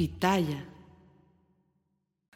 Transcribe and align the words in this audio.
Pitaya. 0.00 0.66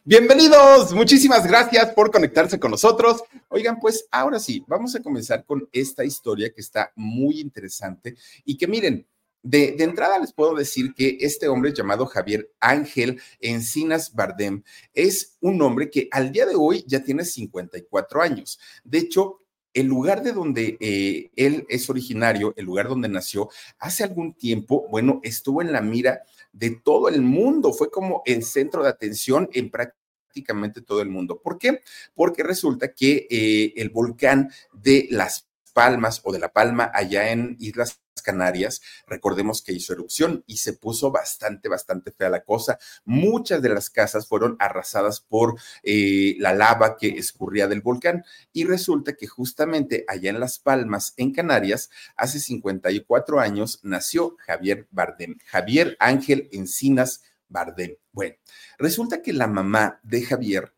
Bienvenidos, 0.04 0.92
muchísimas 0.92 1.46
gracias 1.46 1.94
por 1.94 2.10
conectarse 2.10 2.60
con 2.60 2.71
nosotros. 2.71 3.25
Oigan, 3.48 3.80
pues 3.80 4.07
ahora 4.10 4.39
sí, 4.39 4.62
vamos 4.67 4.94
a 4.94 5.00
comenzar 5.02 5.46
con 5.46 5.66
esta 5.73 6.05
historia 6.05 6.53
que 6.53 6.60
está 6.60 6.92
muy 6.94 7.41
interesante 7.41 8.16
y 8.45 8.59
que 8.59 8.66
miren, 8.66 9.07
de, 9.43 9.77
entrada 9.79 10.19
les 10.19 10.35
puedo 10.35 10.55
decir 10.55 10.93
que 10.93 11.16
este 11.21 11.48
hombre 11.48 11.73
llamado 11.73 12.05
Javier 12.05 12.50
Ángel 12.61 13.19
Encinas 13.41 14.12
Bardem 14.12 14.62
es 14.93 15.39
un 15.41 15.62
hombre 15.62 15.89
que 15.89 16.09
al 16.11 16.33
día 16.33 16.45
de 16.45 16.57
hoy 16.57 16.85
ya 16.87 17.03
tiene 17.03 17.25
54 17.25 18.21
años. 18.21 18.59
De 18.85 18.99
hecho, 18.99 19.39
el 19.75 19.86
lugar 19.86 20.22
de 20.22 20.32
donde 20.32 20.79
eh, 20.80 21.30
él 21.36 21.66
es 21.68 21.91
originario, 21.91 22.54
el 22.56 22.64
lugar 22.64 22.88
donde 22.88 23.09
nació, 23.09 23.50
hace 23.79 24.04
algún 24.04 24.34
tiempo, 24.34 24.86
bueno, 24.88 25.20
estuvo 25.23 25.61
en 25.61 25.73
la 25.73 25.82
mira 25.82 26.23
de 26.52 26.70
todo 26.70 27.09
el 27.09 27.20
mundo, 27.20 27.73
fue 27.73 27.91
como 27.91 28.23
el 28.24 28.45
centro 28.45 28.82
de 28.82 28.88
atención 28.88 29.51
en 29.52 29.70
prácticamente 29.70 30.80
todo 30.80 31.02
el 31.02 31.10
mundo. 31.10 31.41
¿Por 31.42 31.59
qué? 31.59 31.80
Porque 32.15 32.42
resulta 32.42 32.92
que 32.92 33.27
eh, 33.29 33.73
el 33.77 33.91
volcán 33.91 34.51
de 34.73 35.09
Las 35.10 35.48
Palmas 35.74 36.23
o 36.24 36.33
de 36.33 36.38
La 36.38 36.52
Palma 36.52 36.91
allá 36.95 37.30
en 37.30 37.56
Islas 37.60 38.01
Canarias, 38.23 38.80
recordemos 39.06 39.62
que 39.62 39.73
hizo 39.73 39.92
erupción 39.92 40.42
y 40.46 40.56
se 40.56 40.73
puso 40.73 41.10
bastante, 41.10 41.69
bastante 41.69 42.10
fea 42.10 42.30
la 42.30 42.42
cosa. 42.42 42.78
Muchas 43.05 43.60
de 43.60 43.69
las 43.69 43.91
casas 43.91 44.27
fueron 44.27 44.56
arrasadas 44.59 45.20
por 45.20 45.59
eh, 45.82 46.37
la 46.38 46.55
lava 46.55 46.96
que 46.96 47.09
escurría 47.09 47.68
del 47.68 47.82
volcán 47.82 48.24
y 48.52 48.65
resulta 48.65 49.15
que 49.15 49.27
justamente 49.27 50.05
allá 50.09 50.30
en 50.30 50.41
Las 50.41 50.59
Palmas, 50.59 51.12
en 51.16 51.32
Canarias, 51.32 51.91
hace 52.16 52.41
54 52.41 53.41
años 53.41 53.80
nació 53.82 54.37
Javier 54.38 54.88
Bardem, 54.91 55.37
Javier 55.45 55.96
Ángel 56.01 56.48
Encinas 56.52 57.23
Bardem. 57.48 57.96
Bueno, 58.12 58.37
resulta 58.79 59.21
que 59.21 59.32
la 59.32 59.46
mamá 59.46 60.01
de 60.02 60.23
Javier 60.23 60.73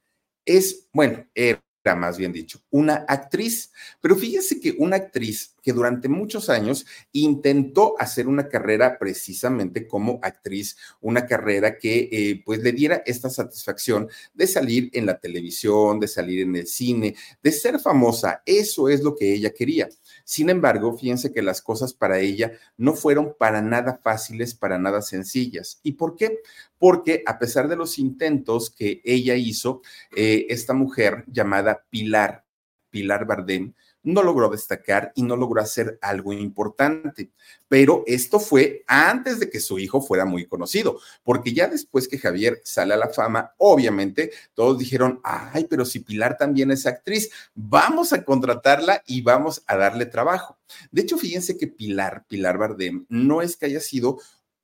es, 0.45 0.89
bueno, 0.93 1.27
era 1.35 1.61
más 1.95 2.17
bien 2.17 2.33
dicho, 2.33 2.61
una 2.71 3.05
actriz. 3.09 3.73
Pero 4.01 4.17
fíjense 4.17 4.61
que 4.61 4.75
una 4.79 4.97
actriz 4.97 5.56
que 5.67 5.73
durante 5.73 6.09
muchos 6.09 6.49
años 6.49 6.87
intentó 7.11 7.97
hacer 7.99 8.29
una 8.29 8.49
carrera 8.49 9.01
precisamente 9.01 9.89
como 9.89 10.21
actriz, 10.23 10.77
una 11.01 11.27
carrera 11.27 11.77
que 11.77 12.09
eh, 12.13 12.41
pues 12.45 12.63
le 12.63 12.71
diera 12.71 13.03
esta 13.05 13.31
satisfacción 13.31 14.09
de 14.33 14.47
salir 14.47 14.91
en 14.93 15.07
la 15.07 15.19
televisión, 15.19 15.99
de 15.99 16.07
salir 16.07 16.43
en 16.43 16.55
el 16.55 16.69
cine, 16.69 17.17
de 17.43 17.51
ser 17.51 17.81
famosa. 17.81 18.45
Eso 18.47 18.89
es 18.89 19.03
lo 19.03 19.17
que 19.17 19.35
ella 19.35 19.53
quería. 19.53 19.89
Sin 20.23 20.51
embargo, 20.51 20.97
fíjense 20.97 21.33
que 21.33 21.43
las 21.43 21.61
cosas 21.63 21.93
para 21.93 22.21
ella 22.21 22.53
no 22.77 22.95
fueron 22.95 23.35
para 23.37 23.61
nada 23.61 23.99
fáciles, 24.01 24.55
para 24.55 24.79
nada 24.79 25.03
sencillas. 25.03 25.81
¿Y 25.83 25.95
por 25.95 26.15
qué? 26.15 26.43
Porque 26.79 27.25
a 27.27 27.41
pesar 27.41 27.67
de 27.67 27.75
los 27.75 27.99
intentos 27.99 28.71
que 28.71 29.01
ella 29.05 29.35
hizo, 29.35 29.83
eh, 30.15 30.47
esta 30.49 30.75
mujer 30.75 31.25
llamada 31.27 31.85
Pilar, 31.91 32.45
Pilar 32.89 33.27
Bardem, 33.27 33.75
no 34.07 34.23
logró 34.23 34.49
destacar 34.49 35.13
y 35.17 35.25
no 35.25 35.37
logró 35.37 35.61
hacer 35.61 35.99
algo 36.01 36.33
importante. 36.33 37.33
Pero 37.69 38.05
esto 38.07 38.39
fue 38.39 38.85
antes 38.87 39.41
de 39.41 39.51
que 39.51 39.59
su 39.59 39.81
hijo 39.81 40.01
fuera 40.01 40.25
muy 40.25 40.47
conocido, 40.47 41.01
porque 41.25 41.53
ya 41.53 41.67
después 41.67 42.07
que 42.07 42.19
Javier 42.19 42.61
sale 42.65 42.95
a 42.95 42.99
la 42.99 43.09
fama, 43.09 43.55
obviamente 43.59 44.31
todos 44.55 44.79
dijeron, 44.79 45.21
ay, 45.25 45.67
pero 45.69 45.85
si 45.85 45.99
Pilar 45.99 46.39
también 46.39 46.71
es 46.71 46.87
actriz, 46.87 47.31
vamos 47.55 48.13
a 48.13 48.25
contratarla 48.25 49.03
y 49.07 49.23
vamos 49.23 49.65
a 49.67 49.77
darle 49.77 50.07
trabajo. 50.07 50.57
De 50.93 51.03
hecho, 51.03 51.19
fíjense 51.19 51.59
que 51.59 51.67
Pilar, 51.67 52.25
Pilar 52.29 52.59
Bardem, 52.59 53.07
no 53.09 53.43
es 53.43 53.57
que 53.57 53.67
haya 53.67 53.81
sido 53.81 54.19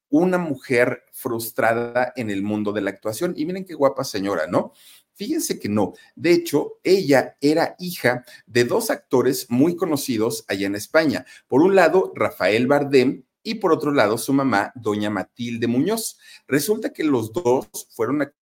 una 0.09 0.37
mujer 0.39 1.05
frustrada 1.11 2.13
en 2.17 2.31
el 2.31 2.43
mundo 2.43 2.73
de 2.73 2.83
la 2.83 2.91
actuación. 2.91 3.33
Y 3.35 3.47
miren 3.47 3.65
qué 3.65 3.75
guapa 3.75 4.05
señora, 4.05 4.47
¿no? 4.47 4.73
Fíjense 5.15 5.59
que 5.59 5.69
no. 5.69 5.95
De 6.17 6.33
hecho, 6.33 6.79
ella 6.83 7.37
era 7.41 7.77
hija 7.79 8.25
de 8.47 8.65
dos 8.65 8.91
actores 8.91 9.47
muy 9.49 9.77
conocidos 9.77 10.45
allá 10.49 10.67
en 10.67 10.75
España. 10.75 11.27
Por 11.47 11.63
un 11.63 11.75
lado, 11.75 12.13
Rafael 12.15 12.67
Bardem 12.67 13.25
y 13.43 13.57
por 13.57 13.73
otro 13.73 13.91
lado, 13.91 14.19
su 14.19 14.33
mamá, 14.33 14.73
doña 14.75 15.11
Matilde 15.11 15.67
Muñoz. 15.67 16.19
Resulta 16.47 16.93
que 16.93 17.05
los 17.05 17.33
dos 17.33 17.69
fueron 17.91 18.33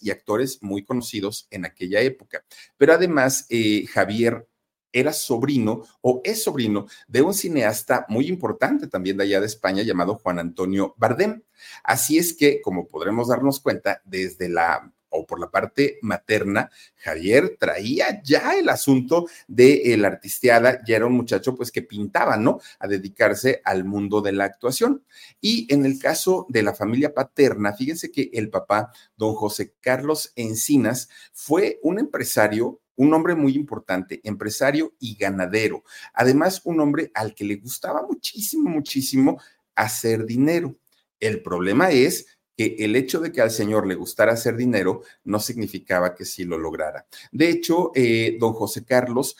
y 0.00 0.10
actores 0.10 0.62
muy 0.62 0.84
conocidos 0.84 1.46
en 1.50 1.64
aquella 1.64 2.00
época. 2.00 2.44
Pero 2.76 2.92
además, 2.92 3.46
eh, 3.48 3.86
Javier 3.86 4.46
era 4.92 5.12
sobrino 5.12 5.84
o 6.00 6.22
es 6.24 6.42
sobrino 6.42 6.86
de 7.06 7.22
un 7.22 7.34
cineasta 7.34 8.06
muy 8.08 8.28
importante 8.28 8.86
también 8.86 9.16
de 9.16 9.24
allá 9.24 9.40
de 9.40 9.46
España 9.46 9.82
llamado 9.82 10.14
Juan 10.16 10.38
Antonio 10.38 10.94
Bardem. 10.96 11.42
Así 11.84 12.18
es 12.18 12.34
que, 12.34 12.60
como 12.62 12.88
podremos 12.88 13.28
darnos 13.28 13.60
cuenta, 13.60 14.00
desde 14.04 14.48
la 14.48 14.92
o 15.10 15.26
por 15.26 15.40
la 15.40 15.50
parte 15.50 15.98
materna, 16.02 16.70
Javier 16.96 17.56
traía 17.58 18.22
ya 18.22 18.52
el 18.58 18.68
asunto 18.68 19.26
de 19.46 19.94
la 19.98 20.08
artisteada, 20.08 20.82
ya 20.86 20.96
era 20.96 21.06
un 21.06 21.14
muchacho 21.14 21.54
pues 21.54 21.70
que 21.70 21.82
pintaba, 21.82 22.36
¿no? 22.36 22.60
A 22.78 22.86
dedicarse 22.86 23.60
al 23.64 23.84
mundo 23.84 24.20
de 24.20 24.32
la 24.32 24.44
actuación. 24.44 25.04
Y 25.40 25.72
en 25.72 25.84
el 25.84 25.98
caso 25.98 26.46
de 26.48 26.62
la 26.62 26.74
familia 26.74 27.14
paterna, 27.14 27.72
fíjense 27.72 28.10
que 28.10 28.30
el 28.32 28.50
papá, 28.50 28.92
don 29.16 29.34
José 29.34 29.74
Carlos 29.80 30.32
Encinas, 30.36 31.08
fue 31.32 31.78
un 31.82 31.98
empresario 31.98 32.80
un 32.96 33.12
hombre 33.12 33.34
muy 33.34 33.54
importante, 33.54 34.20
empresario 34.24 34.94
y 34.98 35.16
ganadero. 35.16 35.84
Además, 36.14 36.62
un 36.64 36.80
hombre 36.80 37.10
al 37.14 37.34
que 37.34 37.44
le 37.44 37.56
gustaba 37.56 38.02
muchísimo, 38.02 38.70
muchísimo 38.70 39.38
hacer 39.74 40.24
dinero. 40.24 40.74
El 41.20 41.42
problema 41.42 41.90
es 41.90 42.35
que 42.56 42.76
el 42.78 42.96
hecho 42.96 43.20
de 43.20 43.32
que 43.32 43.42
al 43.42 43.50
señor 43.50 43.86
le 43.86 43.94
gustara 43.94 44.32
hacer 44.32 44.56
dinero 44.56 45.02
no 45.24 45.38
significaba 45.38 46.14
que 46.14 46.24
sí 46.24 46.44
lo 46.44 46.58
lograra. 46.58 47.06
De 47.30 47.48
hecho, 47.50 47.92
eh, 47.94 48.36
don 48.40 48.54
José 48.54 48.84
Carlos 48.84 49.36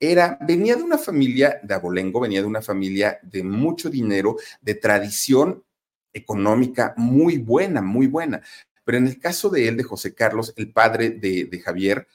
era, 0.00 0.38
venía 0.40 0.76
de 0.76 0.82
una 0.82 0.98
familia 0.98 1.60
de 1.62 1.74
abolengo, 1.74 2.20
venía 2.20 2.40
de 2.40 2.46
una 2.46 2.62
familia 2.62 3.18
de 3.22 3.42
mucho 3.42 3.90
dinero, 3.90 4.36
de 4.60 4.74
tradición 4.74 5.62
económica 6.12 6.94
muy 6.96 7.38
buena, 7.38 7.82
muy 7.82 8.06
buena. 8.06 8.42
Pero 8.84 8.98
en 8.98 9.06
el 9.06 9.18
caso 9.18 9.48
de 9.50 9.68
él, 9.68 9.76
de 9.76 9.82
José 9.82 10.14
Carlos, 10.14 10.52
el 10.56 10.72
padre 10.72 11.10
de, 11.10 11.44
de 11.44 11.60
Javier, 11.60 12.06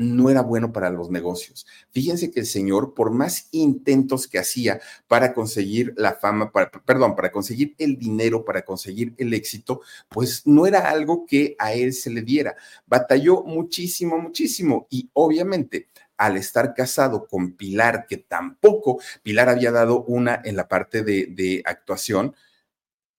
no 0.00 0.30
era 0.30 0.40
bueno 0.40 0.72
para 0.72 0.88
los 0.88 1.10
negocios. 1.10 1.66
Fíjense 1.90 2.30
que 2.30 2.40
el 2.40 2.46
señor, 2.46 2.94
por 2.94 3.10
más 3.10 3.48
intentos 3.50 4.26
que 4.26 4.38
hacía 4.38 4.80
para 5.06 5.34
conseguir 5.34 5.92
la 5.94 6.14
fama, 6.14 6.52
para, 6.52 6.70
perdón, 6.70 7.14
para 7.14 7.30
conseguir 7.30 7.74
el 7.76 7.98
dinero, 7.98 8.42
para 8.42 8.62
conseguir 8.62 9.12
el 9.18 9.34
éxito, 9.34 9.82
pues 10.08 10.46
no 10.46 10.66
era 10.66 10.88
algo 10.88 11.26
que 11.26 11.54
a 11.58 11.74
él 11.74 11.92
se 11.92 12.08
le 12.08 12.22
diera. 12.22 12.56
Batalló 12.86 13.42
muchísimo, 13.42 14.16
muchísimo 14.18 14.86
y 14.88 15.10
obviamente 15.12 15.88
al 16.16 16.38
estar 16.38 16.72
casado 16.72 17.26
con 17.26 17.52
Pilar, 17.52 18.06
que 18.08 18.16
tampoco 18.16 19.00
Pilar 19.22 19.50
había 19.50 19.70
dado 19.70 20.04
una 20.04 20.40
en 20.42 20.56
la 20.56 20.66
parte 20.66 21.02
de, 21.02 21.26
de 21.26 21.62
actuación, 21.66 22.34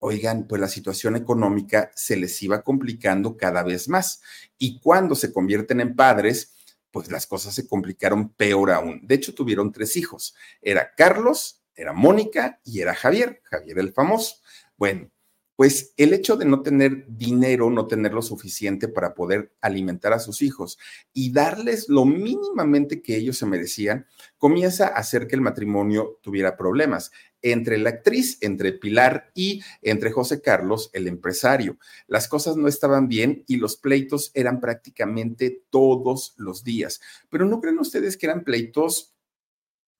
oigan, 0.00 0.48
pues 0.48 0.60
la 0.60 0.68
situación 0.68 1.14
económica 1.14 1.92
se 1.94 2.16
les 2.16 2.42
iba 2.42 2.62
complicando 2.62 3.36
cada 3.36 3.62
vez 3.62 3.88
más. 3.88 4.20
Y 4.58 4.80
cuando 4.80 5.14
se 5.14 5.32
convierten 5.32 5.80
en 5.80 5.94
padres, 5.94 6.52
pues 6.92 7.10
las 7.10 7.26
cosas 7.26 7.54
se 7.54 7.66
complicaron 7.66 8.28
peor 8.34 8.70
aún. 8.70 9.00
De 9.02 9.16
hecho, 9.16 9.34
tuvieron 9.34 9.72
tres 9.72 9.96
hijos. 9.96 10.34
Era 10.60 10.94
Carlos, 10.94 11.64
era 11.74 11.92
Mónica 11.92 12.60
y 12.64 12.80
era 12.80 12.94
Javier, 12.94 13.40
Javier 13.44 13.78
el 13.78 13.92
famoso. 13.92 14.36
Bueno, 14.76 15.10
pues 15.56 15.92
el 15.96 16.14
hecho 16.14 16.36
de 16.36 16.44
no 16.44 16.62
tener 16.62 17.04
dinero, 17.08 17.70
no 17.70 17.86
tener 17.86 18.14
lo 18.14 18.22
suficiente 18.22 18.88
para 18.88 19.14
poder 19.14 19.52
alimentar 19.60 20.12
a 20.12 20.18
sus 20.18 20.42
hijos 20.42 20.78
y 21.12 21.32
darles 21.32 21.88
lo 21.88 22.04
mínimamente 22.04 23.02
que 23.02 23.16
ellos 23.16 23.38
se 23.38 23.46
merecían, 23.46 24.06
comienza 24.38 24.88
a 24.88 24.98
hacer 24.98 25.26
que 25.26 25.36
el 25.36 25.42
matrimonio 25.42 26.18
tuviera 26.22 26.56
problemas 26.56 27.12
entre 27.42 27.76
la 27.78 27.90
actriz, 27.90 28.38
entre 28.40 28.72
Pilar 28.72 29.30
y 29.34 29.62
entre 29.82 30.10
José 30.12 30.40
Carlos, 30.40 30.90
el 30.92 31.08
empresario. 31.08 31.76
Las 32.06 32.28
cosas 32.28 32.56
no 32.56 32.68
estaban 32.68 33.08
bien 33.08 33.44
y 33.46 33.56
los 33.56 33.76
pleitos 33.76 34.30
eran 34.34 34.60
prácticamente 34.60 35.64
todos 35.70 36.34
los 36.38 36.64
días. 36.64 37.00
Pero 37.28 37.44
no 37.44 37.60
creen 37.60 37.78
ustedes 37.78 38.16
que 38.16 38.26
eran 38.26 38.44
pleitos 38.44 39.14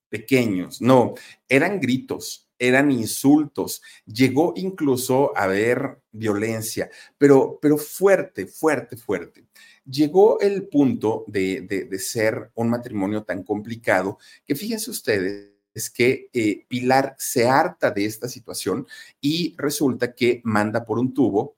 pequeños, 0.08 0.82
no, 0.82 1.14
eran 1.48 1.80
gritos, 1.80 2.51
eran 2.58 2.90
insultos, 2.90 3.82
llegó 4.06 4.52
incluso 4.56 5.36
a 5.36 5.44
haber 5.44 5.98
violencia, 6.10 6.90
pero, 7.18 7.58
pero 7.60 7.76
fuerte, 7.78 8.46
fuerte, 8.46 8.96
fuerte. 8.96 9.46
Llegó 9.84 10.38
el 10.40 10.68
punto 10.68 11.24
de, 11.26 11.62
de 11.62 11.98
ser 11.98 12.50
un 12.54 12.70
matrimonio 12.70 13.24
tan 13.24 13.42
complicado 13.42 14.18
que 14.46 14.54
fíjense 14.54 14.90
ustedes, 14.90 15.52
es 15.74 15.90
que 15.90 16.28
eh, 16.32 16.64
Pilar 16.68 17.14
se 17.18 17.48
harta 17.48 17.90
de 17.90 18.04
esta 18.04 18.28
situación 18.28 18.86
y 19.20 19.54
resulta 19.56 20.14
que 20.14 20.40
manda 20.44 20.84
por 20.84 20.98
un 20.98 21.14
tubo 21.14 21.56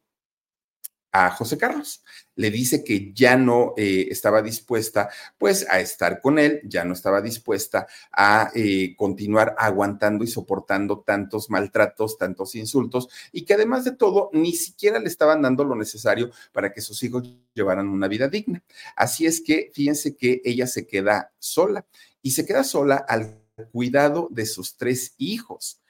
a 1.14 1.30
José 1.30 1.56
Carlos. 1.56 2.02
Le 2.34 2.50
dice 2.50 2.82
que 2.82 3.12
ya 3.14 3.36
no 3.36 3.72
eh, 3.76 4.08
estaba 4.10 4.42
dispuesta 4.42 5.08
pues 5.38 5.64
a 5.70 5.78
estar 5.78 6.20
con 6.20 6.40
él, 6.40 6.60
ya 6.64 6.84
no 6.84 6.92
estaba 6.92 7.22
dispuesta 7.22 7.86
a 8.10 8.50
eh, 8.52 8.96
continuar 8.96 9.54
aguantando 9.56 10.24
y 10.24 10.26
soportando 10.26 11.04
tantos 11.06 11.50
maltratos, 11.50 12.18
tantos 12.18 12.56
insultos 12.56 13.08
y 13.30 13.44
que 13.44 13.54
además 13.54 13.84
de 13.84 13.92
todo 13.92 14.28
ni 14.32 14.54
siquiera 14.54 14.98
le 14.98 15.06
estaban 15.06 15.40
dando 15.40 15.62
lo 15.62 15.76
necesario 15.76 16.32
para 16.52 16.72
que 16.72 16.80
sus 16.80 17.00
hijos 17.04 17.32
llevaran 17.54 17.86
una 17.86 18.08
vida 18.08 18.26
digna. 18.26 18.64
Así 18.96 19.24
es 19.24 19.40
que 19.40 19.70
fíjense 19.72 20.16
que 20.16 20.42
ella 20.44 20.66
se 20.66 20.84
queda 20.84 21.32
sola 21.38 21.86
y 22.22 22.32
se 22.32 22.44
queda 22.44 22.64
sola 22.64 22.96
al 22.96 23.40
cuidado 23.70 24.26
de 24.32 24.46
sus 24.46 24.76
tres 24.76 25.14
hijos 25.16 25.80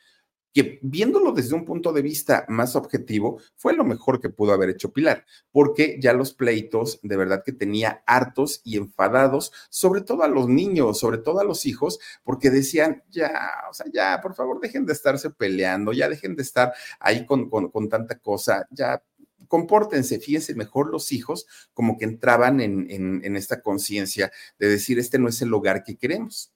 que 0.55 0.79
viéndolo 0.83 1.33
desde 1.33 1.57
un 1.57 1.65
punto 1.65 1.93
de 1.93 2.01
vista 2.01 2.47
más 2.49 2.77
objetivo, 2.77 3.41
fue 3.57 3.75
lo 3.75 3.85
mejor 3.85 4.21
que 4.21 4.31
pudo 4.31 4.53
haber 4.53 4.71
hecho 4.71 4.93
Pilar, 4.93 5.27
porque 5.51 5.99
ya 6.01 6.13
los 6.13 6.33
pleitos 6.33 7.01
de 7.03 7.17
verdad 7.17 7.43
que 7.45 7.53
tenía 7.53 8.05
hartos 8.07 8.61
y 8.63 8.77
enfadados, 8.77 9.53
sobre 9.69 10.03
todo 10.03 10.23
a 10.23 10.29
los 10.29 10.49
niños, 10.49 11.01
sobre 11.01 11.19
todo 11.19 11.41
a 11.41 11.45
los 11.45 11.67
hijos, 11.67 11.99
porque 12.23 12.51
decían, 12.51 13.03
ya, 13.11 13.33
o 13.69 13.75
sea, 13.75 13.87
ya, 13.93 14.21
por 14.23 14.35
favor, 14.37 14.61
dejen 14.61 14.87
de 14.87 14.93
estarse 14.93 15.31
peleando, 15.31 15.93
ya 15.93 16.09
dejen 16.09 16.37
de 16.37 16.43
estar 16.43 16.73
ahí 17.01 17.27
con, 17.27 17.51
con, 17.51 17.89
tanta 17.89 18.21
cosa, 18.21 18.69
ya 18.71 19.03
compórtense, 19.49 20.21
fíjense 20.21 20.55
mejor 20.55 20.89
los 20.89 21.11
hijos, 21.11 21.47
como 21.75 21.99
que 21.99 22.05
entraban 22.05 22.61
en, 22.61 22.89
en, 22.91 23.23
en 23.25 23.37
esta 23.37 23.61
conciencia 23.61 24.31
de 24.61 24.69
decir, 24.69 25.01
este 25.01 25.19
no 25.19 25.29
es 25.29 25.43
el 25.43 25.53
hogar 25.53 25.83
que 25.83 25.97
queremos 25.97 26.53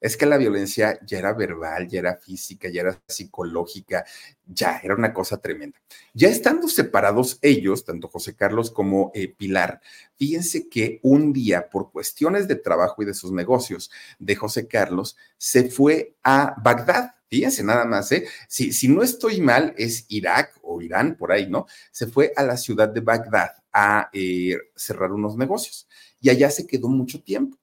es 0.00 0.16
que 0.16 0.26
la 0.26 0.38
violencia 0.38 0.98
ya 1.06 1.18
era 1.18 1.32
verbal, 1.34 1.86
ya 1.88 2.00
era 2.00 2.16
física, 2.16 2.68
ya 2.68 2.80
era 2.82 3.02
psicológica, 3.06 4.04
ya 4.46 4.80
era 4.82 4.94
una 4.94 5.12
cosa 5.12 5.38
tremenda. 5.38 5.80
Ya 6.14 6.28
estando 6.28 6.68
separados 6.68 7.38
ellos, 7.42 7.84
tanto 7.84 8.08
José 8.08 8.34
Carlos 8.34 8.70
como 8.70 9.12
eh, 9.14 9.28
Pilar, 9.28 9.80
fíjense 10.16 10.68
que 10.68 11.00
un 11.02 11.32
día, 11.32 11.68
por 11.68 11.90
cuestiones 11.92 12.48
de 12.48 12.56
trabajo 12.56 13.02
y 13.02 13.06
de 13.06 13.14
sus 13.14 13.32
negocios 13.32 13.90
de 14.18 14.36
José 14.36 14.66
Carlos, 14.66 15.16
se 15.36 15.68
fue 15.68 16.16
a 16.22 16.54
Bagdad. 16.62 17.14
Fíjense 17.28 17.62
nada 17.62 17.84
más, 17.84 18.10
¿eh? 18.10 18.26
Si, 18.48 18.72
si 18.72 18.88
no 18.88 19.02
estoy 19.02 19.40
mal, 19.40 19.72
es 19.78 20.04
Irak 20.08 20.58
o 20.62 20.82
Irán, 20.82 21.16
por 21.16 21.30
ahí, 21.30 21.48
¿no? 21.48 21.66
Se 21.92 22.08
fue 22.08 22.32
a 22.34 22.42
la 22.42 22.56
ciudad 22.56 22.88
de 22.88 23.00
Bagdad 23.00 23.50
a 23.72 24.10
eh, 24.12 24.56
cerrar 24.74 25.12
unos 25.12 25.36
negocios 25.36 25.86
y 26.20 26.30
allá 26.30 26.50
se 26.50 26.66
quedó 26.66 26.88
mucho 26.88 27.22
tiempo. 27.22 27.56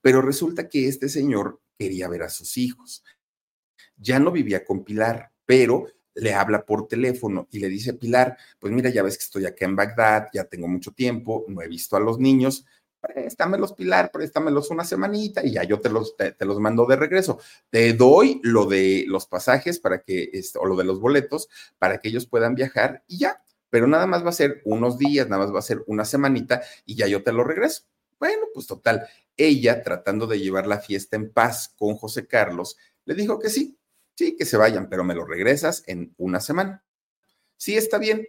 Pero 0.00 0.20
resulta 0.20 0.68
que 0.68 0.88
este 0.88 1.08
señor 1.08 1.60
quería 1.82 2.08
ver 2.08 2.22
a 2.22 2.28
sus 2.28 2.56
hijos. 2.56 3.04
Ya 3.96 4.18
no 4.18 4.30
vivía 4.30 4.64
con 4.64 4.84
Pilar, 4.84 5.32
pero 5.44 5.86
le 6.14 6.34
habla 6.34 6.64
por 6.64 6.86
teléfono 6.86 7.48
y 7.50 7.58
le 7.58 7.68
dice, 7.68 7.94
Pilar, 7.94 8.36
pues 8.58 8.72
mira, 8.72 8.90
ya 8.90 9.02
ves 9.02 9.16
que 9.16 9.24
estoy 9.24 9.46
acá 9.46 9.64
en 9.64 9.76
Bagdad, 9.76 10.28
ya 10.32 10.44
tengo 10.44 10.68
mucho 10.68 10.92
tiempo, 10.92 11.44
no 11.48 11.60
he 11.62 11.68
visto 11.68 11.96
a 11.96 12.00
los 12.00 12.18
niños, 12.18 12.64
préstamelos, 13.00 13.72
Pilar, 13.72 14.10
préstamelos 14.12 14.70
una 14.70 14.84
semanita 14.84 15.44
y 15.44 15.52
ya 15.52 15.64
yo 15.64 15.80
te 15.80 15.88
los, 15.88 16.16
te, 16.16 16.36
los 16.44 16.60
mando 16.60 16.86
de 16.86 16.96
regreso. 16.96 17.40
Te 17.70 17.92
doy 17.94 18.40
lo 18.44 18.66
de 18.66 19.04
los 19.08 19.26
pasajes 19.26 19.80
para 19.80 20.02
que, 20.02 20.30
este, 20.32 20.58
o 20.58 20.66
lo 20.66 20.76
de 20.76 20.84
los 20.84 21.00
boletos, 21.00 21.48
para 21.78 21.98
que 21.98 22.08
ellos 22.08 22.26
puedan 22.26 22.54
viajar 22.54 23.02
y 23.08 23.18
ya, 23.18 23.42
pero 23.70 23.86
nada 23.86 24.06
más 24.06 24.24
va 24.24 24.28
a 24.28 24.32
ser 24.32 24.62
unos 24.64 24.98
días, 24.98 25.28
nada 25.28 25.44
más 25.44 25.54
va 25.54 25.58
a 25.58 25.62
ser 25.62 25.82
una 25.86 26.04
semanita 26.04 26.62
y 26.84 26.94
ya 26.94 27.08
yo 27.08 27.22
te 27.22 27.32
lo 27.32 27.42
regreso. 27.42 27.84
Bueno, 28.20 28.46
pues 28.54 28.68
total, 28.68 29.08
ella, 29.36 29.82
tratando 29.82 30.26
de 30.26 30.40
llevar 30.40 30.66
la 30.66 30.80
fiesta 30.80 31.16
en 31.16 31.32
paz 31.32 31.72
con 31.76 31.96
José 31.96 32.26
Carlos, 32.26 32.76
le 33.04 33.14
dijo 33.14 33.38
que 33.38 33.50
sí, 33.50 33.78
sí, 34.14 34.36
que 34.36 34.44
se 34.44 34.56
vayan, 34.56 34.88
pero 34.88 35.04
me 35.04 35.14
lo 35.14 35.24
regresas 35.24 35.82
en 35.86 36.14
una 36.18 36.40
semana. 36.40 36.84
Sí, 37.56 37.76
está 37.76 37.98
bien. 37.98 38.26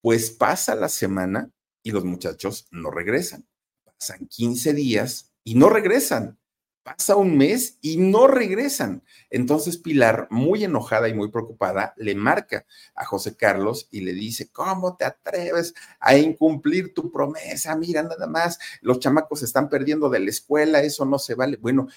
Pues 0.00 0.30
pasa 0.30 0.74
la 0.74 0.88
semana 0.88 1.50
y 1.82 1.90
los 1.92 2.04
muchachos 2.04 2.66
no 2.70 2.90
regresan. 2.90 3.46
Pasan 3.84 4.26
15 4.26 4.72
días 4.74 5.32
y 5.44 5.54
no 5.54 5.68
regresan. 5.68 6.39
Pasa 6.82 7.14
un 7.14 7.36
mes 7.36 7.78
y 7.82 7.98
no 7.98 8.26
regresan. 8.26 9.04
Entonces 9.28 9.76
Pilar, 9.76 10.28
muy 10.30 10.64
enojada 10.64 11.08
y 11.08 11.14
muy 11.14 11.30
preocupada, 11.30 11.92
le 11.96 12.14
marca 12.14 12.64
a 12.94 13.04
José 13.04 13.36
Carlos 13.36 13.88
y 13.90 14.00
le 14.00 14.14
dice, 14.14 14.50
¿cómo 14.50 14.96
te 14.96 15.04
atreves 15.04 15.74
a 16.00 16.16
incumplir 16.16 16.94
tu 16.94 17.10
promesa? 17.12 17.76
Mira, 17.76 18.02
nada 18.02 18.26
más, 18.26 18.58
los 18.80 18.98
chamacos 18.98 19.40
se 19.40 19.44
están 19.44 19.68
perdiendo 19.68 20.08
de 20.08 20.20
la 20.20 20.30
escuela, 20.30 20.80
eso 20.80 21.04
no 21.04 21.18
se 21.18 21.34
vale. 21.34 21.58
Bueno, 21.58 21.88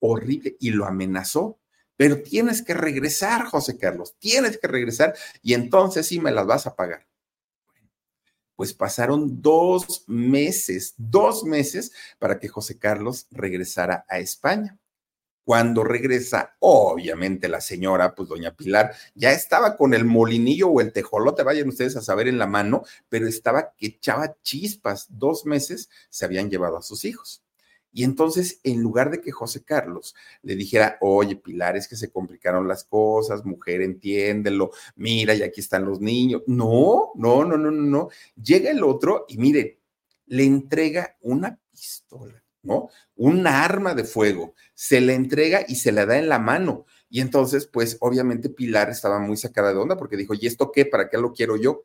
horrible. 0.00 0.56
Y 0.60 0.70
lo 0.70 0.86
amenazó. 0.86 1.58
Pero 1.96 2.22
tienes 2.22 2.62
que 2.62 2.74
regresar, 2.74 3.44
José 3.46 3.78
Carlos, 3.78 4.16
tienes 4.18 4.58
que 4.58 4.66
regresar 4.66 5.14
y 5.42 5.54
entonces 5.54 6.06
sí 6.06 6.18
me 6.20 6.32
las 6.32 6.46
vas 6.46 6.66
a 6.66 6.74
pagar 6.74 7.06
pues 8.56 8.74
pasaron 8.74 9.42
dos 9.42 10.04
meses, 10.06 10.94
dos 10.96 11.44
meses 11.44 11.92
para 12.18 12.38
que 12.38 12.48
José 12.48 12.78
Carlos 12.78 13.26
regresara 13.30 14.04
a 14.08 14.18
España. 14.18 14.78
Cuando 15.44 15.84
regresa, 15.84 16.56
obviamente 16.58 17.48
la 17.48 17.60
señora, 17.60 18.14
pues 18.14 18.30
doña 18.30 18.56
Pilar, 18.56 18.94
ya 19.14 19.32
estaba 19.32 19.76
con 19.76 19.92
el 19.92 20.06
molinillo 20.06 20.68
o 20.68 20.80
el 20.80 20.92
tejolote, 20.92 21.42
vayan 21.42 21.68
ustedes 21.68 21.96
a 21.96 22.00
saber 22.00 22.28
en 22.28 22.38
la 22.38 22.46
mano, 22.46 22.82
pero 23.10 23.28
estaba 23.28 23.74
que 23.76 23.88
echaba 23.88 24.36
chispas. 24.42 25.06
Dos 25.10 25.44
meses 25.44 25.90
se 26.08 26.24
habían 26.24 26.48
llevado 26.48 26.78
a 26.78 26.82
sus 26.82 27.04
hijos. 27.04 27.43
Y 27.96 28.02
entonces, 28.02 28.58
en 28.64 28.82
lugar 28.82 29.12
de 29.12 29.20
que 29.20 29.30
José 29.30 29.62
Carlos 29.62 30.16
le 30.42 30.56
dijera, 30.56 30.98
oye, 31.00 31.36
Pilar, 31.36 31.76
es 31.76 31.86
que 31.86 31.94
se 31.94 32.10
complicaron 32.10 32.66
las 32.66 32.82
cosas, 32.82 33.44
mujer, 33.44 33.82
entiéndelo, 33.82 34.72
mira, 34.96 35.32
y 35.32 35.42
aquí 35.44 35.60
están 35.60 35.84
los 35.84 36.00
niños. 36.00 36.42
No, 36.48 37.12
no, 37.14 37.44
no, 37.44 37.56
no, 37.56 37.70
no, 37.70 37.82
no. 37.82 38.08
Llega 38.34 38.72
el 38.72 38.82
otro 38.82 39.26
y 39.28 39.38
mire, 39.38 39.78
le 40.26 40.44
entrega 40.44 41.16
una 41.20 41.56
pistola, 41.70 42.42
¿no? 42.62 42.88
Un 43.14 43.46
arma 43.46 43.94
de 43.94 44.02
fuego. 44.02 44.54
Se 44.74 45.00
le 45.00 45.14
entrega 45.14 45.64
y 45.68 45.76
se 45.76 45.92
la 45.92 46.04
da 46.04 46.18
en 46.18 46.28
la 46.28 46.40
mano. 46.40 46.86
Y 47.08 47.20
entonces, 47.20 47.68
pues, 47.68 47.96
obviamente 48.00 48.48
Pilar 48.48 48.90
estaba 48.90 49.20
muy 49.20 49.36
sacada 49.36 49.72
de 49.72 49.78
onda 49.78 49.96
porque 49.96 50.16
dijo, 50.16 50.34
¿y 50.34 50.48
esto 50.48 50.72
qué? 50.72 50.84
¿Para 50.84 51.08
qué 51.08 51.16
lo 51.16 51.32
quiero 51.32 51.56
yo? 51.56 51.84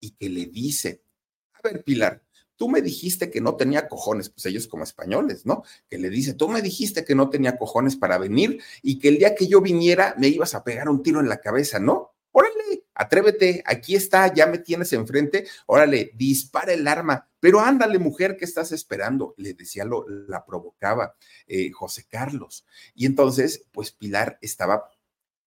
Y 0.00 0.16
que 0.16 0.28
le 0.28 0.46
dice, 0.46 1.04
a 1.52 1.60
ver, 1.62 1.84
Pilar, 1.84 2.24
tú 2.56 2.68
me 2.68 2.82
dijiste 2.82 3.30
que 3.30 3.40
no 3.40 3.56
tenía 3.56 3.88
cojones, 3.88 4.30
pues 4.30 4.46
ellos 4.46 4.68
como 4.68 4.84
españoles, 4.84 5.46
¿no? 5.46 5.64
Que 5.88 5.98
le 5.98 6.10
dice, 6.10 6.34
tú 6.34 6.48
me 6.48 6.62
dijiste 6.62 7.04
que 7.04 7.14
no 7.14 7.30
tenía 7.30 7.56
cojones 7.56 7.96
para 7.96 8.18
venir 8.18 8.62
y 8.82 8.98
que 8.98 9.08
el 9.08 9.18
día 9.18 9.34
que 9.34 9.46
yo 9.46 9.60
viniera 9.60 10.14
me 10.18 10.28
ibas 10.28 10.54
a 10.54 10.64
pegar 10.64 10.88
un 10.88 11.02
tiro 11.02 11.20
en 11.20 11.28
la 11.28 11.40
cabeza, 11.40 11.78
¿no? 11.78 12.14
Órale, 12.32 12.84
atrévete, 12.94 13.62
aquí 13.64 13.94
está, 13.94 14.32
ya 14.32 14.46
me 14.46 14.58
tienes 14.58 14.92
enfrente, 14.92 15.46
órale, 15.66 16.10
dispara 16.14 16.72
el 16.72 16.86
arma, 16.88 17.28
pero 17.38 17.60
ándale, 17.60 17.98
mujer, 17.98 18.36
¿qué 18.36 18.44
estás 18.44 18.72
esperando? 18.72 19.34
Le 19.36 19.54
decía, 19.54 19.84
lo, 19.84 20.08
la 20.08 20.44
provocaba 20.44 21.14
eh, 21.46 21.70
José 21.70 22.06
Carlos. 22.08 22.66
Y 22.94 23.06
entonces, 23.06 23.66
pues 23.70 23.92
Pilar 23.92 24.38
estaba 24.40 24.90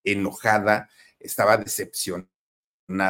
enojada, 0.03 0.89
estaba 1.19 1.57
decepcionada, 1.57 2.29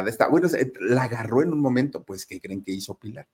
estaba, 0.08 0.32
bueno, 0.32 0.50
la 0.80 1.04
agarró 1.04 1.44
en 1.44 1.54
un 1.54 1.60
momento, 1.60 2.04
pues, 2.04 2.26
¿qué 2.26 2.42
creen 2.42 2.64
que 2.64 2.72
hizo 2.72 2.98
Pilar? 2.98 3.28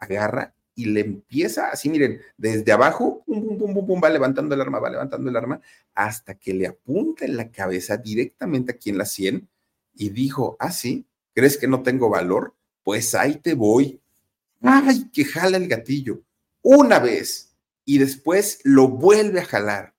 Agarra 0.00 0.54
y 0.74 0.86
le 0.86 1.00
empieza 1.00 1.68
así, 1.68 1.88
miren, 1.90 2.20
desde 2.36 2.72
abajo, 2.72 3.22
pum, 3.26 3.58
pum, 3.58 3.74
pum, 3.74 3.86
pum, 3.86 4.00
va 4.02 4.08
levantando 4.08 4.54
el 4.54 4.60
arma, 4.60 4.78
va 4.78 4.90
levantando 4.90 5.28
el 5.28 5.36
arma, 5.36 5.60
hasta 5.94 6.34
que 6.34 6.54
le 6.54 6.66
apunta 6.66 7.26
en 7.26 7.36
la 7.36 7.50
cabeza 7.50 7.98
directamente 7.98 8.72
aquí 8.72 8.90
en 8.90 8.98
la 8.98 9.04
sien 9.04 9.48
y 9.94 10.08
dijo, 10.08 10.56
ah, 10.58 10.72
sí, 10.72 11.06
¿crees 11.34 11.58
que 11.58 11.68
no 11.68 11.82
tengo 11.82 12.08
valor? 12.08 12.54
Pues 12.82 13.14
ahí 13.14 13.36
te 13.36 13.54
voy. 13.54 14.00
Ay, 14.62 15.10
que 15.12 15.24
jala 15.24 15.58
el 15.58 15.68
gatillo. 15.68 16.22
Una 16.62 16.98
vez 16.98 17.54
y 17.84 17.98
después 17.98 18.60
lo 18.64 18.88
vuelve 18.88 19.40
a 19.40 19.44
jalar. 19.44 19.94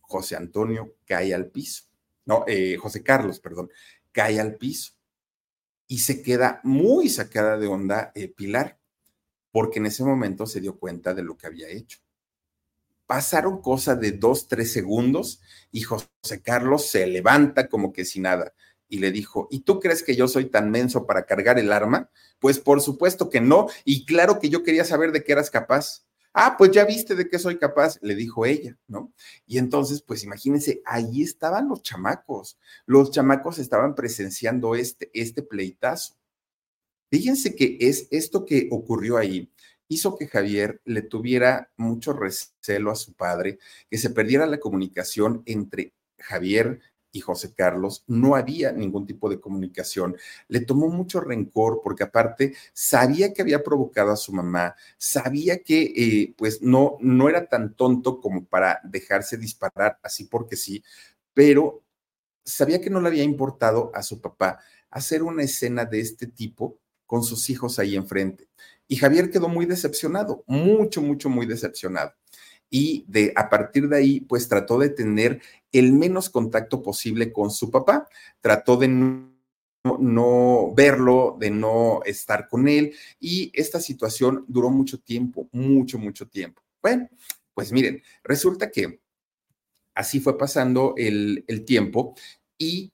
José 0.00 0.36
Antonio 0.36 0.96
cae 1.06 1.32
al 1.32 1.46
piso. 1.46 1.84
No, 2.26 2.44
eh, 2.46 2.76
José 2.76 3.02
Carlos, 3.02 3.40
perdón, 3.40 3.70
cae 4.12 4.38
al 4.38 4.56
piso 4.56 4.99
y 5.90 5.98
se 5.98 6.22
queda 6.22 6.60
muy 6.62 7.08
sacada 7.08 7.58
de 7.58 7.66
onda 7.66 8.12
eh, 8.14 8.28
Pilar, 8.28 8.78
porque 9.50 9.80
en 9.80 9.86
ese 9.86 10.04
momento 10.04 10.46
se 10.46 10.60
dio 10.60 10.78
cuenta 10.78 11.14
de 11.14 11.24
lo 11.24 11.36
que 11.36 11.48
había 11.48 11.68
hecho. 11.68 11.98
Pasaron 13.06 13.60
cosas 13.60 13.98
de 14.00 14.12
dos, 14.12 14.46
tres 14.46 14.72
segundos 14.72 15.40
y 15.72 15.80
José 15.80 16.42
Carlos 16.44 16.86
se 16.86 17.08
levanta 17.08 17.68
como 17.68 17.92
que 17.92 18.04
sin 18.04 18.22
nada 18.22 18.54
y 18.88 19.00
le 19.00 19.10
dijo, 19.10 19.48
¿y 19.50 19.62
tú 19.62 19.80
crees 19.80 20.04
que 20.04 20.14
yo 20.14 20.28
soy 20.28 20.44
tan 20.44 20.70
menso 20.70 21.06
para 21.06 21.26
cargar 21.26 21.58
el 21.58 21.72
arma? 21.72 22.08
Pues 22.38 22.60
por 22.60 22.80
supuesto 22.80 23.28
que 23.28 23.40
no, 23.40 23.66
y 23.84 24.04
claro 24.04 24.38
que 24.38 24.48
yo 24.48 24.62
quería 24.62 24.84
saber 24.84 25.10
de 25.10 25.24
qué 25.24 25.32
eras 25.32 25.50
capaz. 25.50 26.06
Ah, 26.32 26.54
pues 26.56 26.70
ya 26.70 26.84
viste 26.84 27.14
de 27.16 27.28
qué 27.28 27.38
soy 27.38 27.58
capaz, 27.58 27.98
le 28.02 28.14
dijo 28.14 28.46
ella, 28.46 28.78
¿no? 28.86 29.12
Y 29.46 29.58
entonces, 29.58 30.02
pues 30.02 30.22
imagínense, 30.22 30.80
ahí 30.84 31.22
estaban 31.22 31.68
los 31.68 31.82
chamacos. 31.82 32.58
Los 32.86 33.10
chamacos 33.10 33.58
estaban 33.58 33.94
presenciando 33.94 34.74
este, 34.74 35.10
este 35.12 35.42
pleitazo. 35.42 36.14
Fíjense 37.10 37.56
que 37.56 37.76
es 37.80 38.06
esto 38.10 38.44
que 38.44 38.68
ocurrió 38.70 39.16
ahí 39.16 39.50
hizo 39.90 40.16
que 40.16 40.28
Javier 40.28 40.80
le 40.84 41.02
tuviera 41.02 41.72
mucho 41.76 42.12
recelo 42.12 42.92
a 42.92 42.94
su 42.94 43.12
padre, 43.14 43.58
que 43.90 43.98
se 43.98 44.10
perdiera 44.10 44.46
la 44.46 44.60
comunicación 44.60 45.42
entre 45.46 45.92
Javier 46.16 46.80
y 47.12 47.20
José 47.20 47.54
Carlos 47.54 48.04
no 48.06 48.34
había 48.34 48.72
ningún 48.72 49.06
tipo 49.06 49.28
de 49.28 49.40
comunicación. 49.40 50.16
Le 50.48 50.60
tomó 50.60 50.88
mucho 50.88 51.20
rencor 51.20 51.80
porque 51.82 52.04
aparte 52.04 52.54
sabía 52.72 53.32
que 53.32 53.42
había 53.42 53.62
provocado 53.62 54.12
a 54.12 54.16
su 54.16 54.32
mamá, 54.32 54.74
sabía 54.96 55.62
que 55.62 55.82
eh, 55.96 56.34
pues 56.36 56.62
no, 56.62 56.96
no 57.00 57.28
era 57.28 57.46
tan 57.46 57.74
tonto 57.74 58.20
como 58.20 58.44
para 58.44 58.80
dejarse 58.84 59.36
disparar 59.36 59.98
así 60.02 60.24
porque 60.24 60.56
sí, 60.56 60.82
pero 61.34 61.82
sabía 62.44 62.80
que 62.80 62.90
no 62.90 63.00
le 63.00 63.08
había 63.08 63.24
importado 63.24 63.90
a 63.94 64.02
su 64.02 64.20
papá 64.20 64.60
hacer 64.90 65.22
una 65.22 65.42
escena 65.42 65.84
de 65.84 66.00
este 66.00 66.26
tipo 66.26 66.78
con 67.06 67.22
sus 67.22 67.50
hijos 67.50 67.78
ahí 67.78 67.96
enfrente. 67.96 68.48
Y 68.86 68.96
Javier 68.96 69.30
quedó 69.30 69.48
muy 69.48 69.66
decepcionado, 69.66 70.42
mucho, 70.46 71.00
mucho, 71.00 71.28
muy 71.28 71.46
decepcionado 71.46 72.12
y 72.70 73.04
de 73.08 73.32
a 73.34 73.50
partir 73.50 73.88
de 73.88 73.96
ahí 73.96 74.20
pues 74.20 74.48
trató 74.48 74.78
de 74.78 74.88
tener 74.88 75.42
el 75.72 75.92
menos 75.92 76.30
contacto 76.30 76.82
posible 76.82 77.32
con 77.32 77.50
su 77.50 77.70
papá, 77.70 78.08
trató 78.40 78.76
de 78.76 78.88
no, 78.88 80.72
verlo, 80.74 81.36
de 81.38 81.50
no 81.50 82.00
estar 82.04 82.48
con 82.48 82.68
él 82.68 82.94
y 83.18 83.50
esta 83.54 83.80
situación 83.80 84.44
duró 84.48 84.70
mucho 84.70 84.98
tiempo, 85.00 85.48
mucho, 85.52 85.98
mucho 85.98 86.28
tiempo. 86.28 86.62
Bueno, 86.80 87.08
pues 87.54 87.72
miren, 87.72 88.02
resulta 88.22 88.70
que 88.70 89.00
así 89.94 90.20
fue 90.20 90.38
pasando 90.38 90.94
el, 90.96 91.44
el 91.48 91.64
tiempo 91.64 92.14
y 92.56 92.92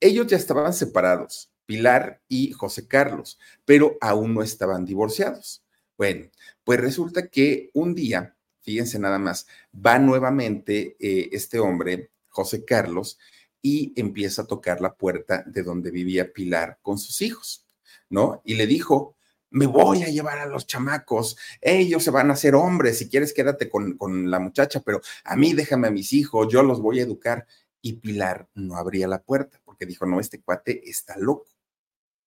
ellos 0.00 0.26
ya 0.26 0.36
estaban 0.36 0.72
separados, 0.72 1.50
Pilar 1.66 2.22
y 2.28 2.52
José 2.52 2.88
Carlos, 2.88 3.38
pero 3.64 3.96
aún 4.00 4.34
no 4.34 4.42
estaban 4.42 4.84
divorciados. 4.84 5.62
Bueno, 5.96 6.30
pues 6.64 6.80
resulta 6.80 7.28
que 7.28 7.70
un 7.74 7.94
día 7.94 8.34
fíjense 8.70 9.00
nada 9.00 9.18
más, 9.18 9.48
va 9.74 9.98
nuevamente 9.98 10.96
eh, 11.00 11.28
este 11.32 11.58
hombre, 11.58 12.12
José 12.28 12.64
Carlos, 12.64 13.18
y 13.60 13.92
empieza 13.96 14.42
a 14.42 14.46
tocar 14.46 14.80
la 14.80 14.94
puerta 14.94 15.42
de 15.44 15.64
donde 15.64 15.90
vivía 15.90 16.32
Pilar 16.32 16.78
con 16.80 16.96
sus 16.96 17.20
hijos, 17.20 17.66
¿no? 18.08 18.42
Y 18.44 18.54
le 18.54 18.68
dijo, 18.68 19.16
me 19.50 19.66
voy 19.66 20.04
a 20.04 20.08
llevar 20.08 20.38
a 20.38 20.46
los 20.46 20.68
chamacos, 20.68 21.36
ellos 21.60 22.04
se 22.04 22.12
van 22.12 22.30
a 22.30 22.34
hacer 22.34 22.54
hombres, 22.54 22.98
si 22.98 23.08
quieres 23.08 23.32
quédate 23.32 23.68
con, 23.68 23.96
con 23.96 24.30
la 24.30 24.38
muchacha, 24.38 24.80
pero 24.80 25.00
a 25.24 25.34
mí 25.34 25.52
déjame 25.52 25.88
a 25.88 25.90
mis 25.90 26.12
hijos, 26.12 26.46
yo 26.48 26.62
los 26.62 26.80
voy 26.80 27.00
a 27.00 27.02
educar. 27.02 27.46
Y 27.82 27.94
Pilar 27.94 28.46
no 28.54 28.76
abría 28.76 29.08
la 29.08 29.22
puerta 29.22 29.60
porque 29.64 29.86
dijo, 29.86 30.06
no, 30.06 30.20
este 30.20 30.40
cuate 30.40 30.88
está 30.88 31.16
loco. 31.16 31.48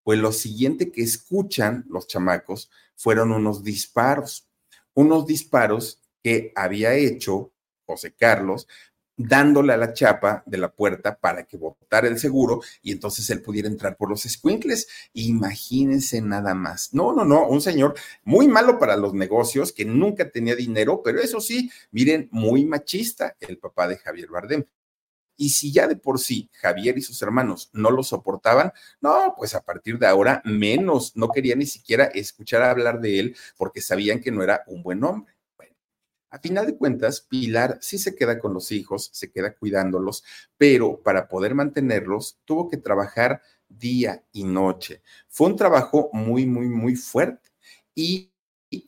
Pues 0.04 0.20
lo 0.20 0.34
siguiente 0.34 0.92
que 0.92 1.04
escuchan 1.04 1.86
los 1.88 2.08
chamacos 2.08 2.70
fueron 2.96 3.32
unos 3.32 3.64
disparos, 3.64 4.50
unos 4.94 5.26
disparos 5.26 6.03
que 6.24 6.52
había 6.56 6.96
hecho 6.96 7.52
José 7.86 8.14
Carlos 8.14 8.68
dándole 9.16 9.74
a 9.74 9.78
la 9.78 9.94
chapa 9.94 10.44
de 10.46 10.58
la 10.58 10.74
puerta 10.74 11.20
para 11.20 11.46
que 11.46 11.58
votara 11.58 12.08
el 12.08 12.18
seguro 12.18 12.62
y 12.82 12.92
entonces 12.92 13.30
él 13.30 13.42
pudiera 13.42 13.68
entrar 13.68 13.96
por 13.96 14.10
los 14.10 14.26
escuincles. 14.26 14.88
Imagínense 15.14 16.22
nada 16.22 16.56
más. 16.56 16.94
No, 16.94 17.14
no, 17.14 17.24
no, 17.24 17.48
un 17.48 17.62
señor 17.62 17.96
muy 18.24 18.48
malo 18.48 18.80
para 18.80 18.98
los 18.98 19.14
negocios, 19.14 19.72
que 19.72 19.86
nunca 19.86 20.30
tenía 20.32 20.56
dinero, 20.56 21.02
pero 21.04 21.20
eso 21.22 21.40
sí, 21.40 21.70
miren, 21.92 22.28
muy 22.32 22.66
machista 22.66 23.36
el 23.40 23.58
papá 23.58 23.88
de 23.88 23.98
Javier 23.98 24.30
Bardem. 24.30 24.66
Y 25.36 25.50
si 25.50 25.72
ya 25.72 25.88
de 25.88 25.96
por 25.96 26.20
sí 26.20 26.50
Javier 26.54 26.98
y 26.98 27.02
sus 27.02 27.22
hermanos 27.22 27.70
no 27.74 27.92
lo 27.92 28.04
soportaban, 28.04 28.72
no, 29.02 29.34
pues 29.36 29.56
a 29.56 29.62
partir 29.62 29.98
de 29.98 30.08
ahora 30.08 30.42
menos, 30.46 31.16
no 31.16 31.30
quería 31.30 31.56
ni 31.56 31.66
siquiera 31.66 32.06
escuchar 32.06 32.62
hablar 32.62 33.02
de 33.02 33.20
él 33.20 33.36
porque 33.58 33.82
sabían 33.82 34.22
que 34.22 34.32
no 34.32 34.44
era 34.44 34.64
un 34.68 34.84
buen 34.84 35.04
hombre. 35.04 35.33
A 36.34 36.40
final 36.40 36.66
de 36.66 36.76
cuentas, 36.76 37.22
Pilar 37.22 37.78
sí 37.80 38.00
se 38.00 38.16
queda 38.16 38.40
con 38.40 38.56
los 38.56 38.72
hijos, 38.72 39.12
se 39.14 39.30
queda 39.30 39.54
cuidándolos, 39.54 40.24
pero 40.58 41.00
para 41.00 41.28
poder 41.28 41.54
mantenerlos 41.54 42.40
tuvo 42.44 42.70
que 42.72 42.78
trabajar 42.78 43.40
día 43.70 44.26
y 44.32 44.44
noche. 44.44 45.04
Fue 45.28 45.46
un 45.50 45.56
trabajo 45.56 46.10
muy, 46.12 46.48
muy, 46.48 46.70
muy 46.70 46.96
fuerte. 46.96 47.52
Y 47.94 48.32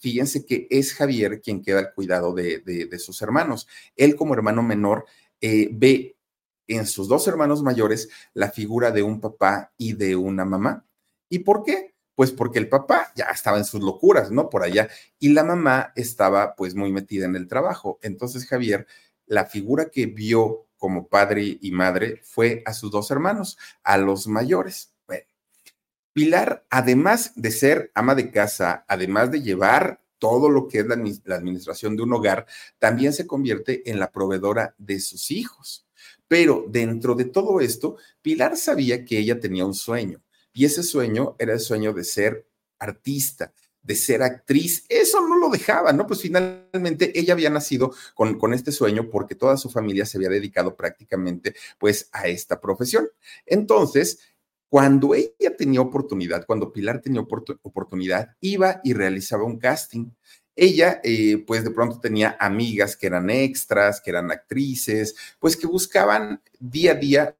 fíjense 0.01 0.43
que 0.43 0.65
es 0.71 0.95
Javier 0.95 1.39
quien 1.39 1.61
queda 1.61 1.77
al 1.77 1.93
cuidado 1.93 2.33
de, 2.33 2.89
sus 2.97 3.21
hermanos. 3.21 3.67
Él 3.95 4.15
como 4.15 4.33
hermano 4.33 4.63
menor 4.63 5.05
eh, 5.39 5.69
ve 5.71 6.17
en 6.67 6.87
sus 6.87 7.07
dos 7.07 7.27
hermanos 7.27 7.61
mayores 7.61 8.09
la 8.33 8.49
figura 8.49 8.89
de 8.89 9.03
un 9.03 9.21
papá 9.21 9.71
y 9.77 9.93
de 9.93 10.15
una 10.15 10.45
mamá. 10.45 10.83
¿Y 11.29 11.39
por 11.39 11.63
qué? 11.63 11.94
Pues 12.15 12.31
porque 12.31 12.59
el 12.59 12.69
papá 12.69 13.11
ya 13.15 13.25
estaba 13.25 13.57
en 13.57 13.65
sus 13.65 13.81
locuras, 13.81 14.31
¿no? 14.31 14.49
Por 14.49 14.63
allá. 14.63 14.89
Y 15.19 15.29
la 15.29 15.43
mamá 15.43 15.91
estaba 15.95 16.55
pues 16.55 16.73
muy 16.73 16.91
metida 16.91 17.25
en 17.25 17.35
el 17.35 17.47
trabajo. 17.47 17.99
Entonces 18.01 18.47
Javier, 18.47 18.87
la 19.25 19.45
figura 19.45 19.89
que 19.89 20.05
vio 20.05 20.67
como 20.77 21.07
padre 21.07 21.57
y 21.61 21.71
madre 21.71 22.21
fue 22.23 22.63
a 22.65 22.73
sus 22.73 22.91
dos 22.91 23.11
hermanos, 23.11 23.57
a 23.83 23.97
los 23.97 24.27
mayores. 24.27 24.93
Bueno, 25.07 25.25
Pilar, 26.13 26.65
además 26.69 27.33
de 27.35 27.51
ser 27.51 27.91
ama 27.95 28.15
de 28.15 28.31
casa, 28.31 28.85
además 28.87 29.31
de 29.31 29.41
llevar 29.41 30.01
todo 30.17 30.49
lo 30.49 30.67
que 30.67 30.79
es 30.79 30.87
la, 30.87 30.95
la 31.25 31.35
administración 31.35 31.95
de 31.97 32.03
un 32.03 32.13
hogar, 32.13 32.45
también 32.79 33.13
se 33.13 33.27
convierte 33.27 33.89
en 33.89 33.99
la 33.99 34.11
proveedora 34.11 34.75
de 34.77 34.99
sus 34.99 35.31
hijos. 35.31 35.85
Pero 36.27 36.65
dentro 36.69 37.15
de 37.15 37.25
todo 37.25 37.59
esto, 37.59 37.97
Pilar 38.21 38.57
sabía 38.57 39.05
que 39.05 39.19
ella 39.19 39.39
tenía 39.39 39.65
un 39.65 39.73
sueño 39.73 40.24
y 40.55 40.63
ese 40.63 40.83
sueño 40.83 41.35
era 41.37 41.53
el 41.53 41.59
sueño 41.59 41.91
de 41.91 42.05
ser 42.05 42.47
artista, 42.79 43.53
de 43.83 43.93
ser 43.93 44.23
actriz. 44.23 44.85
Eso 44.87 45.19
no 45.19 45.37
lo 45.37 45.49
dejaba, 45.49 45.91
¿no? 45.91 46.07
Pues 46.07 46.21
finalmente 46.21 47.11
ella 47.19 47.33
había 47.33 47.49
nacido 47.49 47.93
con, 48.13 48.39
con, 48.39 48.53
este 48.53 48.71
sueño 48.71 49.09
porque 49.11 49.35
toda 49.35 49.57
su 49.57 49.69
familia 49.69 50.05
se 50.05 50.17
había 50.17 50.29
dedicado 50.29 50.77
prácticamente 50.77 51.55
pues 51.77 52.07
a 52.13 52.27
esta 52.29 52.61
profesión. 52.61 53.09
Entonces, 53.45 54.19
cuando 54.69 55.13
ella 55.13 55.57
tenía 55.57 55.81
oportunidad, 55.81 56.45
cuando 56.45 56.71
Pilar 56.71 57.01
tenía 57.01 57.19
oportunidad, 57.19 58.35
iba 58.39 58.79
y 58.81 58.93
realizaba 58.93 59.43
un 59.43 59.59
casting. 59.59 60.09
Ella, 60.55 61.01
eh, 61.03 61.43
pues 61.45 61.65
de 61.65 61.71
pronto 61.71 61.99
tenía 61.99 62.37
amigas 62.39 62.95
que 62.95 63.07
eran 63.07 63.29
extras, 63.29 63.99
que 63.99 64.09
eran 64.09 64.31
actrices, 64.31 65.15
pues 65.37 65.57
que 65.57 65.67
buscaban 65.67 66.41
día 66.59 66.93
a 66.93 66.95
día 66.95 67.37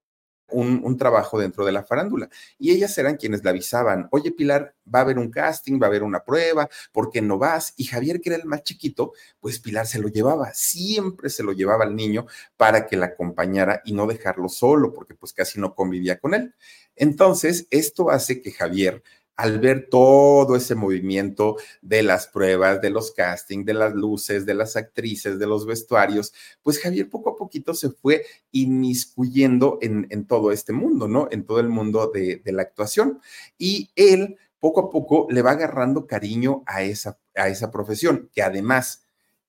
un, 0.49 0.97
trabajo 0.97 1.39
dentro 1.39 1.65
de 1.65 1.71
la 1.71 1.83
farándula. 1.83 2.29
Y 2.57 2.71
ellas 2.71 2.97
eran 2.97 3.17
quienes 3.17 3.43
le 3.43 3.49
avisaban, 3.49 4.07
oye 4.11 4.31
Pilar, 4.31 4.75
va 4.93 4.99
a 4.99 5.01
haber 5.01 5.17
un 5.17 5.29
casting, 5.29 5.79
va 5.81 5.87
a 5.87 5.89
haber 5.89 6.03
una 6.03 6.23
prueba, 6.23 6.69
¿por 6.91 7.09
qué 7.09 7.21
no 7.21 7.37
vas? 7.37 7.73
Y 7.75 7.85
Javier, 7.85 8.21
que 8.21 8.29
era 8.29 8.37
el 8.37 8.45
más 8.45 8.63
chiquito, 8.63 9.13
pues 9.39 9.59
Pilar 9.59 9.87
se 9.87 9.99
lo 9.99 10.07
llevaba, 10.07 10.51
siempre 10.53 11.29
se 11.29 11.43
lo 11.43 11.51
llevaba 11.51 11.83
al 11.83 11.95
niño 11.95 12.27
para 12.57 12.85
que 12.87 12.97
la 12.97 13.07
acompañara 13.07 13.81
y 13.85 13.93
no 13.93 14.07
dejarlo 14.07 14.49
solo, 14.49 14.93
porque 14.93 15.15
pues 15.15 15.33
casi 15.33 15.59
no 15.59 15.75
convivía 15.75 16.19
con 16.19 16.33
él. 16.33 16.53
Entonces, 16.95 17.67
esto 17.71 18.09
hace 18.09 18.41
que 18.41 18.51
Javier 18.51 19.03
al 19.35 19.59
ver 19.59 19.87
todo 19.89 20.55
ese 20.55 20.75
movimiento 20.75 21.57
de 21.81 22.03
las 22.03 22.27
pruebas, 22.27 22.81
de 22.81 22.89
los 22.89 23.11
castings, 23.11 23.65
de 23.65 23.73
las 23.73 23.93
luces, 23.93 24.45
de 24.45 24.53
las 24.53 24.75
actrices, 24.75 25.39
de 25.39 25.47
los 25.47 25.65
vestuarios, 25.65 26.33
pues 26.63 26.79
Javier 26.79 27.09
poco 27.09 27.31
a 27.31 27.35
poquito 27.35 27.73
se 27.73 27.89
fue 27.89 28.25
inmiscuyendo 28.51 29.77
en, 29.81 30.25
todo 30.27 30.51
este 30.51 30.73
mundo, 30.73 31.07
¿no? 31.07 31.27
En 31.31 31.45
todo 31.45 31.59
el 31.59 31.69
mundo 31.69 32.11
de, 32.13 32.37
de, 32.37 32.51
la 32.51 32.61
actuación. 32.61 33.19
Y 33.57 33.89
él 33.95 34.37
poco 34.59 34.81
a 34.81 34.89
poco 34.89 35.27
le 35.29 35.41
va 35.41 35.51
agarrando 35.51 36.07
cariño 36.07 36.63
a 36.65 36.83
esa, 36.83 37.19
a 37.35 37.49
esa 37.49 37.71
profesión, 37.71 38.29
que 38.33 38.41
además... 38.41 39.01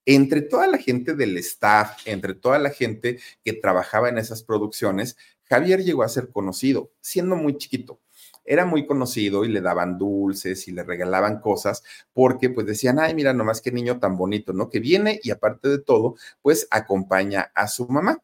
Entre 0.08 0.40
toda 0.40 0.68
la 0.68 0.78
gente 0.78 1.14
del 1.14 1.36
staff, 1.38 2.06
entre 2.06 2.34
toda 2.34 2.60
la 2.60 2.70
gente 2.70 3.18
que 3.42 3.52
trabajaba 3.54 4.08
en 4.08 4.18
esas 4.18 4.44
producciones, 4.44 5.16
Javier 5.42 5.82
llegó 5.82 6.04
a 6.04 6.08
ser 6.08 6.30
conocido, 6.30 6.92
siendo 7.00 7.34
muy 7.34 7.56
chiquito 7.56 7.98
era 8.46 8.64
muy 8.64 8.86
conocido 8.86 9.44
y 9.44 9.48
le 9.48 9.60
daban 9.60 9.98
dulces 9.98 10.68
y 10.68 10.72
le 10.72 10.82
regalaban 10.82 11.40
cosas 11.40 11.82
porque 12.12 12.50
pues 12.50 12.66
decían, 12.66 12.98
ay, 12.98 13.14
mira 13.14 13.32
nomás 13.32 13.60
qué 13.60 13.72
niño 13.72 13.98
tan 13.98 14.16
bonito, 14.16 14.52
¿no? 14.52 14.68
Que 14.68 14.80
viene 14.80 15.20
y 15.22 15.30
aparte 15.30 15.68
de 15.68 15.78
todo, 15.78 16.16
pues 16.42 16.66
acompaña 16.70 17.52
a 17.54 17.68
su 17.68 17.86
mamá. 17.88 18.22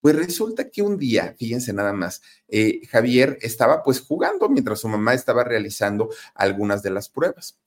Pues 0.00 0.14
resulta 0.14 0.70
que 0.70 0.80
un 0.82 0.96
día, 0.96 1.34
fíjense 1.36 1.72
nada 1.72 1.92
más, 1.92 2.22
eh, 2.48 2.82
Javier 2.88 3.38
estaba 3.42 3.82
pues 3.82 4.00
jugando 4.00 4.48
mientras 4.48 4.80
su 4.80 4.88
mamá 4.88 5.12
estaba 5.14 5.42
realizando 5.42 6.10
algunas 6.34 6.82
de 6.82 6.90
las 6.90 7.08
pruebas 7.08 7.58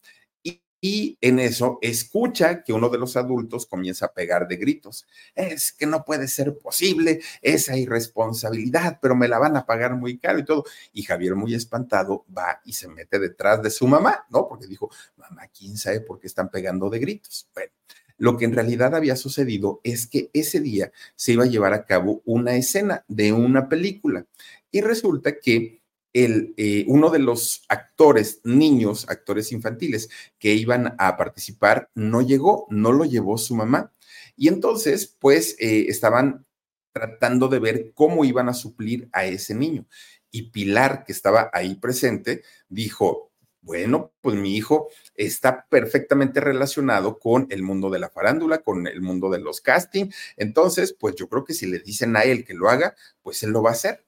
y 0.81 1.19
en 1.21 1.37
eso 1.39 1.77
escucha 1.81 2.63
que 2.63 2.73
uno 2.73 2.89
de 2.89 2.97
los 2.97 3.15
adultos 3.15 3.67
comienza 3.67 4.07
a 4.07 4.13
pegar 4.13 4.47
de 4.47 4.57
gritos. 4.57 5.05
Es 5.35 5.71
que 5.71 5.85
no 5.85 6.03
puede 6.03 6.27
ser 6.27 6.57
posible 6.57 7.21
esa 7.43 7.77
irresponsabilidad, 7.77 8.97
pero 8.99 9.15
me 9.15 9.27
la 9.27 9.37
van 9.37 9.55
a 9.55 9.65
pagar 9.67 9.95
muy 9.95 10.17
caro 10.17 10.39
y 10.39 10.45
todo. 10.45 10.65
Y 10.91 11.03
Javier, 11.03 11.35
muy 11.35 11.53
espantado, 11.53 12.25
va 12.35 12.59
y 12.65 12.73
se 12.73 12.87
mete 12.87 13.19
detrás 13.19 13.61
de 13.61 13.69
su 13.69 13.87
mamá, 13.87 14.25
¿no? 14.31 14.47
Porque 14.47 14.65
dijo, 14.65 14.89
mamá, 15.17 15.47
¿quién 15.47 15.77
sabe 15.77 16.01
por 16.01 16.19
qué 16.19 16.25
están 16.25 16.49
pegando 16.49 16.89
de 16.89 16.97
gritos? 16.97 17.47
Bueno, 17.53 17.71
lo 18.17 18.37
que 18.37 18.45
en 18.45 18.53
realidad 18.53 18.95
había 18.95 19.15
sucedido 19.15 19.81
es 19.83 20.07
que 20.07 20.31
ese 20.33 20.59
día 20.61 20.91
se 21.15 21.33
iba 21.33 21.43
a 21.43 21.47
llevar 21.47 21.73
a 21.73 21.85
cabo 21.85 22.23
una 22.25 22.55
escena 22.55 23.05
de 23.07 23.33
una 23.33 23.69
película. 23.69 24.25
Y 24.71 24.81
resulta 24.81 25.37
que 25.37 25.80
el, 26.13 26.53
eh, 26.57 26.85
uno 26.87 27.09
de 27.09 27.19
los 27.19 27.63
actores, 27.69 28.41
niños, 28.43 29.05
actores 29.09 29.51
infantiles 29.51 30.09
que 30.39 30.53
iban 30.53 30.95
a 30.97 31.17
participar, 31.17 31.89
no 31.95 32.21
llegó, 32.21 32.67
no 32.69 32.91
lo 32.91 33.05
llevó 33.05 33.37
su 33.37 33.55
mamá. 33.55 33.93
Y 34.35 34.47
entonces, 34.47 35.15
pues, 35.19 35.55
eh, 35.59 35.85
estaban 35.89 36.45
tratando 36.93 37.47
de 37.47 37.59
ver 37.59 37.91
cómo 37.93 38.25
iban 38.25 38.49
a 38.49 38.53
suplir 38.53 39.09
a 39.13 39.25
ese 39.25 39.55
niño. 39.55 39.85
Y 40.31 40.51
Pilar, 40.51 41.03
que 41.05 41.11
estaba 41.11 41.49
ahí 41.53 41.75
presente, 41.75 42.43
dijo, 42.69 43.31
bueno, 43.61 44.11
pues 44.21 44.35
mi 44.37 44.55
hijo 44.55 44.89
está 45.15 45.67
perfectamente 45.69 46.39
relacionado 46.41 47.19
con 47.19 47.47
el 47.51 47.63
mundo 47.63 47.89
de 47.89 47.99
la 47.99 48.09
farándula, 48.09 48.59
con 48.59 48.87
el 48.87 49.01
mundo 49.01 49.29
de 49.29 49.39
los 49.39 49.61
castings. 49.61 50.15
Entonces, 50.35 50.95
pues 50.99 51.15
yo 51.15 51.29
creo 51.29 51.43
que 51.43 51.53
si 51.53 51.67
le 51.67 51.79
dicen 51.79 52.15
a 52.15 52.23
él 52.23 52.43
que 52.43 52.55
lo 52.55 52.69
haga, 52.69 52.95
pues 53.21 53.43
él 53.43 53.51
lo 53.51 53.61
va 53.61 53.69
a 53.71 53.73
hacer. 53.73 54.03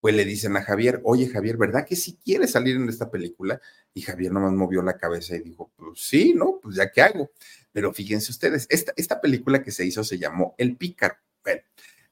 Pues 0.00 0.14
le 0.14 0.24
dicen 0.24 0.56
a 0.56 0.62
Javier, 0.62 1.00
oye 1.04 1.28
Javier, 1.28 1.56
¿verdad 1.56 1.86
que 1.86 1.96
si 1.96 2.16
quiere 2.16 2.46
salir 2.46 2.76
en 2.76 2.88
esta 2.88 3.10
película? 3.10 3.60
Y 3.92 4.02
Javier 4.02 4.32
nomás 4.32 4.52
movió 4.52 4.82
la 4.82 4.96
cabeza 4.96 5.36
y 5.36 5.40
dijo, 5.40 5.70
pues 5.76 6.00
sí, 6.00 6.32
¿no? 6.34 6.58
Pues 6.62 6.76
ya 6.76 6.90
que 6.90 7.02
hago. 7.02 7.30
Pero 7.72 7.92
fíjense 7.92 8.32
ustedes, 8.32 8.66
esta, 8.70 8.92
esta 8.96 9.20
película 9.20 9.62
que 9.62 9.70
se 9.70 9.84
hizo 9.84 10.02
se 10.02 10.18
llamó 10.18 10.54
El 10.58 10.76
Pícaro. 10.76 11.16
Bueno, 11.44 11.62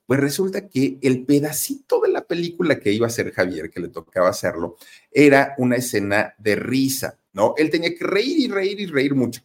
pues 0.06 0.20
resulta 0.20 0.68
que 0.68 0.98
el 1.02 1.26
pedacito 1.26 2.00
de 2.00 2.08
la 2.08 2.24
película 2.24 2.80
que 2.80 2.92
iba 2.92 3.06
a 3.06 3.08
hacer 3.08 3.32
Javier, 3.32 3.70
que 3.70 3.80
le 3.80 3.88
tocaba 3.88 4.30
hacerlo, 4.30 4.76
era 5.10 5.54
una 5.58 5.76
escena 5.76 6.34
de 6.38 6.56
risa, 6.56 7.18
¿no? 7.32 7.54
Él 7.58 7.70
tenía 7.70 7.94
que 7.94 8.04
reír 8.04 8.38
y 8.38 8.48
reír 8.48 8.80
y 8.80 8.86
reír 8.86 9.14
mucho. 9.14 9.42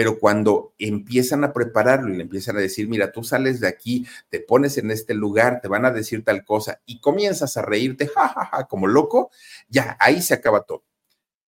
Pero 0.00 0.18
cuando 0.18 0.72
empiezan 0.78 1.44
a 1.44 1.52
prepararlo 1.52 2.08
y 2.08 2.16
le 2.16 2.22
empiezan 2.22 2.56
a 2.56 2.60
decir, 2.60 2.88
mira, 2.88 3.12
tú 3.12 3.22
sales 3.22 3.60
de 3.60 3.68
aquí, 3.68 4.06
te 4.30 4.40
pones 4.40 4.78
en 4.78 4.90
este 4.90 5.12
lugar, 5.12 5.60
te 5.60 5.68
van 5.68 5.84
a 5.84 5.90
decir 5.90 6.24
tal 6.24 6.42
cosa 6.42 6.80
y 6.86 7.00
comienzas 7.00 7.58
a 7.58 7.60
reírte, 7.60 8.08
jajaja, 8.08 8.66
como 8.66 8.86
loco, 8.86 9.30
ya, 9.68 9.98
ahí 10.00 10.22
se 10.22 10.32
acaba 10.32 10.62
todo. 10.62 10.84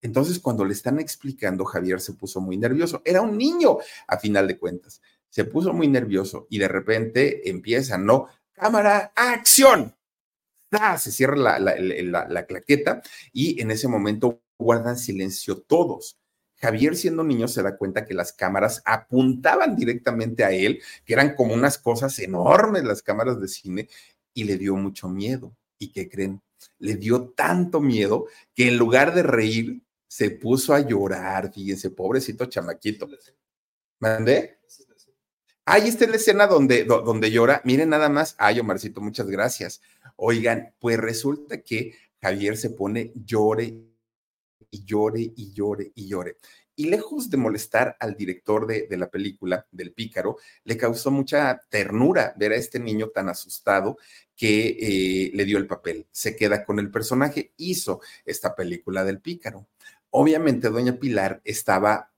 Entonces, 0.03 0.39
cuando 0.39 0.67
le 0.67 0.75
están 0.75 1.01
explicando, 1.01 1.65
Javier 1.65 2.03
se 2.03 2.13
puso 2.13 2.43
muy 2.43 2.59
nervioso. 2.59 3.01
Era 3.07 3.23
un 3.23 3.39
niño, 3.39 3.79
a 4.07 4.19
final 4.19 4.47
de 4.47 4.59
cuentas. 4.59 5.01
Se 5.31 5.47
puso 5.47 5.73
muy 5.73 5.89
nervioso 5.89 6.47
y 6.51 6.59
de 6.59 6.69
repente 6.69 7.49
empieza, 7.49 7.97
¿no? 7.97 8.27
Cámara, 8.53 9.15
acción. 9.17 9.97
¡Ah! 10.73 10.99
Se 10.99 11.11
cierra 11.11 11.37
la, 11.37 11.59
la, 11.59 12.29
la 12.29 12.45
claqueta 12.45 13.01
y 13.33 13.63
en 13.63 13.71
ese 13.71 13.89
momento 13.89 14.43
guardan 14.59 14.99
silencio 14.99 15.63
todos. 15.63 16.19
Javier, 16.63 16.95
siendo 16.95 17.25
niño, 17.25 17.49
se 17.49 17.61
da 17.61 17.77
cuenta 17.77 18.05
que 18.05 18.15
las 18.15 18.33
cámaras 18.33 18.83
apuntaban 18.85 19.75
directamente 19.75 20.45
a 20.45 20.53
él, 20.53 20.81
que 21.05 21.13
eran 21.13 21.35
como 21.35 21.55
unas 21.55 21.77
cosas 21.77 22.17
enormes 22.21 22.85
las 22.85 23.03
cámaras 23.03 23.41
de 23.41 23.49
cine, 23.49 23.89
y 24.33 24.45
le 24.45 24.57
dio 24.57 24.77
mucho 24.77 25.09
miedo. 25.09 25.57
¿Y 25.79 25.91
qué 25.91 26.09
creen? 26.09 26.41
Le 26.79 26.95
dio 26.95 27.31
tanto 27.31 27.81
miedo 27.81 28.27
que 28.55 28.69
en 28.69 28.79
lugar 28.79 29.13
de 29.13 29.25
reír, 29.25 29.83
se 30.07 30.31
puso 30.31 30.75
a 30.75 30.81
llorar, 30.81 31.51
fíjense, 31.53 31.89
pobrecito 31.89 32.45
chamaquito. 32.45 33.09
¿Mandé? 33.99 34.59
Ahí 35.65 35.89
está 35.89 36.07
la 36.07 36.17
escena 36.17 36.47
donde, 36.47 36.85
donde 36.85 37.31
llora. 37.31 37.63
Miren 37.65 37.89
nada 37.89 38.11
más. 38.11 38.35
Ay, 38.39 38.61
Omarcito, 38.61 39.01
muchas 39.01 39.27
gracias. 39.27 39.81
Oigan, 40.17 40.75
pues 40.81 40.99
resulta 40.99 41.63
que 41.63 41.95
Javier 42.21 42.59
se 42.59 42.71
pone 42.71 43.13
llore 43.15 43.92
y 44.73 44.85
llore 44.85 45.21
y 45.21 45.53
llore 45.53 45.93
y 45.95 46.09
llore. 46.09 46.39
Y 46.75 46.87
lejos 46.87 47.29
de 47.29 47.37
molestar 47.37 47.97
al 48.01 48.17
director 48.17 48.67
de, 48.67 48.89
de, 48.89 48.97
la 48.97 49.11
película, 49.11 49.67
del 49.71 49.93
pícaro, 49.93 50.39
le 50.65 50.77
causó 50.79 51.11
mucha 51.11 51.61
ternura 51.69 52.33
ver 52.37 52.53
a 52.53 52.57
este 52.57 52.81
niño 52.81 53.11
tan 53.11 53.29
asustado 53.29 53.99
que 54.35 54.77
eh, 54.81 55.31
le 55.35 55.45
dio 55.45 55.59
el 55.59 55.67
papel. 55.67 56.09
Se 56.11 56.35
queda 56.35 56.65
con 56.65 56.79
el 56.79 56.91
personaje, 56.91 57.53
hizo 57.59 58.01
esta 58.25 58.57
película 58.57 59.05
del 59.05 59.21
pícaro. 59.21 59.69
Obviamente, 60.11 60.71
doña 60.71 60.99
Pilar 60.99 61.41
estaba 61.45 62.13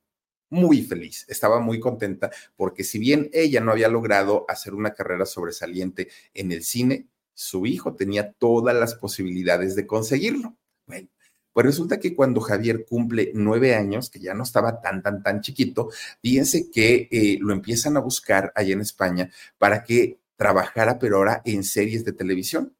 muy 0.51 0.83
feliz, 0.83 1.27
estaba 1.29 1.59
muy 1.61 1.81
contenta 1.81 2.31
porque 2.57 2.85
si 2.85 2.99
bien 2.99 3.29
ella 3.33 3.61
no 3.61 3.73
había 3.73 3.89
logrado 3.89 4.45
hacer 4.49 4.73
una 4.73 4.95
carrera 4.95 5.27
sobresaliente 5.27 6.09
en 6.33 6.53
el 6.53 6.63
cine, 6.63 7.09
su 7.35 7.67
hijo 7.67 7.95
tenía 7.95 8.33
todas 8.33 8.75
las 8.75 8.95
posibilidades 8.95 9.75
de 9.75 9.87
conseguirlo. 9.87 10.57
Bueno, 10.87 11.09
pues 11.55 11.65
resulta 11.65 11.99
que 11.99 12.15
cuando 12.15 12.43
Javier 12.43 12.85
cumple 12.85 13.33
nueve 13.35 13.75
años, 13.75 14.11
que 14.11 14.21
ya 14.21 14.35
no 14.35 14.43
estaba 14.43 14.83
tan, 14.83 15.03
tan, 15.03 15.23
tan 15.23 15.41
chiquito, 15.41 15.89
fíjense 16.21 16.71
que 16.71 17.09
eh, 17.11 17.39
lo 17.41 17.55
empiezan 17.55 17.97
a 17.97 18.01
buscar 18.01 18.53
allá 18.55 18.75
en 18.75 18.83
España 18.83 19.31
para 19.57 19.85
que 19.85 20.19
trabajara, 20.37 20.99
pero 20.99 21.17
ahora 21.17 21.41
en 21.47 21.65
series 21.65 22.05
de 22.05 22.13
televisión 22.13 22.75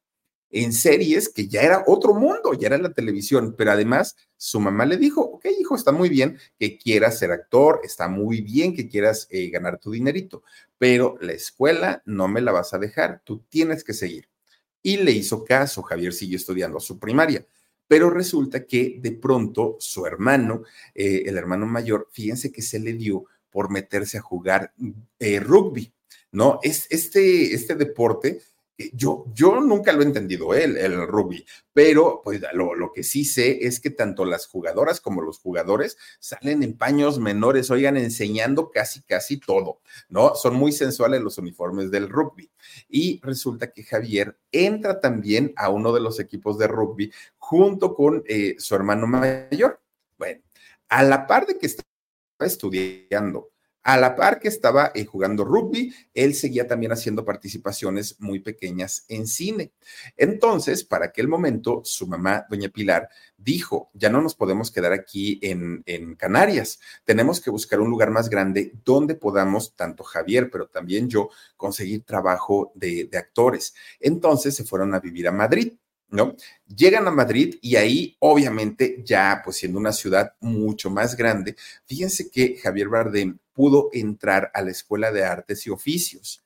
en 0.55 0.73
series 0.73 1.29
que 1.29 1.49
ya 1.49 1.63
era 1.63 1.83
otro 1.87 2.15
mundo, 2.15 2.55
ya 2.55 2.69
era 2.69 2.79
la 2.79 2.93
televisión, 2.93 3.57
pero 3.59 3.73
además 3.73 4.17
su 4.37 4.61
mamá 4.61 4.87
le 4.87 4.97
dijo, 4.97 5.21
ok, 5.21 5.47
hijo, 5.59 5.75
está 5.75 5.91
muy 5.91 6.09
bien 6.09 6.39
que 6.59 6.79
quieras 6.79 7.19
ser 7.19 7.33
actor, 7.33 7.81
está 7.83 8.07
muy 8.09 8.41
bien 8.41 8.73
que 8.73 8.89
quieras 8.89 9.27
eh, 9.31 9.51
ganar 9.51 9.79
tu 9.81 9.91
dinerito, 9.91 10.45
pero 10.79 11.17
la 11.21 11.33
escuela 11.33 12.03
no 12.07 12.29
me 12.29 12.41
la 12.41 12.53
vas 12.53 12.73
a 12.73 12.79
dejar, 12.79 13.21
tú 13.25 13.45
tienes 13.49 13.83
que 13.83 13.95
seguir. 13.95 14.29
Y 14.81 14.99
le 14.99 15.11
hizo 15.11 15.45
caso, 15.45 15.83
Javier 15.83 16.13
siguió 16.13 16.37
estudiando 16.37 16.79
su 16.79 17.01
primaria, 17.01 17.45
pero 17.95 18.11
resulta 18.11 18.67
que 18.67 18.99
de 19.01 19.13
pronto 19.13 19.77
su 19.79 20.05
hermano, 20.05 20.65
eh, 20.97 21.23
el 21.27 21.39
hermano 21.39 21.65
mayor, 21.65 22.09
fíjense 22.11 22.51
que 22.51 22.61
se 22.61 22.81
le 22.81 22.95
dio 22.95 23.27
por 23.51 23.71
meterse 23.71 24.19
a 24.19 24.21
jugar 24.21 24.73
eh, 25.21 25.39
rugby, 25.39 25.93
¿no? 26.33 26.59
Es 26.65 26.89
este, 26.91 27.55
este 27.55 27.77
deporte 27.77 28.41
eh, 28.77 28.91
yo, 28.93 29.27
yo 29.33 29.61
nunca 29.61 29.93
lo 29.93 30.03
he 30.03 30.05
entendido, 30.05 30.53
el, 30.53 30.77
el 30.77 31.07
rugby, 31.07 31.47
pero 31.73 32.21
pues 32.25 32.43
lo, 32.55 32.75
lo, 32.75 32.93
que 32.93 33.05
sí 33.05 33.25
sé 33.25 33.67
es 33.67 33.79
que 33.79 33.91
tanto 33.91 34.25
las 34.25 34.49
jugadoras 34.49 35.01
como 35.01 35.23
los 35.23 35.39
jugadores 35.39 35.97
salen 36.19 36.65
en 36.65 36.77
paños 36.77 37.21
menores, 37.21 37.71
oigan, 37.71 37.97
enseñando 37.97 38.71
casi, 38.73 39.03
casi 39.03 39.39
todo, 39.39 39.81
¿no? 40.09 40.35
Son 40.35 40.57
muy 40.57 40.73
sensuales 40.73 41.21
los 41.21 41.39
uniformes 41.39 41.93
del 41.93 42.09
rugby. 42.09 42.51
Y 42.89 43.21
resulta 43.23 43.71
que 43.71 43.85
Javier 43.85 44.37
entra 44.51 45.01
también 45.01 45.53
a 45.57 45.69
uno 45.69 45.93
de 45.93 46.01
los 46.01 46.19
equipos 46.19 46.59
de 46.59 46.67
rugby 46.67 47.13
junto 47.55 47.95
con 47.95 48.25
eh, 48.27 48.57
su 48.59 48.75
hermano 48.75 49.07
mayor. 49.07 49.81
Bueno, 50.19 50.43
a 50.89 51.05
la 51.05 51.25
par 51.25 51.47
de 51.47 51.57
que 51.57 51.67
estaba 51.67 51.87
estudiando 52.41 53.53
a 53.85 53.99
la 53.99 54.17
par 54.17 54.41
que 54.41 54.49
estaba 54.49 54.91
eh, 54.95 55.05
jugando 55.05 55.45
rugby, 55.45 55.95
él 56.15 56.35
seguía 56.35 56.67
también 56.67 56.91
haciendo 56.91 57.25
participaciones 57.25 58.19
muy 58.19 58.41
pequeñas 58.41 59.05
en 59.09 59.27
cine. 59.27 59.73
Entonces, 60.17 60.85
para 60.85 61.07
aquel 61.07 61.29
momento, 61.29 61.83
su 61.85 62.07
mamá, 62.07 62.47
doña 62.49 62.71
Pilar, 62.71 63.11
dijo, 63.37 63.91
ya 63.93 64.09
no 64.09 64.23
nos 64.23 64.35
podemos 64.35 64.71
quedar 64.71 64.95
aquí 64.95 65.39
en, 65.43 65.83
en 65.85 66.17
Canarias, 66.17 66.81
tenemos 67.05 67.43
que 67.43 67.51
buscar 67.51 67.79
un 67.79 67.91
lugar 67.91 68.11
más 68.11 68.31
grande 68.31 68.73
donde 68.85 69.17
podamos, 69.17 69.77
tanto 69.77 70.03
Javier, 70.03 70.49
pero 70.51 70.67
también 70.67 71.11
yo, 71.11 71.29
conseguir 71.59 72.05
trabajo 72.05 72.73
de, 72.75 73.05
de 73.05 73.19
actores. 73.19 73.75
Entonces 74.01 74.57
se 74.57 74.65
fueron 74.65 74.95
a 74.95 75.01
vivir 75.01 75.29
a 75.29 75.33
Madrid. 75.33 75.75
¿No? 76.15 76.37
Llegan 76.69 77.09
a 77.09 77.11
Madrid 77.11 77.57
y 77.61 77.75
ahí, 77.75 78.17
obviamente, 78.21 79.03
ya 79.05 79.43
pues 79.45 79.57
siendo 79.57 79.81
una 79.81 79.93
ciudad 79.93 80.33
mucho 80.41 80.89
más 80.89 81.17
grande, 81.17 81.57
fíjense 81.87 82.31
que 82.31 82.57
Javier 82.57 82.89
Bardem 82.89 83.39
pudo 83.53 83.91
entrar 83.93 84.51
a 84.55 84.63
la 84.63 84.71
Escuela 84.71 85.11
de 85.11 85.25
Artes 85.25 85.67
y 85.67 85.71
Oficios. 85.71 86.45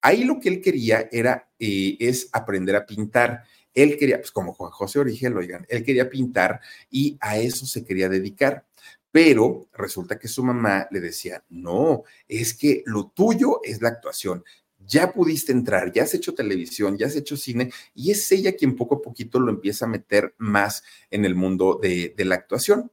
Ahí 0.00 0.22
lo 0.24 0.38
que 0.38 0.48
él 0.48 0.60
quería 0.60 1.08
era, 1.10 1.50
eh, 1.58 1.96
es 1.98 2.28
aprender 2.32 2.76
a 2.76 2.86
pintar. 2.86 3.42
Él 3.74 3.96
quería, 3.98 4.18
pues 4.18 4.30
como 4.30 4.52
Juan 4.52 4.70
José 4.70 5.00
Origel, 5.00 5.36
oigan, 5.36 5.66
él 5.68 5.84
quería 5.84 6.08
pintar 6.08 6.60
y 6.88 7.18
a 7.20 7.38
eso 7.38 7.66
se 7.66 7.84
quería 7.84 8.08
dedicar. 8.08 8.66
Pero 9.10 9.68
resulta 9.74 10.18
que 10.18 10.28
su 10.28 10.44
mamá 10.44 10.86
le 10.90 11.00
decía, 11.00 11.44
no, 11.50 12.04
es 12.28 12.54
que 12.54 12.82
lo 12.86 13.10
tuyo 13.10 13.60
es 13.64 13.82
la 13.82 13.88
actuación 13.88 14.44
ya 14.92 15.12
pudiste 15.12 15.52
entrar, 15.52 15.90
ya 15.92 16.02
has 16.02 16.14
hecho 16.14 16.34
televisión, 16.34 16.98
ya 16.98 17.06
has 17.06 17.16
hecho 17.16 17.36
cine, 17.36 17.72
y 17.94 18.10
es 18.10 18.30
ella 18.30 18.52
quien 18.52 18.76
poco 18.76 18.96
a 18.96 19.02
poquito 19.02 19.40
lo 19.40 19.50
empieza 19.50 19.86
a 19.86 19.88
meter 19.88 20.34
más 20.38 20.82
en 21.10 21.24
el 21.24 21.34
mundo 21.34 21.78
de, 21.80 22.14
la 22.18 22.34
actuación. 22.36 22.90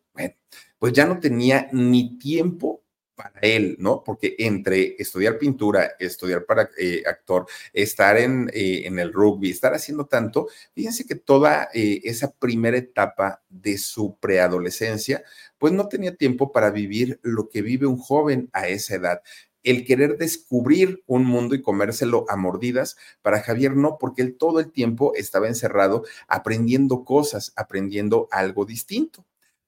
Pues 0.79 0.93
ya 0.93 1.05
no 1.05 1.19
tenía 1.19 1.67
ni 1.73 2.17
tiempo 2.17 2.81
para 3.19 3.37
él, 3.41 3.75
¿no? 3.79 4.01
Porque 4.01 4.37
entre 4.39 4.95
estudiar 4.97 5.37
pintura, 5.37 5.91
estudiar 5.99 6.45
para 6.45 6.69
eh, 6.77 7.03
actor, 7.05 7.47
estar 7.73 8.17
en, 8.17 8.49
eh, 8.53 8.83
en, 8.85 8.97
el 8.97 9.11
rugby, 9.11 9.49
estar 9.49 9.73
haciendo 9.73 10.05
tanto, 10.05 10.47
fíjense 10.73 11.05
que 11.05 11.15
toda 11.15 11.67
eh, 11.73 11.99
esa 12.05 12.31
primera 12.31 12.77
etapa 12.77 13.43
de 13.49 13.77
su 13.77 14.17
preadolescencia, 14.21 15.21
pues 15.57 15.73
no 15.73 15.89
tenía 15.89 16.15
tiempo 16.15 16.53
para 16.53 16.71
vivir 16.71 17.19
lo 17.21 17.49
que 17.49 17.61
vive 17.61 17.87
un 17.87 17.97
joven 17.97 18.49
a 18.53 18.69
esa 18.69 18.95
edad 18.95 19.21
el 19.63 19.85
querer 19.85 20.17
descubrir 20.17 21.03
un 21.05 21.25
mundo 21.25 21.55
y 21.55 21.61
comérselo 21.61 22.25
a 22.29 22.35
mordidas, 22.35 22.97
para 23.21 23.41
Javier 23.41 23.75
no, 23.75 23.97
porque 23.99 24.21
él 24.21 24.37
todo 24.37 24.59
el 24.59 24.71
tiempo 24.71 25.13
estaba 25.15 25.47
encerrado 25.47 26.03
aprendiendo 26.27 27.03
cosas, 27.03 27.53
aprendiendo 27.55 28.27
algo 28.31 28.65
distinto. 28.65 29.25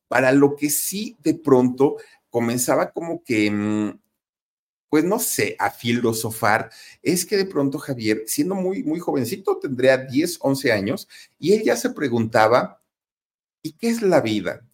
Para 0.07 0.31
lo 0.31 0.55
que 0.55 0.69
sí 0.69 1.17
de 1.23 1.35
pronto 1.35 1.97
comenzaba 2.29 2.91
como 2.91 3.23
que, 3.23 3.51
mm, 3.51 3.99
pues 4.89 5.05
no 5.05 5.19
sé, 5.19 5.55
a 5.59 5.71
filosofar, 5.71 6.69
es 7.01 7.25
que 7.25 7.37
de 7.37 7.45
pronto 7.45 7.79
Javier, 7.79 8.23
siendo 8.27 8.55
muy, 8.55 8.83
muy 8.83 8.99
jovencito, 8.99 9.57
tendría 9.57 9.97
10, 9.97 10.37
11 10.41 10.71
años, 10.71 11.07
y 11.39 11.53
él 11.53 11.63
ya 11.63 11.77
se 11.77 11.91
preguntaba, 11.91 12.81
¿y 13.63 13.73
qué 13.73 13.89
es 13.89 14.01
la 14.01 14.21
vida? 14.21 14.67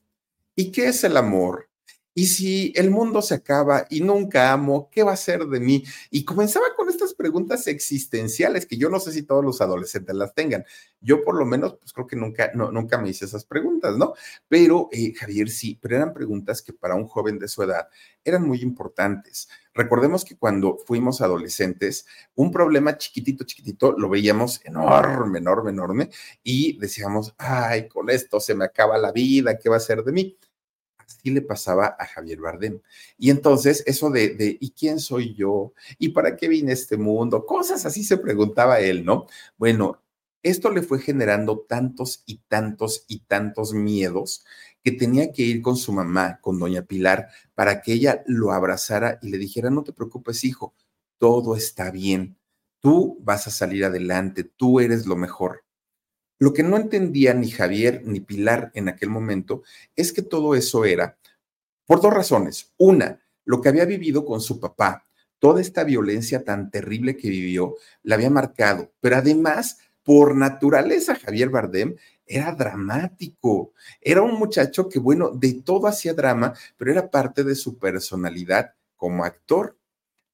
¿Y 0.55 0.71
qué 0.71 0.87
es 0.87 1.03
el 1.03 1.17
amor? 1.17 1.69
Y 2.17 2.25
si 2.25 2.73
el 2.75 2.89
mundo 2.89 3.21
se 3.21 3.35
acaba 3.35 3.85
y 3.91 4.01
nunca 4.01 4.51
amo, 4.51 4.89
¿qué 4.91 5.03
va 5.03 5.11
a 5.11 5.15
ser 5.15 5.45
de 5.45 5.59
mí? 5.59 5.83
Y 6.09 6.25
comenzaba 6.25 6.65
con 6.75 6.89
estas 6.89 7.13
preguntas 7.13 7.67
existenciales 7.67 8.65
que 8.65 8.75
yo 8.75 8.89
no 8.89 8.99
sé 8.99 9.11
si 9.11 9.21
todos 9.21 9.45
los 9.45 9.61
adolescentes 9.61 10.15
las 10.15 10.33
tengan. 10.33 10.65
Yo 10.99 11.23
por 11.23 11.35
lo 11.35 11.45
menos, 11.45 11.75
pues 11.75 11.93
creo 11.93 12.07
que 12.07 12.15
nunca, 12.15 12.49
no, 12.55 12.71
nunca 12.71 12.97
me 12.97 13.09
hice 13.09 13.25
esas 13.25 13.45
preguntas, 13.45 13.95
¿no? 13.97 14.15
Pero 14.47 14.89
eh, 14.91 15.13
Javier 15.13 15.47
sí, 15.51 15.77
pero 15.79 15.95
eran 15.95 16.11
preguntas 16.11 16.63
que 16.63 16.73
para 16.73 16.95
un 16.95 17.05
joven 17.05 17.37
de 17.37 17.47
su 17.47 17.61
edad 17.61 17.87
eran 18.23 18.47
muy 18.47 18.63
importantes. 18.63 19.47
Recordemos 19.75 20.25
que 20.25 20.37
cuando 20.37 20.79
fuimos 20.87 21.21
adolescentes, 21.21 22.07
un 22.33 22.51
problema 22.51 22.97
chiquitito, 22.97 23.43
chiquitito, 23.43 23.91
lo 23.91 24.09
veíamos 24.09 24.59
enorme, 24.65 25.37
enorme, 25.37 25.69
enorme, 25.69 26.09
y 26.41 26.79
decíamos, 26.79 27.35
ay, 27.37 27.87
con 27.87 28.09
esto 28.09 28.39
se 28.39 28.55
me 28.55 28.65
acaba 28.65 28.97
la 28.97 29.11
vida, 29.11 29.59
¿qué 29.59 29.69
va 29.69 29.77
a 29.77 29.79
ser 29.79 30.03
de 30.03 30.11
mí? 30.11 30.35
Le 31.31 31.41
pasaba 31.41 31.95
a 31.99 32.05
Javier 32.05 32.39
Bardem. 32.39 32.79
Y 33.17 33.29
entonces 33.29 33.83
eso 33.85 34.09
de, 34.09 34.35
de, 34.35 34.57
¿y 34.59 34.71
quién 34.71 34.99
soy 34.99 35.35
yo? 35.35 35.73
¿Y 35.97 36.09
para 36.09 36.35
qué 36.35 36.47
vine 36.47 36.71
a 36.71 36.73
este 36.73 36.97
mundo? 36.97 37.45
Cosas 37.45 37.85
así 37.85 38.03
se 38.03 38.17
preguntaba 38.17 38.79
él, 38.79 39.05
¿no? 39.05 39.27
Bueno, 39.57 40.01
esto 40.43 40.71
le 40.71 40.81
fue 40.81 40.99
generando 40.99 41.59
tantos 41.67 42.23
y 42.25 42.37
tantos 42.47 43.05
y 43.07 43.19
tantos 43.19 43.73
miedos 43.73 44.45
que 44.83 44.91
tenía 44.91 45.31
que 45.33 45.41
ir 45.41 45.61
con 45.61 45.75
su 45.75 45.91
mamá, 45.91 46.39
con 46.41 46.59
doña 46.59 46.83
Pilar, 46.83 47.27
para 47.55 47.81
que 47.81 47.93
ella 47.93 48.23
lo 48.27 48.53
abrazara 48.53 49.19
y 49.21 49.29
le 49.29 49.37
dijera, 49.37 49.69
no 49.69 49.83
te 49.83 49.91
preocupes, 49.91 50.45
hijo, 50.45 50.73
todo 51.17 51.57
está 51.57 51.91
bien, 51.91 52.37
tú 52.79 53.17
vas 53.21 53.47
a 53.47 53.51
salir 53.51 53.83
adelante, 53.83 54.45
tú 54.45 54.79
eres 54.79 55.05
lo 55.05 55.17
mejor. 55.17 55.66
Lo 56.39 56.53
que 56.53 56.63
no 56.63 56.77
entendía 56.77 57.33
ni 57.33 57.49
Javier 57.49 58.01
ni 58.05 58.19
Pilar 58.19 58.71
en 58.73 58.89
aquel 58.89 59.09
momento 59.09 59.63
es 59.95 60.13
que 60.13 60.21
todo 60.21 60.55
eso 60.55 60.85
era 60.85 61.17
por 61.85 62.01
dos 62.01 62.13
razones. 62.13 62.73
Una, 62.77 63.19
lo 63.45 63.61
que 63.61 63.69
había 63.69 63.85
vivido 63.85 64.25
con 64.25 64.41
su 64.41 64.59
papá, 64.59 65.05
toda 65.39 65.61
esta 65.61 65.83
violencia 65.83 66.43
tan 66.43 66.69
terrible 66.69 67.15
que 67.15 67.29
vivió, 67.29 67.75
la 68.03 68.15
había 68.15 68.29
marcado, 68.29 68.91
pero 68.99 69.17
además, 69.17 69.79
por 70.03 70.35
naturaleza, 70.35 71.15
Javier 71.15 71.49
Bardem 71.49 71.95
era 72.25 72.53
dramático. 72.53 73.73
Era 74.01 74.21
un 74.21 74.35
muchacho 74.37 74.89
que, 74.89 74.99
bueno, 74.99 75.29
de 75.29 75.61
todo 75.65 75.87
hacía 75.87 76.13
drama, 76.13 76.53
pero 76.77 76.91
era 76.91 77.09
parte 77.09 77.43
de 77.43 77.55
su 77.55 77.77
personalidad 77.77 78.73
como 78.95 79.23
actor. 79.23 79.77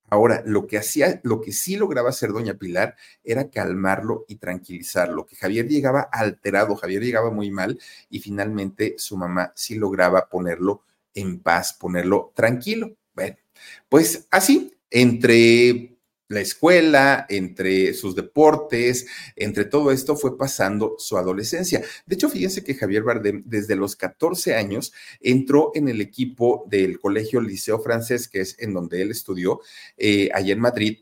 Ahora, 0.10 0.44
lo 0.46 0.68
que 0.68 0.78
hacía, 0.78 1.20
lo 1.24 1.42
que 1.42 1.52
sí 1.52 1.76
lograba 1.76 2.10
hacer 2.10 2.32
doña 2.32 2.54
Pilar 2.54 2.96
era 3.24 3.50
calmarlo 3.50 4.26
y 4.28 4.36
tranquilizarlo, 4.36 5.26
que 5.26 5.36
Javier 5.36 5.68
llegaba 5.68 6.02
alterado, 6.02 6.76
Javier 6.76 7.04
llegaba 7.04 7.32
muy 7.32 7.50
mal 7.50 7.80
y 8.10 8.20
finalmente 8.20 8.96
su 8.98 9.18
mamá 9.18 9.52
sí 9.56 9.76
lograba 9.76 10.30
ponerlo 10.30 10.84
en 11.16 11.40
paz, 11.40 11.74
ponerlo 11.74 12.32
tranquilo. 12.36 12.96
Bueno, 13.16 13.38
pues 13.90 14.28
así, 14.30 14.76
entre 14.90 15.93
la 16.34 16.42
escuela, 16.42 17.26
entre 17.30 17.94
sus 17.94 18.16
deportes, 18.16 19.08
entre 19.36 19.66
todo 19.66 19.92
esto 19.92 20.16
fue 20.16 20.38
pasando 20.38 20.96
su 20.98 21.18
adolescencia. 21.18 21.82
De 22.06 22.16
hecho, 22.16 22.30
fíjense 22.30 22.64
que 22.64 22.76
Javier 22.76 23.04
Bardem 23.04 23.44
desde 23.46 23.76
los 23.76 23.96
14 23.96 24.56
años 24.56 24.94
entró 25.20 25.72
en 25.76 25.88
el 25.88 26.02
equipo 26.02 26.66
del 26.70 27.00
Colegio 27.00 27.42
Liceo 27.42 27.80
Francés, 27.80 28.28
que 28.28 28.42
es 28.42 28.56
en 28.60 28.74
donde 28.74 29.02
él 29.02 29.12
estudió, 29.12 29.62
eh, 29.98 30.30
allá 30.34 30.54
en 30.54 30.60
Madrid. 30.60 30.98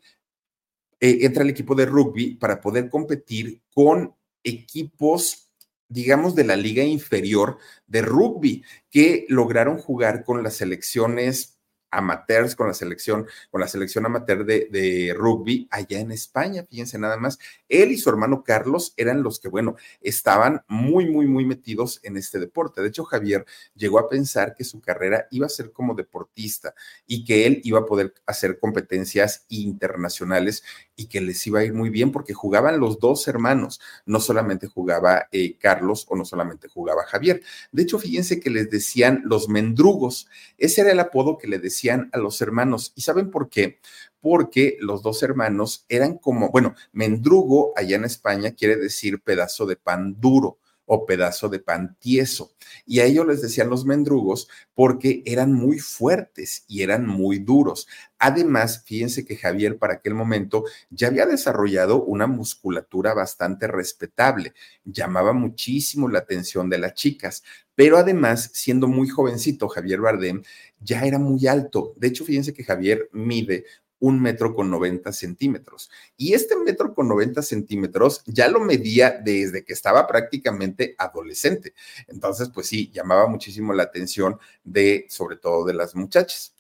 Eh, 1.00 1.20
entra 1.22 1.44
el 1.44 1.50
equipo 1.50 1.76
de 1.76 1.86
rugby 1.86 2.36
para 2.36 2.62
poder 2.62 2.90
competir 2.90 3.62
con 3.74 4.16
equipos 4.44 5.52
digamos, 5.92 6.36
de 6.36 6.46
la 6.46 6.56
liga 6.56 6.84
inferior 6.86 7.58
de 7.86 8.02
rugby, 8.02 8.64
que 8.90 9.26
lograron 9.28 9.78
jugar 9.78 10.24
con 10.24 10.42
las 10.42 10.56
selecciones 10.56 11.61
amateurs 11.92 12.56
con 12.56 12.68
la 12.68 12.74
selección, 12.74 13.28
con 13.50 13.62
la 13.62 13.68
selección 13.68 14.06
amateur 14.06 14.46
de, 14.46 15.14
rugby 15.16 15.68
allá 15.70 16.00
en 16.00 16.12
España, 16.12 16.66
fíjense 16.70 16.98
nada 16.98 17.18
más. 17.18 17.38
Él 17.70 17.92
y 17.92 17.98
su 17.98 18.10
hermano 18.10 18.44
Carlos 18.44 18.94
eran 18.98 19.24
los 19.24 19.40
que, 19.40 19.50
bueno, 19.50 19.76
estaban 20.02 20.64
muy, 20.68 21.10
muy, 21.10 21.28
muy 21.28 21.46
metidos 21.46 22.00
en 22.04 22.18
este 22.18 22.40
deporte. 22.40 22.82
De 22.82 22.88
hecho, 22.88 23.04
Javier 23.04 23.46
llegó 23.76 24.00
a 24.00 24.10
pensar 24.10 24.56
que 24.56 24.64
su 24.64 24.82
carrera 24.82 25.28
iba 25.32 25.46
a 25.46 25.50
ser 25.50 25.72
como 25.72 25.94
deportista 25.94 26.74
y 27.06 27.26
que 27.26 27.46
él 27.46 27.62
iba 27.64 27.80
a 27.80 27.86
poder 27.86 28.14
hacer 28.26 28.60
competencias 28.60 29.46
internacionales 29.50 30.64
y 30.96 31.08
que 31.08 31.22
les 31.22 31.46
iba 31.48 31.60
a 31.60 31.64
ir 31.64 31.74
muy 31.74 31.90
bien 31.90 32.12
porque 32.12 32.34
jugaban 32.34 32.80
los 32.80 33.00
dos 33.00 33.28
hermanos, 33.28 33.82
no 34.06 34.20
solamente 34.20 34.68
jugaba 34.68 35.28
eh, 35.32 35.58
Carlos 35.58 36.06
o 36.10 36.16
no 36.16 36.26
solamente 36.26 36.68
jugaba 36.68 37.04
Javier. 37.06 37.42
De 37.72 37.84
hecho, 37.84 38.00
fíjense 38.00 38.40
que 38.40 38.50
les 38.50 38.70
decían 38.70 39.22
los 39.26 39.50
mendrugos. 39.50 40.28
Ese 40.58 40.82
era 40.82 40.92
el 40.92 41.00
apodo 41.00 41.38
que 41.38 41.48
le 41.48 41.60
decían 41.60 41.81
a 41.90 42.18
los 42.18 42.42
hermanos. 42.42 42.94
¿Y 42.96 43.02
saben 43.02 43.32
por 43.32 43.50
qué? 43.50 43.80
Porque 44.20 44.78
los 44.80 45.02
dos 45.02 45.24
hermanos 45.24 45.86
eran 45.90 46.18
como, 46.18 46.50
bueno, 46.52 46.76
mendrugo 46.92 47.74
allá 47.76 47.96
en 47.96 48.06
España 48.06 48.52
quiere 48.52 48.76
decir 48.76 49.22
pedazo 49.22 49.66
de 49.66 49.76
pan 49.76 50.20
duro 50.20 50.60
o 50.94 51.06
pedazo 51.06 51.48
de 51.48 51.60
pan 51.60 51.96
tieso. 52.02 52.52
Y 52.86 53.00
a 53.00 53.06
ellos 53.06 53.26
les 53.26 53.42
decían 53.42 53.70
los 53.70 53.86
mendrugos 53.86 54.50
porque 54.76 55.24
eran 55.26 55.54
muy 55.54 55.80
fuertes 55.80 56.66
y 56.68 56.82
eran 56.82 57.08
muy 57.08 57.40
duros. 57.40 57.88
Además, 58.20 58.84
fíjense 58.86 59.24
que 59.24 59.38
Javier 59.38 59.78
para 59.78 59.94
aquel 59.94 60.16
momento 60.16 60.66
ya 60.90 61.08
había 61.08 61.26
desarrollado 61.26 62.04
una 62.04 62.28
musculatura 62.28 63.14
bastante 63.14 63.68
respetable, 63.68 64.54
llamaba 64.84 65.32
muchísimo 65.32 66.10
la 66.10 66.20
atención 66.20 66.70
de 66.70 66.80
las 66.80 66.94
chicas, 66.94 67.42
pero 67.74 67.98
además, 67.98 68.52
siendo 68.54 68.90
muy 68.90 69.08
jovencito, 69.08 69.70
Javier 69.70 70.02
Bardem 70.02 70.44
ya 70.82 71.06
era 71.06 71.20
muy 71.20 71.48
alto. 71.48 71.94
De 71.96 72.10
hecho, 72.10 72.26
fíjense 72.26 72.54
que 72.54 72.66
Javier 72.66 73.10
mide 73.14 73.64
un 74.02 74.20
metro 74.20 74.54
con 74.54 74.70
90 74.70 75.14
centímetros. 75.14 75.90
Y 76.18 76.34
este 76.34 76.58
metro 76.58 76.94
con 76.94 77.08
90 77.08 77.42
centímetros 77.42 78.24
ya 78.26 78.50
lo 78.50 78.60
medía 78.60 79.12
desde 79.12 79.64
que 79.64 79.74
estaba 79.74 80.08
prácticamente 80.08 80.96
adolescente. 80.98 81.74
Entonces, 82.08 82.50
pues 82.54 82.68
sí, 82.68 82.92
llamaba 82.92 83.28
muchísimo 83.28 83.74
la 83.74 83.84
atención 83.84 84.38
de, 84.64 85.06
sobre 85.08 85.38
todo 85.38 85.66
de 85.66 85.76
las 85.76 85.96
muchachas. 85.96 86.54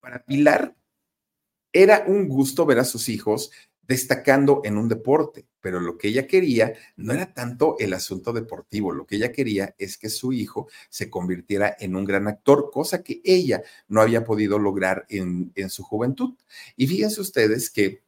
Para 0.00 0.24
Pilar, 0.24 0.76
era 1.72 2.04
un 2.06 2.28
gusto 2.28 2.66
ver 2.66 2.78
a 2.78 2.84
sus 2.84 3.08
hijos 3.08 3.50
destacando 3.86 4.60
en 4.64 4.78
un 4.78 4.88
deporte, 4.88 5.46
pero 5.60 5.80
lo 5.80 5.98
que 5.98 6.08
ella 6.08 6.26
quería 6.26 6.72
no 6.96 7.12
era 7.12 7.32
tanto 7.32 7.76
el 7.78 7.92
asunto 7.92 8.32
deportivo, 8.32 8.92
lo 8.92 9.06
que 9.06 9.16
ella 9.16 9.32
quería 9.32 9.74
es 9.78 9.98
que 9.98 10.08
su 10.08 10.32
hijo 10.32 10.68
se 10.88 11.10
convirtiera 11.10 11.76
en 11.78 11.96
un 11.96 12.04
gran 12.04 12.28
actor, 12.28 12.70
cosa 12.72 13.02
que 13.02 13.20
ella 13.24 13.62
no 13.88 14.00
había 14.00 14.24
podido 14.24 14.58
lograr 14.58 15.06
en, 15.08 15.52
en 15.54 15.70
su 15.70 15.82
juventud. 15.82 16.34
Y 16.76 16.86
fíjense 16.86 17.20
ustedes 17.20 17.70
que 17.70 18.05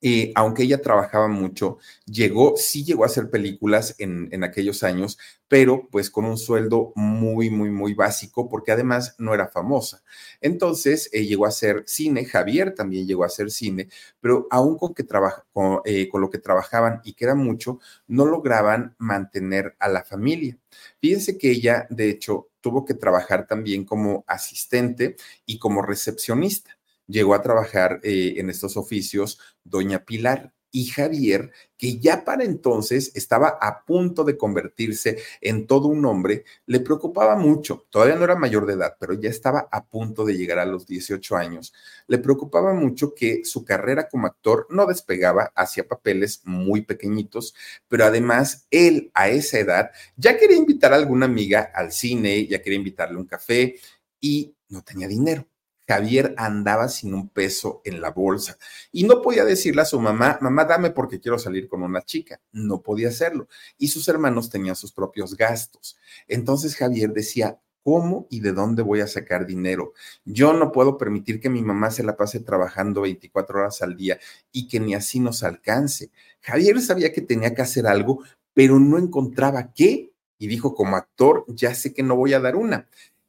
eh, 0.00 0.32
aunque 0.36 0.62
ella 0.62 0.80
trabajaba 0.80 1.26
mucho, 1.28 1.78
llegó, 2.06 2.56
sí 2.56 2.84
llegó 2.84 3.02
a 3.02 3.06
hacer 3.06 3.30
películas 3.30 3.96
en, 3.98 4.28
en, 4.30 4.44
aquellos 4.44 4.84
años, 4.84 5.18
pero 5.48 5.88
pues 5.90 6.08
con 6.10 6.24
un 6.24 6.38
sueldo 6.38 6.92
muy, 6.94 7.50
muy, 7.50 7.70
muy 7.70 7.94
básico, 7.94 8.48
porque 8.48 8.70
además 8.72 9.16
no 9.18 9.34
era 9.34 9.48
famosa. 9.48 10.02
Entonces 10.40 11.10
eh, 11.12 11.26
llegó 11.26 11.46
a 11.46 11.48
hacer 11.48 11.82
cine, 11.86 12.24
Javier 12.24 12.74
también 12.74 13.06
llegó 13.06 13.24
a 13.24 13.26
hacer 13.26 13.50
cine, 13.50 13.88
pero 14.20 14.46
aún 14.50 14.78
con, 14.78 14.94
que 14.94 15.04
con, 15.52 15.80
eh, 15.84 16.08
con 16.08 16.20
lo 16.20 16.30
que 16.30 16.38
trabajaban 16.38 17.00
y 17.04 17.14
que 17.14 17.24
era 17.24 17.34
mucho, 17.34 17.80
no 18.06 18.24
lograban 18.24 18.94
mantener 18.98 19.74
a 19.80 19.88
la 19.88 20.04
familia. 20.04 20.58
Fíjense 21.00 21.38
que 21.38 21.50
ella, 21.50 21.86
de 21.90 22.08
hecho, 22.10 22.50
tuvo 22.60 22.84
que 22.84 22.94
trabajar 22.94 23.46
también 23.46 23.84
como 23.84 24.24
asistente 24.26 25.16
y 25.46 25.58
como 25.58 25.82
recepcionista 25.82 26.77
llegó 27.08 27.34
a 27.34 27.42
trabajar 27.42 28.00
eh, 28.04 28.34
en 28.36 28.50
estos 28.50 28.76
oficios 28.76 29.40
doña 29.64 30.04
Pilar 30.04 30.52
y 30.70 30.86
Javier, 30.86 31.50
que 31.76 31.98
ya 31.98 32.24
para 32.24 32.44
entonces 32.44 33.12
estaba 33.14 33.58
a 33.60 33.84
punto 33.84 34.24
de 34.24 34.36
convertirse 34.36 35.18
en 35.40 35.66
todo 35.66 35.88
un 35.88 36.04
hombre, 36.04 36.44
le 36.66 36.80
preocupaba 36.80 37.36
mucho, 37.36 37.86
todavía 37.90 38.16
no 38.16 38.24
era 38.24 38.36
mayor 38.36 38.66
de 38.66 38.74
edad, 38.74 38.96
pero 39.00 39.14
ya 39.14 39.30
estaba 39.30 39.68
a 39.70 39.86
punto 39.86 40.24
de 40.24 40.36
llegar 40.36 40.58
a 40.58 40.66
los 40.66 40.86
18 40.86 41.36
años, 41.36 41.72
le 42.06 42.18
preocupaba 42.18 42.74
mucho 42.74 43.14
que 43.14 43.44
su 43.44 43.64
carrera 43.64 44.08
como 44.08 44.26
actor 44.26 44.66
no 44.70 44.86
despegaba 44.86 45.52
hacia 45.54 45.88
papeles 45.88 46.42
muy 46.44 46.82
pequeñitos, 46.82 47.54
pero 47.88 48.04
además 48.04 48.66
él 48.70 49.10
a 49.14 49.28
esa 49.30 49.58
edad 49.58 49.90
ya 50.16 50.36
quería 50.36 50.56
invitar 50.56 50.92
a 50.92 50.96
alguna 50.96 51.26
amiga 51.26 51.72
al 51.74 51.92
cine, 51.92 52.46
ya 52.46 52.60
quería 52.60 52.78
invitarle 52.78 53.16
un 53.16 53.26
café 53.26 53.76
y 54.20 54.54
no 54.68 54.82
tenía 54.82 55.08
dinero. 55.08 55.46
Javier 55.88 56.34
andaba 56.36 56.88
sin 56.88 57.14
un 57.14 57.30
peso 57.30 57.80
en 57.82 58.02
la 58.02 58.10
bolsa 58.10 58.58
y 58.92 59.04
no 59.04 59.22
podía 59.22 59.46
decirle 59.46 59.80
a 59.80 59.86
su 59.86 59.98
mamá, 59.98 60.38
mamá, 60.42 60.66
dame 60.66 60.90
porque 60.90 61.18
quiero 61.18 61.38
salir 61.38 61.66
con 61.66 61.82
una 61.82 62.02
chica. 62.02 62.40
No 62.52 62.82
podía 62.82 63.08
hacerlo. 63.08 63.48
Y 63.78 63.88
sus 63.88 64.06
hermanos 64.08 64.50
tenían 64.50 64.76
sus 64.76 64.92
propios 64.92 65.34
gastos. 65.34 65.96
Entonces 66.26 66.76
Javier 66.76 67.14
decía, 67.14 67.58
¿cómo 67.82 68.26
y 68.28 68.40
de 68.40 68.52
dónde 68.52 68.82
voy 68.82 69.00
a 69.00 69.06
sacar 69.06 69.46
dinero? 69.46 69.94
Yo 70.26 70.52
no 70.52 70.72
puedo 70.72 70.98
permitir 70.98 71.40
que 71.40 71.48
mi 71.48 71.62
mamá 71.62 71.90
se 71.90 72.02
la 72.02 72.18
pase 72.18 72.40
trabajando 72.40 73.00
24 73.00 73.60
horas 73.60 73.80
al 73.80 73.96
día 73.96 74.18
y 74.52 74.68
que 74.68 74.80
ni 74.80 74.94
así 74.94 75.20
nos 75.20 75.42
alcance. 75.42 76.10
Javier 76.42 76.82
sabía 76.82 77.14
que 77.14 77.22
tenía 77.22 77.54
que 77.54 77.62
hacer 77.62 77.86
algo, 77.86 78.22
pero 78.52 78.78
no 78.78 78.98
encontraba 78.98 79.72
qué. 79.72 80.12
Y 80.36 80.48
dijo, 80.48 80.74
como 80.74 80.96
actor, 80.96 81.46
ya 81.48 81.74
sé 81.74 81.94
que 81.94 82.02
no 82.02 82.14
voy 82.14 82.34
a 82.34 82.40
dar 82.40 82.56
una. 82.56 82.88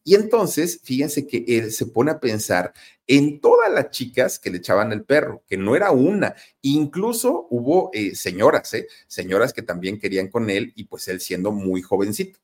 Y 0.10 0.15
entonces, 0.15 0.82
fíjense 0.84 1.28
que 1.28 1.45
él 1.48 1.72
se 1.72 1.86
pone 1.86 2.10
a 2.10 2.19
pensar 2.19 2.74
en 3.06 3.39
todas 3.39 3.72
las 3.72 3.91
chicas 3.91 4.39
que 4.39 4.50
le 4.50 4.58
echaban 4.58 4.91
el 4.91 5.04
perro, 5.04 5.43
que 5.45 5.56
no 5.56 5.76
era 5.76 5.91
una, 5.91 6.34
incluso 6.63 7.45
hubo 7.52 7.91
eh, 7.93 8.15
señoras, 8.15 8.74
¿eh? 8.74 8.88
señoras 9.06 9.54
que 9.54 9.62
también 9.62 10.00
querían 10.00 10.28
con 10.28 10.50
él 10.50 10.74
y 10.76 10.86
pues 10.86 11.08
él 11.10 11.22
siendo 11.22 11.52
muy 11.52 11.84
jovencito. 11.84 12.39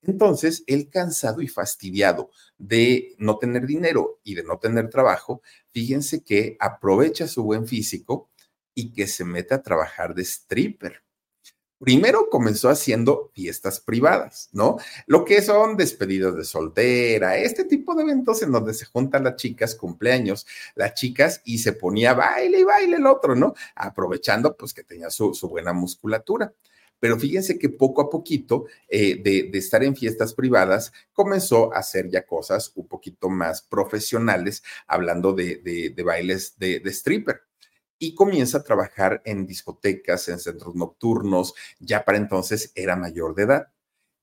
Entonces, 0.00 0.64
él 0.66 0.88
cansado 0.88 1.42
y 1.42 1.48
fastidiado 1.48 2.30
de 2.56 3.14
no 3.18 3.36
tener 3.36 3.66
dinero 3.66 4.18
y 4.24 4.34
de 4.34 4.42
no 4.42 4.58
tener 4.58 4.88
trabajo, 4.88 5.42
fíjense 5.72 6.24
que 6.24 6.56
aprovecha 6.58 7.28
su 7.28 7.42
buen 7.42 7.66
físico 7.66 8.30
y 8.74 8.94
que 8.94 9.06
se 9.06 9.26
mete 9.26 9.52
a 9.52 9.62
trabajar 9.62 10.14
de 10.14 10.22
stripper. 10.22 11.02
Primero 11.80 12.28
comenzó 12.28 12.68
haciendo 12.68 13.30
fiestas 13.32 13.80
privadas, 13.80 14.50
¿no? 14.52 14.76
Lo 15.06 15.24
que 15.24 15.40
son 15.40 15.78
despedidas 15.78 16.36
de 16.36 16.44
soltera, 16.44 17.38
este 17.38 17.64
tipo 17.64 17.94
de 17.94 18.02
eventos 18.02 18.42
en 18.42 18.52
donde 18.52 18.74
se 18.74 18.84
juntan 18.84 19.24
las 19.24 19.36
chicas, 19.36 19.74
cumpleaños, 19.74 20.46
las 20.74 20.92
chicas 20.92 21.40
y 21.42 21.56
se 21.56 21.72
ponía 21.72 22.12
baile 22.12 22.60
y 22.60 22.64
baile 22.64 22.96
el 22.96 23.06
otro, 23.06 23.34
¿no? 23.34 23.54
Aprovechando 23.74 24.54
pues 24.58 24.74
que 24.74 24.84
tenía 24.84 25.08
su, 25.08 25.32
buena 25.48 25.72
musculatura. 25.72 26.52
Pero 26.98 27.18
fíjense 27.18 27.58
que 27.58 27.70
poco 27.70 28.02
a 28.02 28.10
poquito 28.10 28.66
eh, 28.86 29.22
de, 29.22 29.50
estar 29.54 29.82
en 29.82 29.96
fiestas 29.96 30.34
privadas 30.34 30.92
comenzó 31.14 31.72
a 31.72 31.78
hacer 31.78 32.10
ya 32.10 32.26
cosas 32.26 32.72
un 32.74 32.88
poquito 32.88 33.30
más 33.30 33.62
profesionales, 33.62 34.62
hablando 34.86 35.32
de, 35.32 35.94
bailes 36.04 36.58
de 36.58 36.82
stripper 36.84 37.40
y 38.00 38.14
comienza 38.14 38.58
a 38.58 38.64
trabajar 38.64 39.22
en 39.24 39.46
discotecas, 39.46 40.28
en 40.28 40.40
centros 40.40 40.74
nocturnos, 40.74 41.54
ya 41.78 42.04
para 42.04 42.18
entonces 42.18 42.72
era 42.74 42.96
mayor 42.96 43.34
de 43.36 43.42
edad. 43.44 43.68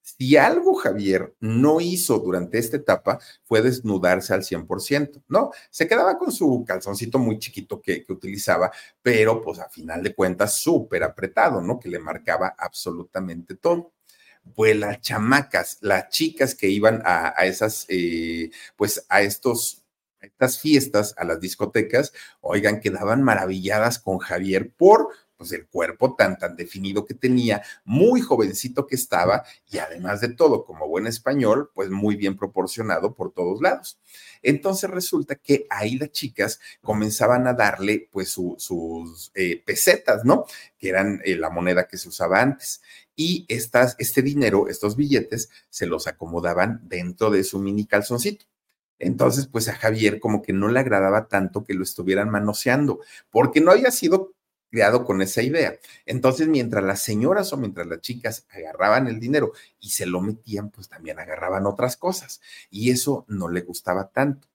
Si 0.01 0.35
algo 0.35 0.73
Javier 0.73 1.35
no 1.41 1.79
hizo 1.79 2.17
durante 2.19 2.57
esta 2.57 2.77
etapa 2.77 3.19
fue 3.43 3.61
desnudarse 3.61 4.33
al 4.33 4.41
100%, 4.41 5.23
¿no? 5.27 5.51
Se 5.69 5.87
quedaba 5.87 6.17
con 6.17 6.31
su 6.31 6.63
calzoncito 6.65 7.19
muy 7.19 7.39
chiquito 7.39 7.81
que, 7.81 8.05
utilizaba, 8.09 8.71
pero 9.01 9.41
pues 9.41 9.59
a 9.59 9.69
final 9.69 10.01
de 10.01 10.15
cuentas 10.15 10.55
súper 10.55 11.03
apretado, 11.03 11.61
¿no? 11.61 11.77
Que 11.79 11.89
le 11.89 11.99
marcaba 11.99 12.55
absolutamente 12.57 13.55
todo 13.55 13.93
pues 14.55 14.77
las 14.77 15.01
chamacas, 15.01 15.77
las 15.81 16.07
chicas 16.07 16.55
que 16.55 16.69
iban 16.69 17.01
a, 17.03 17.33
esas, 17.45 17.85
eh, 17.89 18.49
pues 18.77 19.05
a 19.09 19.21
estos 19.21 19.83
estas 20.21 20.59
fiestas, 20.59 21.13
a 21.17 21.23
las 21.23 21.39
discotecas, 21.39 22.13
oigan, 22.41 22.79
quedaban 22.79 23.23
maravilladas 23.23 23.99
con 23.99 24.17
Javier 24.17 24.71
por 24.71 25.09
pues 25.37 25.51
el 25.51 25.67
cuerpo 25.67 26.15
tan 26.15 26.37
tan 26.37 26.55
definido 26.55 27.05
que 27.05 27.13
tenía, 27.13 27.61
muy 27.85 28.21
jovencito 28.21 28.87
que 28.87 28.95
estaba 28.95 29.43
y 29.69 29.77
además 29.77 30.19
de 30.19 30.29
todo, 30.29 30.65
como 30.65 30.87
buen 30.87 31.07
español, 31.07 31.69
pues 31.73 31.89
muy 31.89 32.15
bien 32.15 32.35
proporcionado 32.35 33.13
por 33.13 33.31
todos 33.31 33.61
lados. 33.61 33.99
Entonces 34.41 34.89
resulta 34.89 35.35
que 35.35 35.67
ahí 35.69 35.97
las 35.97 36.11
chicas 36.11 36.59
comenzaban 36.81 37.47
a 37.47 37.53
darle 37.53 38.09
pues 38.11 38.29
sus 38.29 39.31
eh, 39.35 39.61
pesetas, 39.63 40.25
¿no? 40.25 40.45
Que 40.77 40.89
eran 40.89 41.21
eh, 41.23 41.35
la 41.35 41.49
moneda 41.49 41.87
que 41.87 41.97
se 41.97 42.09
usaba 42.09 42.41
antes. 42.41 42.81
Y 43.15 43.45
estas, 43.47 43.95
este 43.99 44.21
dinero, 44.21 44.67
estos 44.67 44.95
billetes, 44.95 45.49
se 45.69 45.85
los 45.85 46.07
acomodaban 46.07 46.81
dentro 46.83 47.29
de 47.29 47.43
su 47.43 47.59
mini 47.59 47.85
calzoncito. 47.85 48.45
Entonces, 48.99 49.47
pues 49.47 49.67
a 49.67 49.75
Javier 49.75 50.19
como 50.19 50.41
que 50.41 50.53
no 50.53 50.67
le 50.69 50.79
agradaba 50.79 51.27
tanto 51.27 51.63
que 51.63 51.73
lo 51.73 51.83
estuvieran 51.83 52.29
manoseando, 52.29 52.99
porque 53.29 53.61
no 53.61 53.71
había 53.71 53.91
sido 53.91 54.33
creado 54.69 55.05
con 55.05 55.21
esa 55.21 55.41
idea. 55.41 55.77
Entonces, 56.05 56.47
mientras 56.47 56.83
las 56.83 57.01
señoras 57.01 57.53
o 57.53 57.57
mientras 57.57 57.87
las 57.87 58.01
chicas 58.01 58.45
agarraban 58.49 59.07
el 59.07 59.19
dinero 59.19 59.53
y 59.79 59.89
se 59.89 60.05
lo 60.05 60.21
metían, 60.21 60.71
pues 60.71 60.89
también 60.89 61.19
agarraban 61.19 61.65
otras 61.65 61.97
cosas. 61.97 62.41
Y 62.69 62.91
eso 62.91 63.25
no 63.27 63.49
le 63.49 63.61
gustaba 63.61 64.09
tanto. 64.09 64.47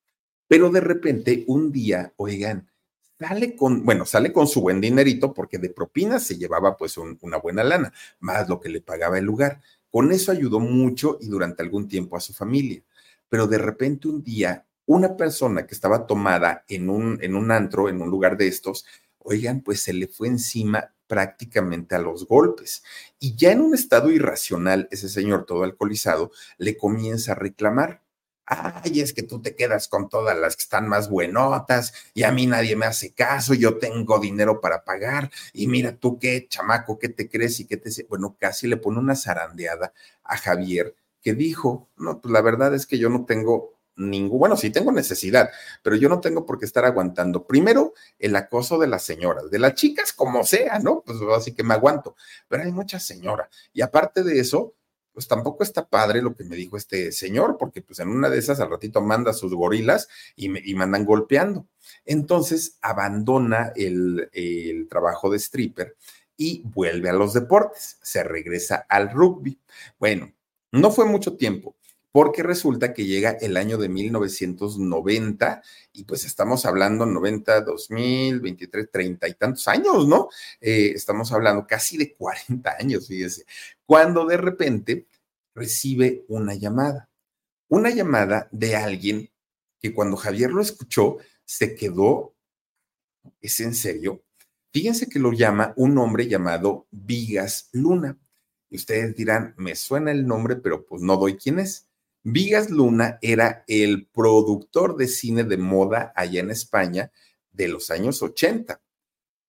Pero 0.48 0.70
de 0.70 0.80
repente, 0.80 1.44
un 1.46 1.72
día, 1.72 2.12
oigan, 2.16 2.70
sale 3.18 3.56
con, 3.56 3.84
bueno, 3.84 4.04
sale 4.04 4.32
con 4.32 4.46
su 4.46 4.60
buen 4.60 4.80
dinerito 4.80 5.32
porque 5.32 5.58
de 5.58 5.70
propina 5.70 6.18
se 6.18 6.36
llevaba 6.36 6.76
pues 6.76 6.98
una 6.98 7.38
buena 7.38 7.64
lana, 7.64 7.92
más 8.20 8.48
lo 8.48 8.60
que 8.60 8.68
le 8.68 8.80
pagaba 8.80 9.18
el 9.18 9.24
lugar. 9.24 9.60
Con 9.90 10.12
eso 10.12 10.32
ayudó 10.32 10.60
mucho 10.60 11.18
y 11.20 11.28
durante 11.28 11.62
algún 11.62 11.88
tiempo 11.88 12.16
a 12.16 12.20
su 12.20 12.32
familia 12.34 12.82
pero 13.32 13.46
de 13.46 13.56
repente 13.56 14.08
un 14.08 14.22
día 14.22 14.66
una 14.84 15.16
persona 15.16 15.66
que 15.66 15.74
estaba 15.74 16.06
tomada 16.06 16.66
en 16.68 16.90
un, 16.90 17.18
en 17.22 17.34
un 17.34 17.50
antro, 17.50 17.88
en 17.88 18.02
un 18.02 18.10
lugar 18.10 18.36
de 18.36 18.46
estos, 18.46 18.84
oigan, 19.16 19.62
pues 19.62 19.80
se 19.80 19.94
le 19.94 20.06
fue 20.06 20.28
encima 20.28 20.92
prácticamente 21.06 21.94
a 21.94 21.98
los 21.98 22.26
golpes. 22.26 22.82
Y 23.18 23.34
ya 23.34 23.52
en 23.52 23.62
un 23.62 23.74
estado 23.74 24.10
irracional, 24.10 24.86
ese 24.90 25.08
señor 25.08 25.46
todo 25.46 25.62
alcoholizado 25.62 26.30
le 26.58 26.76
comienza 26.76 27.32
a 27.32 27.36
reclamar. 27.36 28.02
Ay, 28.44 29.00
es 29.00 29.14
que 29.14 29.22
tú 29.22 29.40
te 29.40 29.56
quedas 29.56 29.88
con 29.88 30.10
todas 30.10 30.38
las 30.38 30.54
que 30.54 30.64
están 30.64 30.86
más 30.86 31.08
buenotas 31.08 31.94
y 32.12 32.24
a 32.24 32.32
mí 32.32 32.46
nadie 32.46 32.76
me 32.76 32.84
hace 32.84 33.14
caso, 33.14 33.54
yo 33.54 33.78
tengo 33.78 34.18
dinero 34.18 34.60
para 34.60 34.84
pagar 34.84 35.30
y 35.54 35.68
mira 35.68 35.96
tú 35.96 36.18
qué 36.18 36.48
chamaco, 36.50 36.98
qué 36.98 37.08
te 37.08 37.30
crees 37.30 37.60
y 37.60 37.66
qué 37.66 37.78
te... 37.78 37.88
Bueno, 38.10 38.36
casi 38.38 38.66
le 38.66 38.76
pone 38.76 38.98
una 38.98 39.16
zarandeada 39.16 39.94
a 40.22 40.36
Javier 40.36 40.94
que 41.22 41.34
dijo, 41.34 41.88
no, 41.96 42.20
pues 42.20 42.32
la 42.32 42.42
verdad 42.42 42.74
es 42.74 42.86
que 42.86 42.98
yo 42.98 43.08
no 43.08 43.24
tengo 43.24 43.78
ningún, 43.96 44.38
bueno, 44.38 44.56
sí 44.56 44.70
tengo 44.70 44.90
necesidad, 44.92 45.50
pero 45.82 45.96
yo 45.96 46.08
no 46.08 46.20
tengo 46.20 46.46
por 46.46 46.58
qué 46.58 46.64
estar 46.64 46.84
aguantando. 46.84 47.46
Primero, 47.46 47.94
el 48.18 48.34
acoso 48.36 48.78
de 48.78 48.86
las 48.86 49.04
señoras, 49.04 49.50
de 49.50 49.58
las 49.58 49.74
chicas 49.74 50.12
como 50.12 50.44
sea, 50.44 50.78
¿no? 50.78 51.02
Pues 51.04 51.18
así 51.36 51.52
que 51.52 51.62
me 51.62 51.74
aguanto, 51.74 52.16
pero 52.48 52.62
hay 52.62 52.72
muchas 52.72 53.04
señoras. 53.04 53.48
Y 53.72 53.82
aparte 53.82 54.22
de 54.22 54.40
eso, 54.40 54.74
pues 55.12 55.28
tampoco 55.28 55.62
está 55.62 55.88
padre 55.88 56.22
lo 56.22 56.34
que 56.34 56.44
me 56.44 56.56
dijo 56.56 56.76
este 56.76 57.12
señor, 57.12 57.56
porque 57.58 57.82
pues 57.82 57.98
en 58.00 58.08
una 58.08 58.30
de 58.30 58.38
esas 58.38 58.60
al 58.60 58.70
ratito 58.70 59.02
manda 59.02 59.32
sus 59.34 59.54
gorilas 59.54 60.08
y 60.36 60.48
me 60.48 60.62
y 60.64 60.74
mandan 60.74 61.04
golpeando. 61.04 61.66
Entonces 62.04 62.78
abandona 62.80 63.72
el, 63.76 64.30
el 64.32 64.88
trabajo 64.88 65.30
de 65.30 65.38
stripper 65.38 65.96
y 66.36 66.62
vuelve 66.64 67.10
a 67.10 67.12
los 67.12 67.34
deportes, 67.34 67.98
se 68.02 68.24
regresa 68.24 68.86
al 68.88 69.10
rugby. 69.10 69.60
Bueno, 69.98 70.32
no 70.72 70.90
fue 70.90 71.04
mucho 71.04 71.36
tiempo, 71.36 71.76
porque 72.10 72.42
resulta 72.42 72.92
que 72.92 73.06
llega 73.06 73.30
el 73.32 73.56
año 73.56 73.78
de 73.78 73.88
1990 73.88 75.62
y 75.92 76.04
pues 76.04 76.24
estamos 76.24 76.66
hablando 76.66 77.06
90, 77.06 77.62
2000, 77.62 78.40
23, 78.40 78.90
30 78.90 79.28
y 79.28 79.34
tantos 79.34 79.68
años, 79.68 80.06
¿no? 80.06 80.28
Eh, 80.60 80.92
estamos 80.94 81.32
hablando 81.32 81.66
casi 81.66 81.96
de 81.96 82.14
40 82.14 82.76
años, 82.78 83.08
fíjese, 83.08 83.44
cuando 83.86 84.26
de 84.26 84.36
repente 84.36 85.06
recibe 85.54 86.24
una 86.28 86.54
llamada, 86.54 87.08
una 87.68 87.90
llamada 87.90 88.48
de 88.50 88.76
alguien 88.76 89.30
que 89.80 89.92
cuando 89.92 90.16
Javier 90.16 90.50
lo 90.50 90.62
escuchó 90.62 91.18
se 91.44 91.74
quedó, 91.74 92.34
¿es 93.40 93.60
en 93.60 93.74
serio? 93.74 94.22
Fíjense 94.72 95.08
que 95.08 95.18
lo 95.18 95.32
llama 95.32 95.74
un 95.76 95.98
hombre 95.98 96.28
llamado 96.28 96.86
Vigas 96.90 97.68
Luna. 97.72 98.18
Y 98.72 98.76
ustedes 98.76 99.14
dirán, 99.14 99.52
me 99.58 99.74
suena 99.76 100.12
el 100.12 100.26
nombre, 100.26 100.56
pero 100.56 100.86
pues 100.86 101.02
no 101.02 101.18
doy 101.18 101.36
quién 101.36 101.58
es. 101.58 101.88
Vigas 102.22 102.70
Luna 102.70 103.18
era 103.20 103.64
el 103.66 104.06
productor 104.06 104.96
de 104.96 105.08
cine 105.08 105.44
de 105.44 105.58
moda 105.58 106.10
allá 106.16 106.40
en 106.40 106.50
España 106.50 107.12
de 107.50 107.68
los 107.68 107.90
años 107.90 108.22
80. 108.22 108.80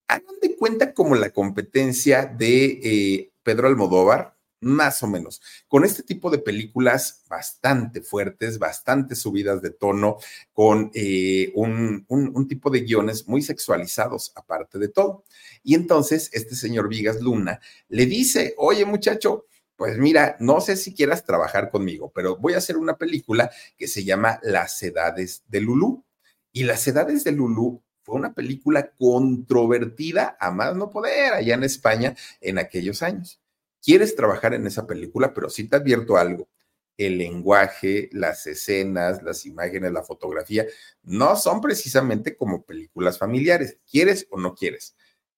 Hagan 0.08 0.40
de 0.42 0.56
cuenta 0.56 0.92
como 0.92 1.14
la 1.14 1.30
competencia 1.30 2.26
de 2.26 2.80
eh, 2.84 3.32
Pedro 3.42 3.68
Almodóvar, 3.68 4.36
más 4.60 5.02
o 5.02 5.06
menos, 5.06 5.40
con 5.68 5.86
este 5.86 6.02
tipo 6.02 6.30
de 6.30 6.38
películas 6.38 7.24
bastante 7.26 8.02
fuertes, 8.02 8.58
bastante 8.58 9.14
subidas 9.14 9.62
de 9.62 9.70
tono, 9.70 10.18
con 10.52 10.90
eh, 10.92 11.50
un, 11.54 12.04
un, 12.08 12.48
tipo 12.48 12.68
de 12.68 12.80
guiones 12.80 13.26
muy 13.26 13.40
sexualizados, 13.40 14.32
aparte 14.34 14.78
de 14.78 14.88
todo. 14.88 15.24
Y 15.64 15.74
entonces 15.74 16.30
este 16.32 16.54
señor 16.54 16.88
Vigas 16.88 17.20
Luna 17.20 17.58
le 17.88 18.06
dice, 18.06 18.54
oye 18.58 18.84
muchacho, 18.84 19.46
pues 19.74 19.98
mira, 19.98 20.36
no 20.38 20.60
sé 20.60 20.76
si 20.76 20.94
quieras 20.94 21.24
trabajar 21.24 21.70
conmigo, 21.70 22.12
pero 22.14 22.36
voy 22.36 22.52
a 22.52 22.58
hacer 22.58 22.76
una 22.76 22.96
película 22.96 23.50
que 23.76 23.88
se 23.88 24.04
llama 24.04 24.38
Las 24.44 24.80
Edades 24.84 25.42
de 25.48 25.60
Lulú. 25.60 26.04
Y 26.52 26.62
Las 26.62 26.86
Edades 26.86 27.24
de 27.24 27.32
Lulú 27.32 27.82
fue 28.04 28.14
una 28.14 28.34
película 28.34 28.92
controvertida 28.96 30.36
a 30.38 30.52
más 30.52 30.76
no 30.76 30.90
poder 30.90 31.32
allá 31.32 31.54
en 31.54 31.64
España 31.64 32.14
en 32.40 32.58
aquellos 32.58 33.02
años 33.02 33.40
quieres 33.84 34.16
trabajar 34.16 34.54
en 34.54 34.66
esa 34.66 34.86
película, 34.86 35.34
pero 35.34 35.50
sí 35.50 35.68
te 35.68 35.76
advierto 35.76 36.16
algo. 36.16 36.48
El 36.96 37.18
lenguaje, 37.18 38.08
las 38.12 38.46
escenas, 38.46 39.22
las 39.22 39.44
imágenes, 39.46 39.92
la 39.92 40.02
fotografía, 40.02 40.64
no 41.02 41.36
son 41.36 41.60
precisamente 41.60 42.36
como 42.36 42.64
películas 42.64 43.18
familiares. 43.18 43.78
¿Quieres 43.90 44.26
o 44.30 44.40
no 44.40 44.54
quieres? 44.54 44.96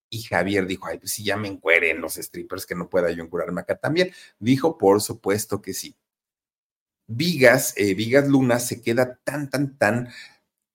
Y 0.08 0.22
Javier 0.22 0.66
dijo, 0.66 0.86
ay, 0.86 0.98
pues 0.98 1.12
si 1.12 1.24
ya 1.24 1.36
me 1.36 1.48
encueren 1.48 2.00
los 2.00 2.14
strippers, 2.14 2.66
que 2.66 2.74
no 2.74 2.88
pueda 2.88 3.10
yo 3.10 3.22
encurarme 3.22 3.60
acá 3.60 3.76
también. 3.76 4.12
Dijo, 4.38 4.78
por 4.78 5.00
supuesto 5.00 5.60
que 5.60 5.74
sí. 5.74 5.96
Vigas, 7.08 7.74
eh, 7.76 7.94
Vigas 7.94 8.28
Luna 8.28 8.58
se 8.58 8.82
queda 8.82 9.16
tan, 9.24 9.48
tan, 9.50 9.76
tan 9.78 10.08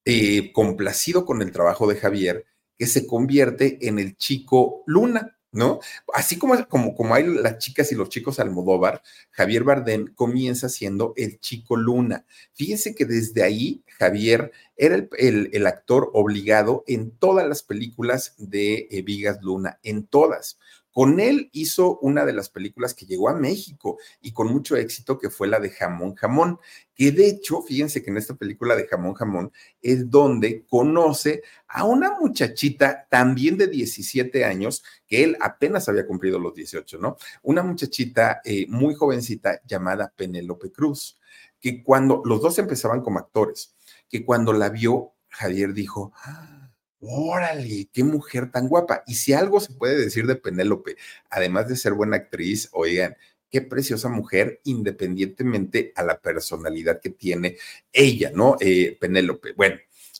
eh, 0.04 0.52
complacido 0.52 1.24
con 1.24 1.42
el 1.42 1.52
trabajo 1.52 1.86
de 1.86 1.96
Javier 1.96 2.46
que 2.76 2.86
se 2.86 3.06
convierte 3.06 3.86
en 3.86 3.98
el 3.98 4.16
chico 4.16 4.82
Luna 4.86 5.38
¿no? 5.52 5.80
Así 6.14 6.38
como, 6.38 6.66
como, 6.66 6.94
como 6.94 7.14
hay 7.14 7.24
las 7.26 7.58
chicas 7.58 7.92
y 7.92 7.94
los 7.94 8.08
chicos 8.08 8.40
Almodóvar, 8.40 9.02
Javier 9.30 9.64
Bardem 9.64 10.12
comienza 10.14 10.68
siendo 10.68 11.12
el 11.16 11.38
chico 11.40 11.76
Luna. 11.76 12.24
Fíjense 12.54 12.94
que 12.94 13.04
desde 13.04 13.42
ahí 13.42 13.84
Javier 13.98 14.50
era 14.76 14.96
el, 14.96 15.50
el, 15.52 15.66
actor 15.66 16.10
obligado 16.14 16.82
en 16.86 17.12
todas 17.12 17.46
las 17.46 17.62
películas 17.62 18.34
de 18.38 18.88
eh, 18.90 19.02
Vigas 19.02 19.38
Luna, 19.42 19.78
en 19.82 20.06
todas. 20.06 20.58
Con 20.92 21.20
él 21.20 21.48
hizo 21.52 21.98
una 22.00 22.26
de 22.26 22.34
las 22.34 22.50
películas 22.50 22.94
que 22.94 23.06
llegó 23.06 23.28
a 23.28 23.34
México 23.34 23.98
y 24.20 24.32
con 24.32 24.52
mucho 24.52 24.76
éxito, 24.76 25.18
que 25.18 25.30
fue 25.30 25.48
la 25.48 25.58
de 25.58 25.70
Jamón 25.70 26.14
Jamón, 26.14 26.58
que 26.94 27.10
de 27.10 27.26
hecho, 27.26 27.62
fíjense 27.62 28.02
que 28.02 28.10
en 28.10 28.18
esta 28.18 28.34
película 28.34 28.76
de 28.76 28.86
Jamón 28.86 29.14
Jamón 29.14 29.52
es 29.80 30.10
donde 30.10 30.66
conoce 30.66 31.42
a 31.66 31.84
una 31.84 32.18
muchachita 32.18 33.06
también 33.10 33.56
de 33.56 33.68
17 33.68 34.44
años, 34.44 34.84
que 35.06 35.24
él 35.24 35.36
apenas 35.40 35.88
había 35.88 36.06
cumplido 36.06 36.38
los 36.38 36.54
18, 36.54 36.98
¿no? 36.98 37.16
Una 37.42 37.62
muchachita 37.62 38.42
eh, 38.44 38.66
muy 38.68 38.94
jovencita 38.94 39.62
llamada 39.66 40.12
Penélope 40.14 40.70
Cruz, 40.70 41.18
que 41.58 41.82
cuando 41.82 42.22
los 42.24 42.42
dos 42.42 42.58
empezaban 42.58 43.00
como 43.00 43.18
actores, 43.18 43.74
que 44.08 44.24
cuando 44.24 44.52
la 44.52 44.68
vio, 44.68 45.14
Javier 45.30 45.72
dijo, 45.72 46.12
¡Ah! 46.24 46.61
Órale, 47.02 47.88
qué 47.92 48.04
mujer 48.04 48.50
tan 48.50 48.68
guapa. 48.68 49.02
Y 49.06 49.16
si 49.16 49.32
algo 49.32 49.60
se 49.60 49.72
puede 49.72 49.96
decir 49.96 50.26
de 50.26 50.36
Penélope, 50.36 50.96
además 51.30 51.68
de 51.68 51.76
ser 51.76 51.94
buena 51.94 52.16
actriz, 52.16 52.68
oigan, 52.72 53.16
qué 53.50 53.60
preciosa 53.60 54.08
mujer, 54.08 54.60
independientemente 54.64 55.92
a 55.96 56.02
la 56.02 56.20
personalidad 56.20 57.00
que 57.00 57.10
tiene 57.10 57.58
ella, 57.92 58.30
¿no? 58.34 58.56
Eh, 58.60 58.96
Penélope. 59.00 59.52
Bueno, 59.54 59.76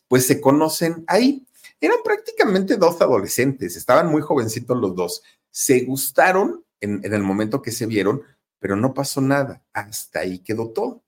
pues 0.09 0.27
se 0.27 0.40
conocen 0.40 1.05
ahí. 1.07 1.47
Eran 1.81 1.99
prácticamente 2.05 2.77
dos 2.77 3.01
adolescentes, 3.01 3.77
estaban 3.77 4.09
muy 4.09 4.23
jovencitos 4.23 4.77
los 4.77 4.95
dos. 4.95 5.23
Se 5.51 5.81
gustaron 5.85 6.64
en, 6.81 7.01
en 7.05 7.14
el 7.14 7.23
momento 7.23 7.62
que 7.62 7.73
se 7.73 7.87
vieron, 7.87 8.23
pero 8.59 8.77
no 8.77 8.92
pasó 8.92 9.21
nada. 9.21 9.62
Hasta 9.73 10.21
ahí 10.21 10.40
quedó 10.40 10.71
todo. 10.71 11.03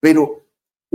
Pero 0.00 0.43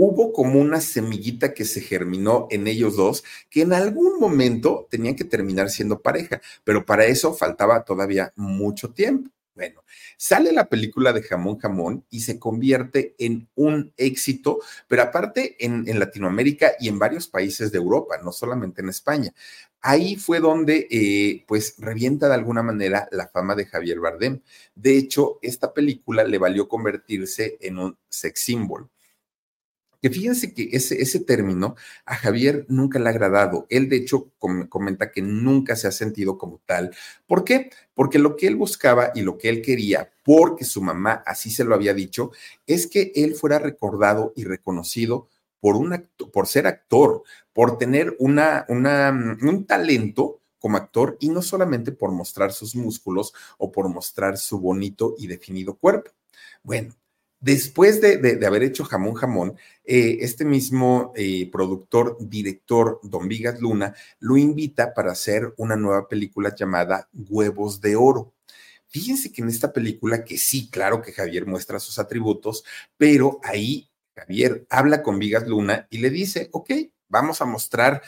hubo 0.02 0.32
como 0.32 0.58
una 0.58 0.80
semillita 0.80 1.52
que 1.52 1.66
se 1.66 1.82
germinó 1.82 2.48
en 2.50 2.66
ellos 2.66 2.96
dos, 2.96 3.22
que 3.50 3.60
en 3.60 3.74
algún 3.74 4.18
momento 4.18 4.86
tenían 4.90 5.14
que 5.14 5.24
terminar 5.24 5.68
siendo 5.68 6.00
pareja, 6.00 6.40
pero 6.64 6.86
para 6.86 7.04
eso 7.04 7.34
faltaba 7.34 7.84
todavía 7.84 8.32
mucho 8.34 8.92
tiempo. 8.94 9.30
Bueno, 9.54 9.84
sale 10.16 10.52
la 10.52 10.70
película 10.70 11.12
de 11.12 11.22
Jamón 11.22 11.58
Jamón 11.58 12.06
y 12.08 12.20
se 12.20 12.38
convierte 12.38 13.14
en 13.18 13.50
un 13.54 13.92
éxito, 13.98 14.60
pero 14.88 15.02
aparte 15.02 15.56
en, 15.62 15.84
Latinoamérica 15.98 16.72
y 16.80 16.88
en 16.88 16.98
varios 16.98 17.28
países 17.28 17.70
de 17.70 17.76
Europa, 17.76 18.16
no 18.24 18.32
solamente 18.32 18.80
en 18.80 18.88
España. 18.88 19.34
Ahí 19.82 20.16
fue 20.16 20.40
donde, 20.40 20.88
eh, 20.90 21.44
pues, 21.46 21.74
revienta 21.76 22.28
de 22.28 22.34
alguna 22.34 22.62
manera 22.62 23.06
la 23.12 23.28
fama 23.28 23.54
de 23.54 23.66
Javier 23.66 24.00
Bardem. 24.00 24.40
De 24.74 24.96
hecho, 24.96 25.38
esta 25.42 25.74
película 25.74 26.24
le 26.24 26.38
valió 26.38 26.68
convertirse 26.68 27.58
en 27.60 27.78
un 27.78 27.98
sex 28.08 28.40
symbol 28.40 28.88
que 30.00 30.10
fíjense 30.10 30.54
que 30.54 30.70
ese, 30.72 31.00
ese 31.00 31.20
término 31.20 31.76
a 32.04 32.16
Javier 32.16 32.64
nunca 32.68 32.98
le 32.98 33.06
ha 33.06 33.10
agradado. 33.10 33.66
Él, 33.68 33.88
de 33.88 33.96
hecho, 33.96 34.30
comenta 34.38 35.10
que 35.10 35.22
nunca 35.22 35.76
se 35.76 35.88
ha 35.88 35.92
sentido 35.92 36.38
como 36.38 36.60
tal. 36.66 36.94
¿Por 37.26 37.44
qué? 37.44 37.70
Porque 37.94 38.18
lo 38.18 38.36
que 38.36 38.46
él 38.46 38.56
buscaba 38.56 39.12
y 39.14 39.22
lo 39.22 39.36
que 39.38 39.48
él 39.48 39.62
quería, 39.62 40.12
porque 40.24 40.64
su 40.64 40.82
mamá 40.82 41.22
así 41.26 41.50
se 41.50 41.64
lo 41.64 41.74
había 41.74 41.94
dicho, 41.94 42.30
es 42.66 42.86
que 42.86 43.12
él 43.14 43.34
fuera 43.34 43.58
recordado 43.58 44.32
y 44.36 44.44
reconocido 44.44 45.28
por, 45.60 45.76
un 45.76 46.08
por 46.32 46.46
ser 46.46 46.66
actor, 46.66 47.22
por 47.52 47.78
tener 47.78 48.16
una, 48.18 48.64
una, 48.68 49.10
un 49.10 49.66
talento 49.66 50.40
como 50.58 50.76
actor 50.76 51.16
y 51.20 51.28
no 51.28 51.42
solamente 51.42 51.92
por 51.92 52.12
mostrar 52.12 52.52
sus 52.52 52.74
músculos 52.76 53.32
o 53.58 53.72
por 53.72 53.88
mostrar 53.88 54.38
su 54.38 54.60
bonito 54.60 55.14
y 55.18 55.26
definido 55.26 55.74
cuerpo. 55.74 56.10
Bueno, 56.62 56.94
Después 57.40 58.02
de, 58.02 58.38
haber 58.46 58.62
hecho 58.62 58.84
Jamón 58.84 59.14
Jamón, 59.14 59.56
eh, 59.84 60.18
este 60.20 60.44
mismo 60.44 61.12
eh, 61.16 61.48
productor, 61.50 62.18
director, 62.20 63.00
Don 63.02 63.28
Vigas 63.28 63.60
Luna, 63.60 63.94
lo 64.18 64.36
invita 64.36 64.92
para 64.92 65.12
hacer 65.12 65.54
una 65.56 65.74
nueva 65.74 66.06
película 66.06 66.54
llamada 66.54 67.08
Huevos 67.14 67.80
de 67.80 67.96
Oro. 67.96 68.34
Fíjense 68.88 69.32
que 69.32 69.40
en 69.40 69.48
esta 69.48 69.72
película, 69.72 70.22
que 70.22 70.36
sí, 70.36 70.68
claro 70.68 71.00
que 71.00 71.12
Javier 71.12 71.46
muestra 71.46 71.80
sus 71.80 71.98
atributos, 71.98 72.62
pero 72.98 73.40
ahí 73.42 73.88
Javier 74.14 74.66
habla 74.68 75.02
con 75.02 75.18
Vigas 75.18 75.46
Luna 75.46 75.86
y 75.88 75.98
le 75.98 76.10
dice, 76.10 76.50
ok, 76.52 76.70
vamos 77.08 77.40
a 77.40 77.46
mostrar 77.46 78.02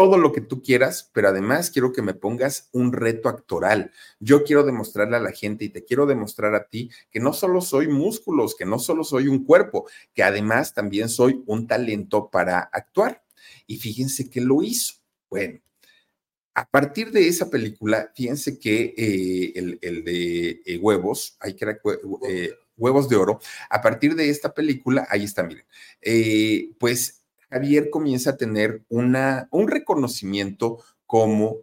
todo 0.00 0.16
lo 0.16 0.32
que 0.32 0.40
tú 0.40 0.62
quieras, 0.62 1.10
pero 1.12 1.28
además 1.28 1.70
quiero 1.70 1.92
que 1.92 2.00
me 2.00 2.14
pongas 2.14 2.70
un 2.72 2.94
reto 2.94 3.28
actoral. 3.28 3.92
Yo 4.18 4.44
quiero 4.44 4.62
demostrarle 4.62 5.18
a 5.18 5.20
la 5.20 5.30
gente 5.30 5.66
y 5.66 5.68
te 5.68 5.84
quiero 5.84 6.06
demostrar 6.06 6.54
a 6.54 6.68
ti 6.68 6.90
que 7.10 7.20
no 7.20 7.34
solo 7.34 7.60
soy 7.60 7.86
músculos, 7.86 8.54
que 8.56 8.64
no 8.64 8.78
solo 8.78 9.04
soy 9.04 9.28
un 9.28 9.44
cuerpo, 9.44 9.90
que 10.14 10.22
además 10.22 10.72
también 10.72 11.10
soy 11.10 11.42
un 11.44 11.66
talento 11.66 12.30
para 12.30 12.60
actuar. 12.60 13.22
Y 13.66 13.76
fíjense 13.76 14.30
que 14.30 14.40
lo 14.40 14.62
hizo. 14.62 14.94
Bueno, 15.28 15.60
a 16.54 16.64
partir 16.64 17.12
de 17.12 17.28
esa 17.28 17.50
película, 17.50 18.10
fíjense 18.14 18.58
que 18.58 18.94
eh, 18.96 19.52
el, 19.54 20.02
de 20.02 20.62
eh, 20.64 20.78
huevos, 20.78 21.36
hay 21.40 21.52
que 21.52 21.76
eh, 22.26 22.54
huevos 22.78 23.06
de 23.10 23.16
oro, 23.16 23.38
a 23.68 23.82
partir 23.82 24.14
de 24.14 24.30
esta 24.30 24.54
película, 24.54 25.06
ahí 25.10 25.24
está, 25.24 25.42
miren, 25.42 25.66
pues 26.78 27.19
Javier 27.50 27.90
comienza 27.90 28.30
a 28.30 28.36
tener 28.36 28.84
una, 28.88 29.48
un 29.50 29.68
reconocimiento 29.68 30.82
como 31.06 31.62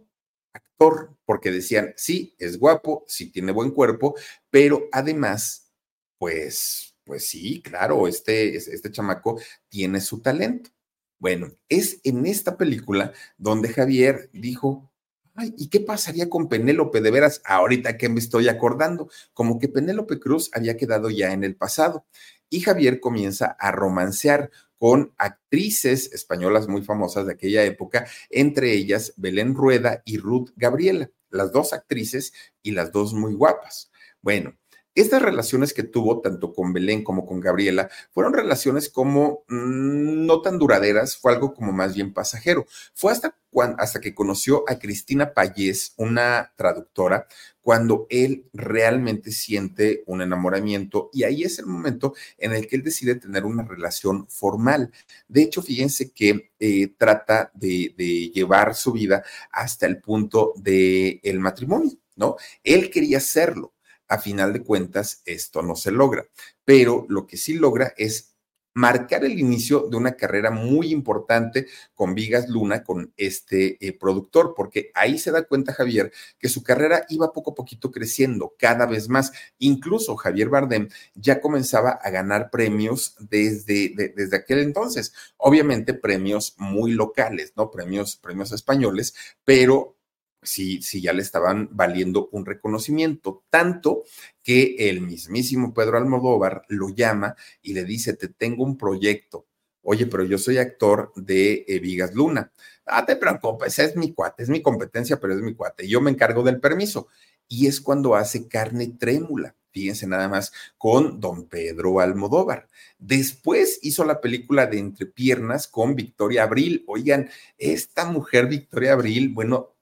actor, 0.52 1.16
porque 1.24 1.50
decían, 1.50 1.94
sí, 1.96 2.34
es 2.38 2.58
guapo, 2.58 3.04
sí 3.08 3.30
tiene 3.30 3.52
buen 3.52 3.70
cuerpo, 3.70 4.14
pero 4.50 4.88
además, 4.92 5.72
pues, 6.18 6.94
pues 7.04 7.28
sí, 7.28 7.62
claro, 7.62 8.06
este, 8.06 8.56
este 8.56 8.90
chamaco 8.90 9.40
tiene 9.68 10.00
su 10.00 10.20
talento. 10.20 10.70
Bueno, 11.18 11.48
es 11.68 12.00
en 12.04 12.26
esta 12.26 12.56
película 12.56 13.12
donde 13.38 13.70
Javier 13.70 14.30
dijo, 14.32 14.92
Ay, 15.40 15.54
¿y 15.56 15.68
qué 15.68 15.78
pasaría 15.78 16.28
con 16.28 16.48
Penélope 16.48 17.00
de 17.00 17.12
veras 17.12 17.42
ahorita 17.44 17.96
que 17.96 18.08
me 18.08 18.18
estoy 18.18 18.48
acordando? 18.48 19.08
Como 19.34 19.60
que 19.60 19.68
Penélope 19.68 20.18
Cruz 20.18 20.50
había 20.52 20.76
quedado 20.76 21.10
ya 21.10 21.32
en 21.32 21.44
el 21.44 21.54
pasado 21.54 22.04
y 22.50 22.58
Javier 22.58 22.98
comienza 22.98 23.56
a 23.60 23.70
romancear 23.70 24.50
con 24.78 25.14
actrices 25.16 26.12
españolas 26.12 26.66
muy 26.66 26.82
famosas 26.82 27.24
de 27.26 27.34
aquella 27.34 27.62
época, 27.62 28.08
entre 28.30 28.72
ellas 28.72 29.14
Belén 29.16 29.54
Rueda 29.54 30.02
y 30.04 30.18
Ruth 30.18 30.50
Gabriela, 30.56 31.08
las 31.30 31.52
dos 31.52 31.72
actrices 31.72 32.32
y 32.60 32.72
las 32.72 32.90
dos 32.90 33.14
muy 33.14 33.34
guapas. 33.34 33.92
Bueno, 34.20 34.56
estas 35.00 35.22
relaciones 35.22 35.72
que 35.72 35.82
tuvo 35.82 36.20
tanto 36.20 36.52
con 36.52 36.72
Belén 36.72 37.04
como 37.04 37.26
con 37.26 37.40
Gabriela 37.40 37.88
fueron 38.10 38.32
relaciones 38.32 38.88
como 38.88 39.44
mm, 39.48 40.26
no 40.26 40.42
tan 40.42 40.58
duraderas, 40.58 41.16
fue 41.16 41.32
algo 41.32 41.54
como 41.54 41.72
más 41.72 41.94
bien 41.94 42.12
pasajero. 42.12 42.66
Fue 42.94 43.12
hasta, 43.12 43.36
hasta 43.78 44.00
que 44.00 44.14
conoció 44.14 44.64
a 44.68 44.78
Cristina 44.78 45.32
Payés, 45.34 45.94
una 45.96 46.52
traductora, 46.56 47.26
cuando 47.60 48.06
él 48.08 48.46
realmente 48.54 49.30
siente 49.30 50.02
un 50.06 50.22
enamoramiento 50.22 51.10
y 51.12 51.24
ahí 51.24 51.42
es 51.42 51.58
el 51.58 51.66
momento 51.66 52.14
en 52.38 52.52
el 52.52 52.66
que 52.66 52.76
él 52.76 52.82
decide 52.82 53.14
tener 53.14 53.44
una 53.44 53.62
relación 53.62 54.26
formal. 54.28 54.90
De 55.28 55.42
hecho, 55.42 55.62
fíjense 55.62 56.10
que 56.12 56.50
eh, 56.58 56.88
trata 56.96 57.50
de, 57.54 57.94
llevar 58.34 58.74
su 58.74 58.92
vida 58.92 59.22
hasta 59.52 59.86
el 59.86 60.00
punto 60.00 60.54
del 60.56 61.20
el 61.22 61.40
matrimonio, 61.40 61.92
¿no? 62.16 62.36
Él 62.64 62.90
quería 62.90 63.18
hacerlo 63.18 63.74
a 64.08 64.18
final 64.18 64.52
de 64.52 64.62
cuentas 64.62 65.22
esto 65.24 65.62
no 65.62 65.76
se 65.76 65.90
logra, 65.90 66.26
pero 66.64 67.06
lo 67.08 67.26
que 67.26 67.36
sí 67.36 67.54
logra 67.54 67.92
es 67.96 68.34
marcar 68.78 69.24
el 69.24 69.40
inicio 69.40 69.88
de 69.90 69.96
una 69.96 70.12
carrera 70.12 70.52
muy 70.52 70.92
importante 70.92 71.66
con 71.94 72.14
Vigas 72.14 72.48
Luna, 72.48 72.84
con 72.84 73.12
este 73.16 73.76
eh, 73.84 73.92
productor, 73.98 74.54
porque 74.56 74.92
ahí 74.94 75.18
se 75.18 75.32
da 75.32 75.42
cuenta 75.42 75.72
Javier 75.72 76.12
que 76.38 76.48
su 76.48 76.62
carrera 76.62 77.04
iba 77.08 77.32
poco 77.32 77.50
a 77.50 77.54
poquito 77.56 77.90
creciendo 77.90 78.54
cada 78.56 78.86
vez 78.86 79.08
más. 79.08 79.32
Incluso 79.58 80.14
Javier 80.14 80.48
Bardem 80.48 80.88
ya 81.14 81.40
comenzaba 81.40 81.90
a 81.90 82.10
ganar 82.10 82.50
premios 82.50 83.16
desde, 83.18 84.12
desde 84.14 84.36
aquel 84.36 84.60
entonces. 84.60 85.12
Obviamente 85.38 85.92
premios 85.92 86.54
muy 86.58 86.92
locales, 86.92 87.54
¿no? 87.56 87.72
Premios, 87.72 88.14
premios 88.14 88.52
españoles, 88.52 89.12
pero 89.44 89.97
sí, 90.42 90.82
sí 90.82 91.00
ya 91.00 91.12
le 91.12 91.22
estaban 91.22 91.68
valiendo 91.72 92.28
un 92.32 92.46
reconocimiento, 92.46 93.44
tanto 93.50 94.04
que 94.42 94.76
el 94.90 95.00
mismísimo 95.00 95.74
Pedro 95.74 95.98
Almodóvar 95.98 96.62
lo 96.68 96.90
llama 96.90 97.36
y 97.62 97.74
le 97.74 97.84
dice, 97.84 98.14
te 98.14 98.28
tengo 98.28 98.64
un 98.64 98.76
proyecto. 98.76 99.46
Oye, 99.82 100.06
pero 100.06 100.24
yo 100.24 100.38
soy 100.38 100.58
actor 100.58 101.12
de 101.16 101.64
eh, 101.66 101.78
Vigas 101.78 102.14
Luna. 102.14 102.52
Ah, 102.86 103.06
te 103.06 103.16
preocupes, 103.16 103.78
es 103.78 103.96
mi 103.96 104.12
cuate, 104.12 104.42
es 104.42 104.48
mi 104.48 104.60
competencia, 104.62 105.18
pero 105.20 105.34
es 105.34 105.40
mi 105.40 105.54
cuate. 105.54 105.88
Yo 105.88 106.00
me 106.00 106.10
encargo 106.10 106.42
del 106.42 106.60
permiso. 106.60 107.08
Y 107.48 107.66
es 107.66 107.80
cuando 107.80 108.14
hace 108.14 108.48
carne 108.48 108.88
trémula 108.98 109.54
fíjense 109.78 110.06
nada 110.06 110.28
más, 110.28 110.52
con 110.76 111.20
don 111.20 111.46
Pedro 111.46 112.00
Almodóvar. 112.00 112.68
Después 112.98 113.78
hizo 113.82 114.04
la 114.04 114.20
película 114.20 114.66
de 114.66 114.78
Entre 114.78 115.06
Piernas 115.06 115.68
con 115.68 115.94
Victoria 115.94 116.44
Abril. 116.44 116.84
Oigan, 116.88 117.30
esta 117.58 118.10
mujer, 118.10 118.46
Victoria 118.48 118.94
Abril, 118.94 119.30
bueno, 119.30 119.76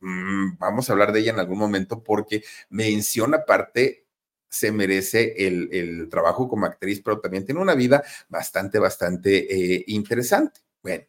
mm, 0.00 0.58
vamos 0.58 0.88
a 0.88 0.92
hablar 0.92 1.12
de 1.12 1.20
ella 1.20 1.32
en 1.32 1.40
algún 1.40 1.58
momento 1.58 2.02
porque 2.02 2.42
menciona 2.70 3.44
parte 3.44 4.08
se 4.48 4.72
merece 4.72 5.34
el, 5.46 6.08
trabajo 6.10 6.48
como 6.48 6.66
actriz, 6.66 7.00
pero 7.04 7.20
también 7.20 7.44
tiene 7.44 7.60
una 7.60 7.74
vida 7.74 8.02
bastante, 8.28 8.78
bastante 8.78 9.76
eh, 9.76 9.84
interesante. 9.88 10.60
Bueno, 10.82 11.04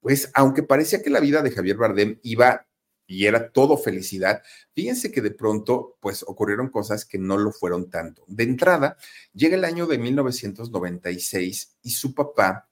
pues 0.00 0.30
aunque 0.34 0.62
parecía 0.62 1.02
que 1.02 1.10
la 1.10 1.20
vida 1.20 1.42
de 1.42 1.50
Javier 1.50 1.76
Bardem 1.76 2.18
iba 2.22 2.66
y 3.06 3.26
era 3.26 3.50
todo 3.50 3.76
felicidad, 3.76 4.42
fíjense 4.72 5.10
que 5.10 5.20
de 5.20 5.32
pronto 5.32 5.98
pues 6.00 6.22
ocurrieron 6.22 6.68
cosas 6.70 7.04
que 7.04 7.18
no 7.18 7.36
lo 7.36 7.50
fueron 7.52 7.90
tanto. 7.90 8.24
De 8.28 8.44
entrada, 8.44 8.96
llega 9.34 9.56
el 9.56 9.64
año 9.64 9.86
de 9.86 9.98
1996 9.98 11.78
y 11.82 11.90
su 11.90 12.14
papá 12.14 12.68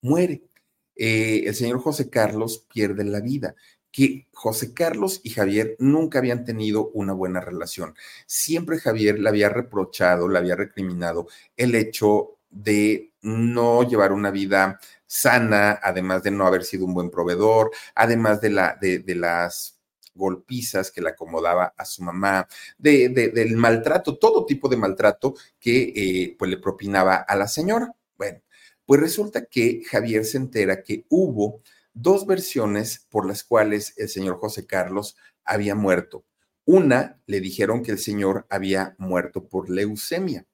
muere. 0.00 0.44
Eh, 0.94 1.44
el 1.46 1.54
señor 1.54 1.80
José 1.80 2.10
Carlos 2.10 2.66
pierde 2.72 3.02
la 3.04 3.20
vida 3.20 3.56
que 3.92 4.26
José 4.32 4.72
Carlos 4.72 5.20
y 5.22 5.30
Javier 5.30 5.76
nunca 5.78 6.18
habían 6.18 6.44
tenido 6.44 6.88
una 6.94 7.12
buena 7.12 7.40
relación. 7.40 7.94
Siempre 8.26 8.78
Javier 8.78 9.18
le 9.18 9.28
había 9.28 9.50
reprochado, 9.50 10.28
le 10.28 10.38
había 10.38 10.56
recriminado 10.56 11.28
el 11.56 11.74
hecho 11.74 12.38
de 12.50 13.12
no 13.20 13.88
llevar 13.88 14.12
una 14.12 14.30
vida 14.30 14.80
sana, 15.06 15.78
además 15.82 16.22
de 16.22 16.30
no 16.30 16.46
haber 16.46 16.64
sido 16.64 16.86
un 16.86 16.94
buen 16.94 17.10
proveedor, 17.10 17.70
además 17.94 18.40
de, 18.40 18.50
la, 18.50 18.78
de, 18.80 19.14
las 19.14 19.78
golpizas 20.14 20.90
que 20.90 21.02
le 21.02 21.10
acomodaba 21.10 21.74
a 21.76 21.84
su 21.84 22.02
mamá, 22.02 22.46
de, 22.78 23.10
del 23.10 23.56
maltrato, 23.56 24.18
todo 24.18 24.46
tipo 24.46 24.68
de 24.68 24.76
maltrato 24.76 25.34
que 25.60 25.92
eh, 25.94 26.36
pues 26.38 26.50
le 26.50 26.56
propinaba 26.56 27.16
a 27.16 27.36
la 27.36 27.46
señora. 27.46 27.94
Bueno, 28.16 28.40
pues 28.86 29.00
resulta 29.00 29.44
que 29.44 29.82
Javier 29.84 30.24
se 30.24 30.38
entera 30.38 30.82
que 30.82 31.04
hubo 31.08 31.60
dos 31.94 32.26
versiones 32.26 33.06
por 33.10 33.26
las 33.26 33.44
cuales 33.44 33.94
el 33.96 34.08
señor 34.08 34.38
José 34.38 34.66
Carlos 34.66 35.16
había 35.44 35.74
muerto. 35.74 36.24
Una, 36.64 37.20
le 37.26 37.40
dijeron 37.40 37.82
que 37.82 37.92
el 37.92 37.98
señor 37.98 38.46
había 38.48 38.94
muerto 38.98 39.48
por 39.48 39.68
leucemia, 39.68 40.46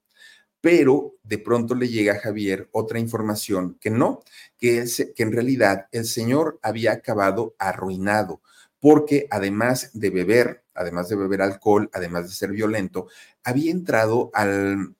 pero 0.60 1.14
de 1.22 1.38
pronto 1.38 1.74
le 1.74 1.88
llega 1.88 2.14
a 2.14 2.20
Javier 2.20 2.68
otra 2.72 2.98
información 2.98 3.76
que 3.80 3.90
no, 3.90 4.22
que, 4.58 4.84
que 5.14 5.22
en 5.22 5.32
realidad 5.32 5.86
el 5.92 6.06
señor 6.06 6.58
había 6.62 6.92
acabado 6.92 7.54
arruinado, 7.58 8.40
porque 8.80 9.26
además 9.30 9.90
de 9.92 10.10
beber, 10.10 10.64
además 10.74 11.08
de 11.08 11.16
beber 11.16 11.42
alcohol, 11.42 11.90
además 11.92 12.28
de 12.28 12.34
ser 12.34 12.50
violento, 12.52 13.08
había 13.44 13.70
entrado 13.70 14.30
al 14.32 14.94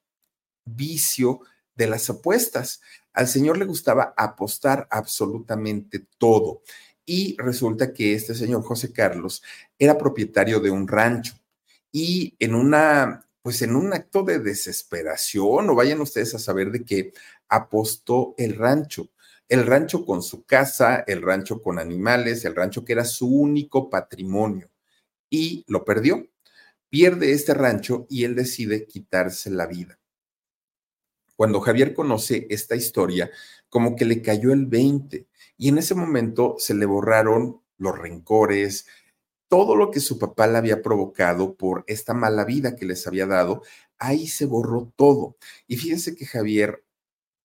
vicio 0.65 1.41
de 1.79 1.87
las 1.87 2.11
apuestas. 2.11 2.83
Al 3.15 3.29
señor 3.29 3.57
le 3.57 3.65
gustaba 3.65 4.13
apostar 4.17 4.87
absolutamente 4.91 6.07
todo. 6.19 6.63
Y 7.07 7.37
resulta 7.39 7.95
que 7.95 8.13
este 8.13 8.35
señor 8.35 8.63
José 8.63 8.93
Carlos 8.93 9.43
era 9.79 9.97
propietario 9.97 10.61
de 10.61 10.71
un 10.71 10.87
rancho 10.87 11.35
y 11.91 12.37
en 12.39 12.55
una, 12.55 13.27
pues 13.41 13.63
en 13.63 13.77
un 13.77 13.95
acto 13.95 14.25
de 14.25 14.41
desesperación, 14.41 15.71
o 15.71 15.75
vayan 15.75 16.03
ustedes 16.03 16.35
a 16.35 16.39
saber 16.39 16.71
de 16.71 16.85
qué, 16.85 17.15
apostó 17.49 18.35
el 18.37 18.57
rancho. 18.57 19.09
El 19.49 19.65
rancho 19.67 20.05
con 20.05 20.23
su 20.23 20.45
casa, 20.45 21.05
el 21.07 21.23
rancho 21.23 21.63
con 21.63 21.79
animales, 21.79 22.45
el 22.45 22.55
rancho 22.55 22.85
que 22.85 22.93
era 22.93 23.07
su 23.07 23.29
único 23.29 23.89
patrimonio 23.89 24.69
y 25.31 25.65
lo 25.69 25.85
perdió. 25.87 26.29
Pierde 26.91 27.33
este 27.33 27.55
rancho 27.55 28.07
y 28.11 28.25
él 28.25 28.35
decide 28.35 28.87
quitarse 28.87 29.49
la 29.51 29.67
vida 29.67 29.99
cuando 31.39 31.61
Javier 31.61 31.95
conoce 31.95 32.49
esta 32.51 32.75
historia, 32.75 33.31
como 33.69 33.95
que 33.95 34.05
le 34.05 34.23
cayó 34.23 34.53
el 34.53 34.67
20 34.67 35.29
y 35.57 35.69
en 35.69 35.79
ese 35.79 35.95
momento 35.95 36.57
se 36.59 36.75
le 36.75 36.85
borraron 36.85 37.63
los 37.77 37.97
rencores, 37.97 38.89
todo 39.47 39.77
lo 39.77 39.93
que 39.93 40.01
su 40.01 40.19
papá 40.19 40.49
le 40.49 40.59
había 40.59 40.83
provocado 40.83 41.55
por 41.55 41.85
esta 41.87 42.13
mala 42.13 42.45
vida 42.45 42.75
que 42.75 42.87
les 42.87 43.07
había 43.07 43.27
dado, 43.27 43.63
ahí 43.99 44.27
se 44.27 44.47
borró 44.47 44.93
todo. 44.97 45.37
Y 45.69 45.77
fíjense 45.77 46.17
que 46.17 46.27
Javier 46.27 46.85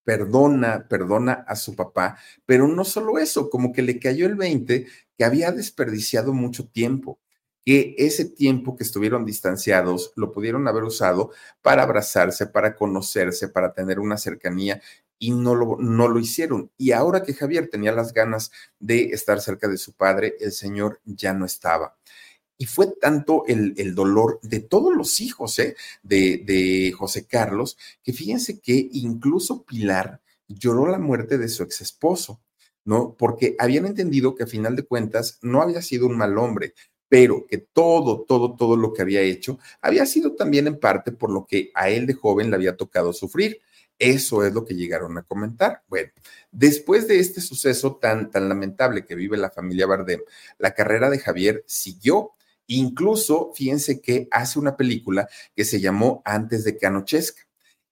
perdona, 0.02 0.88
perdona 0.88 1.44
a 1.46 1.54
su 1.54 1.76
papá, 1.76 2.18
pero 2.46 2.66
no 2.66 2.84
solo 2.84 3.20
eso, 3.20 3.48
como 3.48 3.72
que 3.72 3.82
le 3.82 4.00
cayó 4.00 4.26
el 4.26 4.34
20 4.34 4.88
que 5.16 5.24
había 5.24 5.52
desperdiciado 5.52 6.32
mucho 6.32 6.68
tiempo 6.68 7.20
que 7.64 7.94
ese 7.98 8.26
tiempo 8.26 8.76
que 8.76 8.84
estuvieron 8.84 9.24
distanciados 9.24 10.12
lo 10.16 10.32
pudieron 10.32 10.68
haber 10.68 10.84
usado 10.84 11.30
para 11.62 11.82
abrazarse, 11.82 12.46
para 12.46 12.76
conocerse, 12.76 13.48
para 13.48 13.72
tener 13.72 13.98
una 13.98 14.18
cercanía 14.18 14.82
y 15.18 15.30
no 15.30 15.54
lo, 15.54 15.78
no 15.78 16.08
lo 16.08 16.18
hicieron. 16.18 16.70
Y 16.76 16.92
ahora 16.92 17.22
que 17.22 17.34
Javier 17.34 17.68
tenía 17.70 17.92
las 17.92 18.12
ganas 18.12 18.50
de 18.78 19.04
estar 19.06 19.40
cerca 19.40 19.68
de 19.68 19.78
su 19.78 19.94
padre, 19.94 20.34
el 20.40 20.52
Señor 20.52 21.00
ya 21.04 21.32
no 21.32 21.46
estaba. 21.46 21.96
Y 22.58 22.66
fue 22.66 22.92
tanto 23.00 23.44
el, 23.46 23.74
el 23.78 23.94
dolor 23.94 24.38
de 24.42 24.60
todos 24.60 24.94
los 24.94 25.20
hijos 25.20 25.58
¿eh? 25.58 25.76
de, 26.02 26.42
de 26.44 26.92
José 26.92 27.26
Carlos, 27.26 27.78
que 28.02 28.12
fíjense 28.12 28.60
que 28.60 28.88
incluso 28.92 29.64
Pilar 29.64 30.20
lloró 30.46 30.86
la 30.86 30.98
muerte 30.98 31.38
de 31.38 31.48
su 31.48 31.62
ex 31.62 31.80
esposo. 31.80 32.40
¿no? 32.84 33.16
Porque 33.18 33.56
habían 33.58 33.86
entendido 33.86 34.34
que 34.34 34.42
a 34.42 34.46
final 34.46 34.76
de 34.76 34.84
cuentas 34.84 35.38
no 35.40 35.62
había 35.62 35.80
sido 35.80 36.06
un 36.06 36.18
mal 36.18 36.36
hombre, 36.36 36.74
pero 37.14 37.46
que 37.46 37.58
todo, 37.58 38.24
todo, 38.26 38.56
todo 38.56 38.76
lo 38.76 38.92
que 38.92 39.00
había 39.00 39.20
hecho 39.20 39.60
había 39.80 40.04
sido 40.04 40.34
también 40.34 40.66
en 40.66 40.80
parte 40.80 41.12
por 41.12 41.30
lo 41.30 41.46
que 41.46 41.70
a 41.72 41.88
él 41.88 42.08
de 42.08 42.14
joven 42.14 42.50
le 42.50 42.56
había 42.56 42.76
tocado 42.76 43.12
sufrir. 43.12 43.60
Eso 44.00 44.44
es 44.44 44.52
lo 44.52 44.64
que 44.64 44.74
llegaron 44.74 45.16
a 45.16 45.22
comentar. 45.22 45.84
Bueno, 45.86 46.10
después 46.50 47.06
de 47.06 47.20
este 47.20 47.40
suceso 47.40 47.98
tan, 48.02 48.32
tan 48.32 48.48
lamentable 48.48 49.06
que 49.06 49.14
vive 49.14 49.36
la 49.36 49.52
familia 49.52 49.86
Bardem, 49.86 50.22
la 50.58 50.74
carrera 50.74 51.08
de 51.08 51.20
Javier 51.20 51.62
siguió. 51.68 52.32
Incluso, 52.66 53.52
fíjense 53.54 54.00
que 54.00 54.26
hace 54.32 54.58
una 54.58 54.76
película 54.76 55.28
que 55.54 55.64
se 55.64 55.80
llamó 55.80 56.20
Antes 56.24 56.64
de 56.64 56.76
que 56.76 56.86
anochezca. 56.86 57.42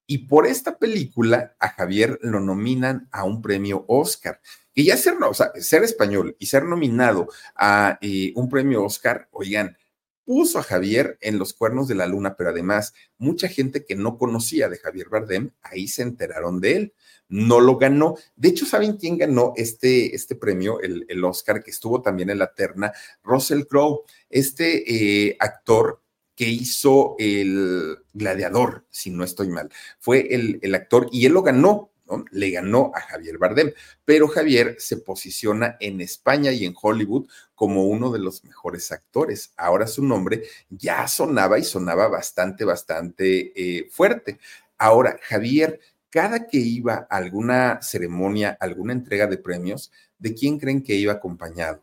Y 0.04 0.26
por 0.26 0.48
esta 0.48 0.78
película 0.78 1.54
a 1.60 1.68
Javier 1.68 2.18
lo 2.22 2.40
nominan 2.40 3.08
a 3.12 3.22
un 3.22 3.40
premio 3.40 3.84
Oscar. 3.86 4.40
Y 4.74 4.84
ya 4.84 4.96
ser, 4.96 5.14
o 5.22 5.34
sea, 5.34 5.52
ser 5.60 5.82
español 5.82 6.36
y 6.38 6.46
ser 6.46 6.64
nominado 6.64 7.28
a 7.54 7.98
eh, 8.00 8.32
un 8.36 8.48
premio 8.48 8.84
Oscar, 8.84 9.28
oigan, 9.32 9.76
puso 10.24 10.58
a 10.58 10.62
Javier 10.62 11.18
en 11.20 11.38
los 11.38 11.52
cuernos 11.52 11.88
de 11.88 11.94
la 11.94 12.06
luna, 12.06 12.36
pero 12.36 12.50
además 12.50 12.94
mucha 13.18 13.48
gente 13.48 13.84
que 13.84 13.96
no 13.96 14.18
conocía 14.18 14.68
de 14.68 14.78
Javier 14.78 15.08
Bardem, 15.08 15.50
ahí 15.62 15.88
se 15.88 16.02
enteraron 16.02 16.60
de 16.60 16.76
él. 16.76 16.94
No 17.28 17.60
lo 17.60 17.76
ganó. 17.76 18.16
De 18.36 18.48
hecho, 18.48 18.66
¿saben 18.66 18.96
quién 18.96 19.18
ganó 19.18 19.52
este, 19.56 20.14
este 20.14 20.36
premio, 20.36 20.80
el, 20.80 21.06
el 21.08 21.24
Oscar, 21.24 21.62
que 21.62 21.70
estuvo 21.70 22.02
también 22.02 22.30
en 22.30 22.38
la 22.38 22.52
terna? 22.52 22.92
Russell 23.22 23.64
Crowe, 23.64 24.02
este 24.28 25.28
eh, 25.28 25.36
actor 25.40 26.02
que 26.34 26.48
hizo 26.48 27.14
el 27.18 27.98
gladiador, 28.12 28.86
si 28.90 29.10
no 29.10 29.24
estoy 29.24 29.48
mal. 29.48 29.70
Fue 29.98 30.34
el, 30.34 30.58
el 30.62 30.74
actor 30.74 31.08
y 31.12 31.26
él 31.26 31.32
lo 31.32 31.42
ganó 31.42 31.91
le 32.30 32.50
ganó 32.50 32.92
a 32.94 33.00
Javier 33.00 33.38
Bardem, 33.38 33.72
pero 34.04 34.28
Javier 34.28 34.76
se 34.78 34.98
posiciona 34.98 35.76
en 35.80 36.00
España 36.00 36.52
y 36.52 36.64
en 36.64 36.74
Hollywood 36.80 37.28
como 37.54 37.84
uno 37.84 38.10
de 38.10 38.18
los 38.18 38.44
mejores 38.44 38.92
actores. 38.92 39.52
Ahora 39.56 39.86
su 39.86 40.04
nombre 40.04 40.42
ya 40.68 41.06
sonaba 41.08 41.58
y 41.58 41.64
sonaba 41.64 42.08
bastante, 42.08 42.64
bastante 42.64 43.52
eh, 43.54 43.88
fuerte. 43.90 44.38
Ahora, 44.78 45.18
Javier, 45.22 45.80
cada 46.10 46.46
que 46.46 46.58
iba 46.58 47.06
a 47.08 47.16
alguna 47.16 47.80
ceremonia, 47.82 48.56
alguna 48.60 48.92
entrega 48.92 49.26
de 49.26 49.38
premios, 49.38 49.92
¿de 50.18 50.34
quién 50.34 50.58
creen 50.58 50.82
que 50.82 50.94
iba 50.94 51.12
acompañado? 51.12 51.82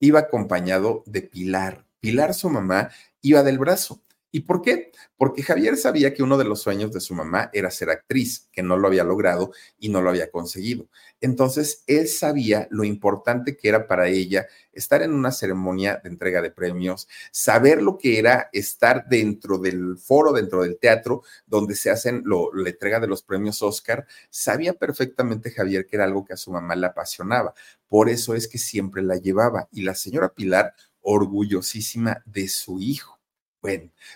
Iba 0.00 0.20
acompañado 0.20 1.02
de 1.06 1.22
Pilar. 1.22 1.84
Pilar, 2.00 2.34
su 2.34 2.50
mamá, 2.50 2.90
iba 3.20 3.42
del 3.42 3.58
brazo. 3.58 4.02
¿Y 4.32 4.40
por 4.40 4.60
qué? 4.60 4.92
Porque 5.16 5.42
Javier 5.42 5.76
sabía 5.76 6.12
que 6.12 6.22
uno 6.22 6.36
de 6.36 6.44
los 6.44 6.60
sueños 6.60 6.92
de 6.92 7.00
su 7.00 7.14
mamá 7.14 7.48
era 7.52 7.70
ser 7.70 7.90
actriz, 7.90 8.48
que 8.52 8.62
no 8.62 8.76
lo 8.76 8.88
había 8.88 9.04
logrado 9.04 9.52
y 9.78 9.88
no 9.88 10.02
lo 10.02 10.10
había 10.10 10.30
conseguido. 10.30 10.88
Entonces, 11.20 11.84
él 11.86 12.08
sabía 12.08 12.66
lo 12.70 12.84
importante 12.84 13.56
que 13.56 13.68
era 13.68 13.86
para 13.86 14.08
ella 14.08 14.46
estar 14.72 15.02
en 15.02 15.14
una 15.14 15.32
ceremonia 15.32 16.00
de 16.02 16.10
entrega 16.10 16.42
de 16.42 16.50
premios, 16.50 17.08
saber 17.30 17.80
lo 17.80 17.96
que 17.96 18.18
era 18.18 18.50
estar 18.52 19.08
dentro 19.08 19.58
del 19.58 19.96
foro, 19.96 20.32
dentro 20.32 20.62
del 20.62 20.78
teatro, 20.78 21.22
donde 21.46 21.74
se 21.74 21.90
hacen 21.90 22.22
la 22.26 22.68
entrega 22.68 23.00
de 23.00 23.06
los 23.06 23.22
premios 23.22 23.62
Oscar. 23.62 24.06
Sabía 24.28 24.74
perfectamente 24.74 25.50
Javier 25.50 25.86
que 25.86 25.96
era 25.96 26.04
algo 26.04 26.24
que 26.24 26.34
a 26.34 26.36
su 26.36 26.50
mamá 26.50 26.76
le 26.76 26.86
apasionaba. 26.86 27.54
Por 27.88 28.08
eso 28.10 28.34
es 28.34 28.48
que 28.48 28.58
siempre 28.58 29.02
la 29.02 29.16
llevaba. 29.16 29.68
Y 29.72 29.82
la 29.82 29.94
señora 29.94 30.34
Pilar, 30.34 30.74
orgullosísima 31.00 32.22
de 32.26 32.48
su 32.48 32.80
hijo 32.80 33.15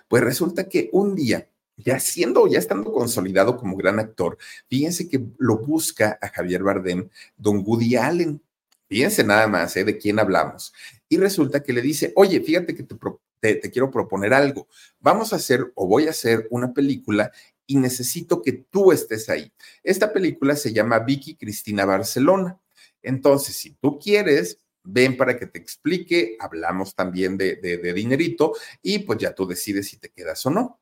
pues 0.09 0.22
resulta 0.22 0.68
que 0.68 0.88
un 0.92 1.14
día, 1.14 1.48
ya 1.76 1.98
siendo, 2.01 2.46
ya 2.46 2.59
estando 2.59 2.92
consolidado 2.92 3.57
como 3.57 3.76
gran 3.76 3.98
actor, 3.98 4.38
fíjense 4.68 5.09
que 5.09 5.20
lo 5.38 5.59
busca 5.59 6.18
a 6.20 6.28
Javier 6.28 6.62
Bardem, 6.62 7.09
don 7.36 7.62
Woody 7.64 7.96
Allen. 7.96 8.42
Fíjense 8.88 9.22
nada 9.22 9.46
más 9.46 9.76
¿eh? 9.76 9.84
de 9.84 9.96
quién 9.96 10.18
hablamos. 10.18 10.72
Y 11.09 11.16
resulta 11.16 11.62
que 11.62 11.72
le 11.72 11.80
dice, 11.80 12.12
oye, 12.16 12.40
fíjate 12.40 12.74
que 12.74 12.82
te, 12.82 13.55
te 13.55 13.70
quiero 13.70 13.90
proponer 13.90 14.34
algo. 14.34 14.66
Vamos 14.98 15.32
a 15.32 15.36
hacer 15.36 15.70
o 15.74 15.86
voy 15.86 16.09
a 16.09 16.11
hacer 16.11 16.46
una 16.51 16.72
película 16.72 17.30
y 17.66 17.76
necesito 17.76 18.42
que 18.42 18.53
tú 18.53 18.90
estés 18.90 19.28
ahí. 19.28 19.53
Esta 19.84 20.12
película 20.12 20.57
se 20.57 20.72
llama 20.72 20.98
Vicky 20.98 21.36
Cristina 21.36 21.84
Barcelona. 21.84 22.59
Entonces, 23.01 23.57
si 23.57 23.70
tú 23.74 23.98
quieres, 24.01 24.59
ven 24.83 25.16
para 25.16 25.39
que 25.39 25.47
te 25.47 25.59
explique, 25.59 26.37
hablamos 26.39 26.95
también 26.95 27.37
de, 27.37 27.57
de, 27.57 27.93
dinerito 27.93 28.55
y 28.83 29.01
pues 29.01 29.18
ya 29.18 29.35
tú 29.35 29.47
decides 29.47 29.89
si 29.89 29.99
te 29.99 30.11
quedas 30.11 30.45
o 30.47 30.51
no. 30.51 30.81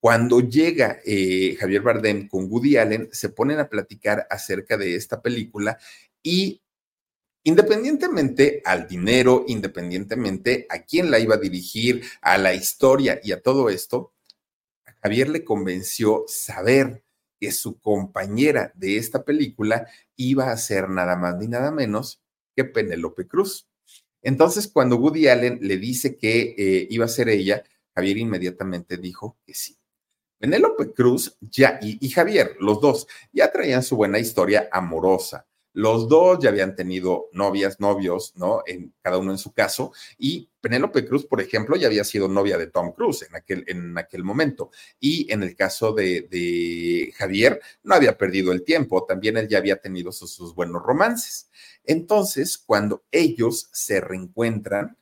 Cuando 0.00 0.40
llega 0.40 1.00
eh, 1.04 1.56
Javier 1.58 1.82
Bardem 1.82 2.28
con 2.28 2.50
Woody 2.50 2.76
Allen, 2.76 3.08
se 3.12 3.30
ponen 3.30 3.58
a 3.58 3.68
platicar 3.68 4.26
acerca 4.30 4.76
de 4.76 4.94
esta 4.94 5.20
película 5.20 5.78
y 6.22 6.62
independientemente 7.44 8.62
al 8.64 8.86
dinero, 8.86 9.44
independientemente 9.48 10.66
a 10.68 10.82
quién 10.82 11.10
la 11.10 11.18
iba 11.18 11.36
a 11.36 11.38
dirigir, 11.38 12.04
a 12.20 12.38
la 12.38 12.54
historia 12.54 13.20
y 13.22 13.32
a 13.32 13.40
todo 13.40 13.70
esto, 13.70 14.12
Javier 15.02 15.28
le 15.28 15.44
convenció 15.44 16.24
saber 16.26 17.04
que 17.38 17.52
su 17.52 17.78
compañera 17.78 18.72
de 18.74 18.96
esta 18.96 19.24
película 19.24 19.86
iba 20.16 20.50
a 20.50 20.56
ser 20.56 20.88
nada 20.88 21.16
más 21.16 21.36
ni 21.36 21.46
nada 21.46 21.70
menos 21.70 22.20
que 22.56 22.64
Penélope 22.64 23.28
Cruz. 23.28 23.68
Entonces, 24.22 24.66
cuando 24.66 24.96
Woody 24.96 25.28
Allen 25.28 25.58
le 25.60 25.76
dice 25.76 26.16
que 26.16 26.54
eh, 26.56 26.86
iba 26.90 27.04
a 27.04 27.08
ser 27.08 27.28
ella, 27.28 27.62
Javier 27.94 28.16
inmediatamente 28.16 28.96
dijo 28.96 29.38
que 29.46 29.54
sí. 29.54 29.76
Penélope 30.38 30.92
Cruz 30.92 31.36
ya 31.40 31.78
y, 31.80 32.04
y 32.04 32.10
Javier, 32.10 32.56
los 32.58 32.80
dos, 32.80 33.06
ya 33.32 33.52
traían 33.52 33.82
su 33.82 33.96
buena 33.96 34.18
historia 34.18 34.68
amorosa. 34.72 35.46
Los 35.76 36.08
dos 36.08 36.38
ya 36.40 36.48
habían 36.48 36.74
tenido 36.74 37.28
novias, 37.32 37.80
novios, 37.80 38.32
¿no? 38.34 38.62
En, 38.64 38.94
cada 39.02 39.18
uno 39.18 39.32
en 39.32 39.36
su 39.36 39.52
caso. 39.52 39.92
Y 40.16 40.48
Penélope 40.58 41.04
Cruz, 41.04 41.26
por 41.26 41.38
ejemplo, 41.38 41.76
ya 41.76 41.88
había 41.88 42.02
sido 42.02 42.28
novia 42.28 42.56
de 42.56 42.68
Tom 42.68 42.92
Cruise 42.92 43.26
en 43.28 43.36
aquel, 43.36 43.62
en 43.66 43.98
aquel 43.98 44.24
momento. 44.24 44.70
Y 44.98 45.30
en 45.30 45.42
el 45.42 45.54
caso 45.54 45.92
de, 45.92 47.12
Javier, 47.18 47.60
no 47.82 47.94
había 47.94 48.16
perdido 48.16 48.52
el 48.52 48.64
tiempo. 48.64 49.04
También 49.04 49.36
él 49.36 49.48
ya 49.48 49.58
había 49.58 49.76
tenido 49.76 50.12
sus, 50.12 50.54
buenos 50.54 50.82
romances. 50.82 51.50
Entonces, 51.84 52.56
cuando 52.56 53.04
ellos 53.10 53.68
se 53.70 54.00
reencuentran, 54.00 54.96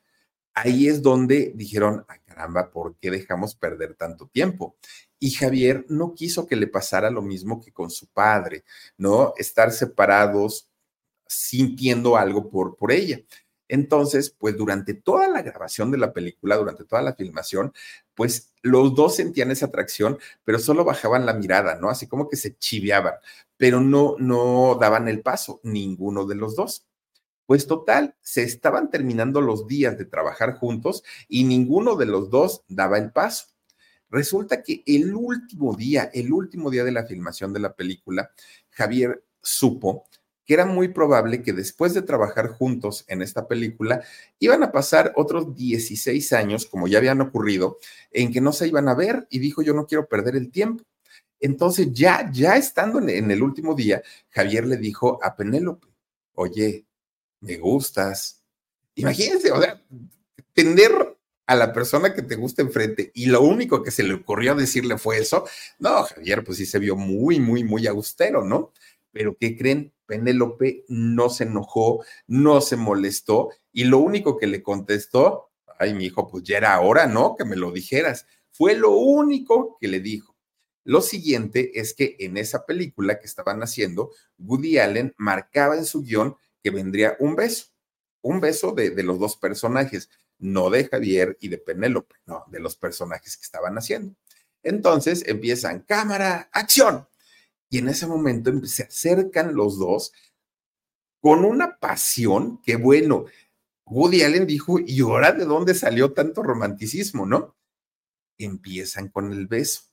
ahí 0.54 0.88
es 0.88 1.02
donde 1.02 1.52
dijeron, 1.54 2.04
ah, 2.08 2.18
caramba, 2.24 2.72
¿por 2.72 2.96
qué 2.96 3.12
dejamos 3.12 3.54
perder 3.54 3.94
tanto 3.94 4.26
tiempo? 4.26 4.76
Y 5.18 5.30
Javier 5.30 5.86
no 5.88 6.14
quiso 6.14 6.46
que 6.46 6.56
le 6.56 6.66
pasara 6.66 7.10
lo 7.10 7.22
mismo 7.22 7.60
que 7.60 7.72
con 7.72 7.90
su 7.90 8.06
padre, 8.08 8.64
¿no? 8.98 9.32
Estar 9.36 9.72
separados 9.72 10.68
sintiendo 11.26 12.16
algo 12.16 12.50
por, 12.50 12.76
por 12.76 12.92
ella. 12.92 13.20
Entonces, 13.68 14.30
pues 14.30 14.56
durante 14.56 14.94
toda 14.94 15.28
la 15.28 15.42
grabación 15.42 15.90
de 15.90 15.98
la 15.98 16.12
película, 16.12 16.56
durante 16.56 16.84
toda 16.84 17.02
la 17.02 17.14
filmación, 17.14 17.72
pues 18.14 18.52
los 18.62 18.94
dos 18.94 19.16
sentían 19.16 19.50
esa 19.50 19.66
atracción, 19.66 20.18
pero 20.44 20.58
solo 20.58 20.84
bajaban 20.84 21.26
la 21.26 21.32
mirada, 21.34 21.76
¿no? 21.80 21.88
Así 21.88 22.06
como 22.06 22.28
que 22.28 22.36
se 22.36 22.56
chiveaban, 22.58 23.14
pero 23.56 23.80
no, 23.80 24.16
no 24.18 24.76
daban 24.80 25.08
el 25.08 25.22
paso, 25.22 25.60
ninguno 25.62 26.26
de 26.26 26.34
los 26.34 26.56
dos. 26.56 26.86
Pues 27.46 27.66
total, 27.66 28.16
se 28.22 28.42
estaban 28.42 28.90
terminando 28.90 29.40
los 29.40 29.66
días 29.66 29.98
de 29.98 30.06
trabajar 30.06 30.54
juntos 30.54 31.02
y 31.28 31.44
ninguno 31.44 31.96
de 31.96 32.06
los 32.06 32.30
dos 32.30 32.64
daba 32.68 32.98
el 32.98 33.12
paso. 33.12 33.53
Resulta 34.14 34.62
que 34.62 34.84
el 34.86 35.12
último 35.12 35.74
día, 35.74 36.08
el 36.14 36.32
último 36.32 36.70
día 36.70 36.84
de 36.84 36.92
la 36.92 37.04
filmación 37.04 37.52
de 37.52 37.58
la 37.58 37.74
película, 37.74 38.30
Javier 38.70 39.24
supo 39.42 40.06
que 40.44 40.54
era 40.54 40.66
muy 40.66 40.88
probable 40.88 41.42
que 41.42 41.52
después 41.52 41.94
de 41.94 42.02
trabajar 42.02 42.48
juntos 42.48 43.04
en 43.08 43.22
esta 43.22 43.48
película, 43.48 44.04
iban 44.38 44.62
a 44.62 44.72
pasar 44.72 45.12
otros 45.16 45.56
16 45.56 46.32
años, 46.32 46.66
como 46.66 46.86
ya 46.86 46.98
habían 46.98 47.20
ocurrido, 47.22 47.78
en 48.10 48.32
que 48.32 48.40
no 48.40 48.52
se 48.52 48.68
iban 48.68 48.88
a 48.88 48.94
ver 48.94 49.26
y 49.30 49.38
dijo, 49.38 49.62
yo 49.62 49.72
no 49.74 49.86
quiero 49.86 50.06
perder 50.06 50.36
el 50.36 50.50
tiempo. 50.50 50.84
Entonces, 51.40 51.88
ya, 51.92 52.30
ya 52.32 52.56
estando 52.56 53.00
en, 53.00 53.30
el 53.30 53.42
último 53.42 53.74
día, 53.74 54.02
Javier 54.28 54.66
le 54.66 54.76
dijo 54.76 55.18
a 55.22 55.34
Penélope, 55.34 55.88
oye, 56.34 56.86
me 57.40 57.56
gustas. 57.56 58.42
Imagínense, 58.94 59.50
o 59.50 59.60
sea, 59.60 59.82
tener 60.52 61.13
a 61.46 61.54
la 61.54 61.72
persona 61.72 62.14
que 62.14 62.22
te 62.22 62.36
gusta 62.36 62.62
enfrente 62.62 63.10
y 63.14 63.26
lo 63.26 63.42
único 63.42 63.82
que 63.82 63.90
se 63.90 64.02
le 64.02 64.14
ocurrió 64.14 64.54
decirle 64.54 64.98
fue 64.98 65.18
eso, 65.18 65.44
no, 65.78 66.02
Javier, 66.04 66.42
pues 66.44 66.58
sí 66.58 66.66
se 66.66 66.78
vio 66.78 66.96
muy, 66.96 67.40
muy, 67.40 67.64
muy 67.64 67.86
austero, 67.86 68.44
¿no? 68.44 68.72
Pero 69.12 69.36
¿qué 69.38 69.56
creen? 69.56 69.92
Penélope 70.06 70.84
no 70.88 71.30
se 71.30 71.44
enojó, 71.44 72.04
no 72.26 72.60
se 72.60 72.76
molestó 72.76 73.50
y 73.72 73.84
lo 73.84 73.98
único 73.98 74.36
que 74.38 74.46
le 74.46 74.62
contestó, 74.62 75.50
ay, 75.78 75.94
mi 75.94 76.06
hijo, 76.06 76.28
pues 76.28 76.44
ya 76.44 76.58
era 76.58 76.80
hora, 76.80 77.06
¿no? 77.06 77.36
Que 77.36 77.44
me 77.44 77.56
lo 77.56 77.72
dijeras. 77.72 78.26
Fue 78.50 78.74
lo 78.74 78.90
único 78.90 79.78
que 79.80 79.88
le 79.88 80.00
dijo. 80.00 80.36
Lo 80.84 81.00
siguiente 81.00 81.80
es 81.80 81.94
que 81.94 82.16
en 82.20 82.36
esa 82.36 82.66
película 82.66 83.18
que 83.18 83.26
estaban 83.26 83.62
haciendo, 83.62 84.10
Woody 84.38 84.78
Allen 84.78 85.14
marcaba 85.16 85.76
en 85.76 85.86
su 85.86 86.02
guion 86.02 86.36
que 86.62 86.70
vendría 86.70 87.16
un 87.20 87.36
beso, 87.36 87.68
un 88.20 88.40
beso 88.40 88.72
de, 88.72 88.90
de 88.90 89.02
los 89.02 89.18
dos 89.18 89.36
personajes 89.36 90.10
no 90.44 90.68
de 90.68 90.86
Javier 90.86 91.38
y 91.40 91.48
de 91.48 91.56
Penélope, 91.56 92.16
no, 92.26 92.44
de 92.48 92.60
los 92.60 92.76
personajes 92.76 93.38
que 93.38 93.44
estaban 93.44 93.78
haciendo. 93.78 94.14
Entonces 94.62 95.24
empiezan 95.26 95.80
cámara, 95.80 96.50
acción. 96.52 97.08
Y 97.70 97.78
en 97.78 97.88
ese 97.88 98.06
momento 98.06 98.52
se 98.66 98.82
acercan 98.82 99.54
los 99.54 99.78
dos 99.78 100.12
con 101.20 101.46
una 101.46 101.78
pasión 101.78 102.60
que, 102.62 102.76
bueno, 102.76 103.24
Woody 103.86 104.22
Allen 104.22 104.46
dijo, 104.46 104.78
¿y 104.78 105.00
ahora 105.00 105.32
de 105.32 105.46
dónde 105.46 105.74
salió 105.74 106.12
tanto 106.12 106.42
romanticismo, 106.42 107.24
no? 107.24 107.56
Empiezan 108.36 109.08
con 109.08 109.32
el 109.32 109.46
beso. 109.46 109.84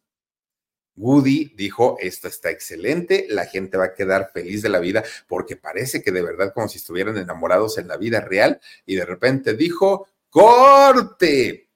Woody 0.98 1.54
dijo, 1.56 1.96
esto 2.02 2.28
está 2.28 2.50
excelente, 2.50 3.26
la 3.30 3.46
gente 3.46 3.78
va 3.78 3.86
a 3.86 3.94
quedar 3.94 4.32
feliz 4.34 4.62
de 4.62 4.70
la 4.70 4.80
vida 4.80 5.02
porque 5.30 5.56
parece 5.56 6.04
que 6.04 6.12
de 6.12 6.22
verdad 6.22 6.54
como 6.54 6.68
si 6.68 6.78
estuvieran 6.78 7.18
enamorados 7.18 7.78
en 7.78 7.88
la 7.88 7.96
vida 7.96 8.20
real 8.20 8.60
y 8.86 8.96
de 8.96 9.06
repente 9.06 9.54
dijo, 9.54 10.10
corte. 10.32 11.70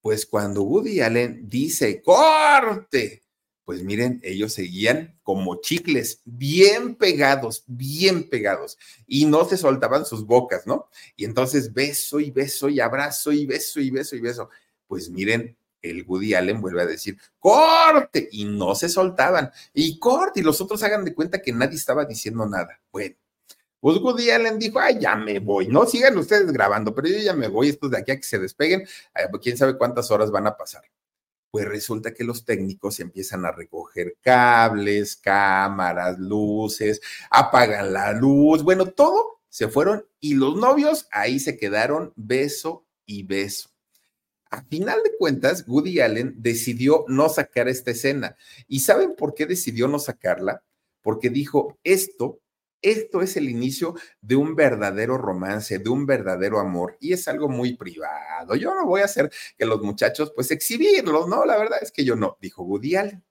Pues 0.00 0.26
cuando 0.26 0.62
Woody 0.62 1.00
Allen 1.00 1.48
dice 1.48 2.02
corte, 2.02 3.22
pues 3.64 3.82
miren, 3.82 4.20
ellos 4.22 4.52
seguían 4.52 5.18
como 5.22 5.62
chicles, 5.62 6.20
bien 6.26 6.96
pegados, 6.96 7.64
bien 7.66 8.28
pegados, 8.28 8.76
y 9.06 9.24
no 9.24 9.46
se 9.46 9.56
soltaban 9.56 10.04
sus 10.04 10.26
bocas, 10.26 10.66
¿no? 10.66 10.90
Y 11.16 11.24
entonces 11.24 11.72
beso 11.72 12.20
y 12.20 12.30
beso 12.30 12.68
y 12.68 12.80
abrazo 12.80 13.32
y 13.32 13.46
beso 13.46 13.80
y 13.80 13.90
beso 13.90 14.14
y 14.14 14.20
beso. 14.20 14.50
Pues 14.86 15.08
miren, 15.08 15.56
el 15.80 16.04
Woody 16.06 16.34
Allen 16.34 16.60
vuelve 16.60 16.82
a 16.82 16.86
decir, 16.86 17.18
corte, 17.38 18.28
y 18.30 18.44
no 18.44 18.74
se 18.74 18.90
soltaban, 18.90 19.50
y 19.72 19.98
corte, 19.98 20.40
y 20.40 20.42
los 20.42 20.60
otros 20.60 20.82
hagan 20.82 21.04
de 21.04 21.14
cuenta 21.14 21.40
que 21.40 21.52
nadie 21.52 21.76
estaba 21.76 22.04
diciendo 22.04 22.46
nada. 22.46 22.80
Bueno, 22.92 23.16
pues 23.84 23.98
Woody 23.98 24.30
Allen 24.30 24.58
dijo, 24.58 24.80
ay, 24.80 24.96
ya 24.98 25.14
me 25.14 25.40
voy, 25.40 25.68
no 25.68 25.84
sigan 25.84 26.16
ustedes 26.16 26.50
grabando, 26.50 26.94
pero 26.94 27.06
yo 27.06 27.18
ya 27.18 27.34
me 27.34 27.48
voy, 27.48 27.68
estos 27.68 27.90
de 27.90 27.98
aquí 27.98 28.12
a 28.12 28.16
que 28.16 28.22
se 28.22 28.38
despeguen, 28.38 28.88
pues, 29.30 29.42
quién 29.42 29.58
sabe 29.58 29.76
cuántas 29.76 30.10
horas 30.10 30.30
van 30.30 30.46
a 30.46 30.56
pasar. 30.56 30.84
Pues 31.50 31.68
resulta 31.68 32.14
que 32.14 32.24
los 32.24 32.46
técnicos 32.46 32.98
empiezan 33.00 33.44
a 33.44 33.52
recoger 33.52 34.16
cables, 34.22 35.16
cámaras, 35.16 36.18
luces, 36.18 37.02
apagan 37.28 37.92
la 37.92 38.12
luz, 38.12 38.62
bueno, 38.62 38.86
todo 38.86 39.42
se 39.50 39.68
fueron 39.68 40.06
y 40.18 40.32
los 40.32 40.56
novios 40.56 41.06
ahí 41.10 41.38
se 41.38 41.58
quedaron 41.58 42.14
beso 42.16 42.86
y 43.04 43.24
beso. 43.24 43.68
A 44.48 44.64
final 44.64 45.02
de 45.04 45.14
cuentas, 45.18 45.62
Woody 45.68 46.00
Allen 46.00 46.36
decidió 46.38 47.04
no 47.06 47.28
sacar 47.28 47.68
esta 47.68 47.90
escena. 47.90 48.38
¿Y 48.66 48.80
saben 48.80 49.14
por 49.14 49.34
qué 49.34 49.44
decidió 49.44 49.88
no 49.88 49.98
sacarla? 49.98 50.62
Porque 51.02 51.28
dijo, 51.28 51.78
esto 51.84 52.40
esto 52.84 53.22
es 53.22 53.36
el 53.36 53.48
inicio 53.48 53.94
de 54.20 54.36
un 54.36 54.54
verdadero 54.54 55.16
romance, 55.16 55.78
de 55.78 55.88
un 55.88 56.06
verdadero 56.06 56.60
amor, 56.60 56.96
y 57.00 57.12
es 57.14 57.26
algo 57.26 57.48
muy 57.48 57.76
privado. 57.76 58.54
Yo 58.56 58.74
no 58.74 58.86
voy 58.86 59.00
a 59.00 59.06
hacer 59.06 59.30
que 59.56 59.64
los 59.64 59.82
muchachos, 59.82 60.32
pues, 60.34 60.50
exhibirlos, 60.50 61.26
¿no? 61.28 61.44
La 61.44 61.56
verdad 61.56 61.78
es 61.80 61.90
que 61.90 62.04
yo 62.04 62.14
no, 62.14 62.36
dijo 62.40 62.64
Allen. 62.98 63.24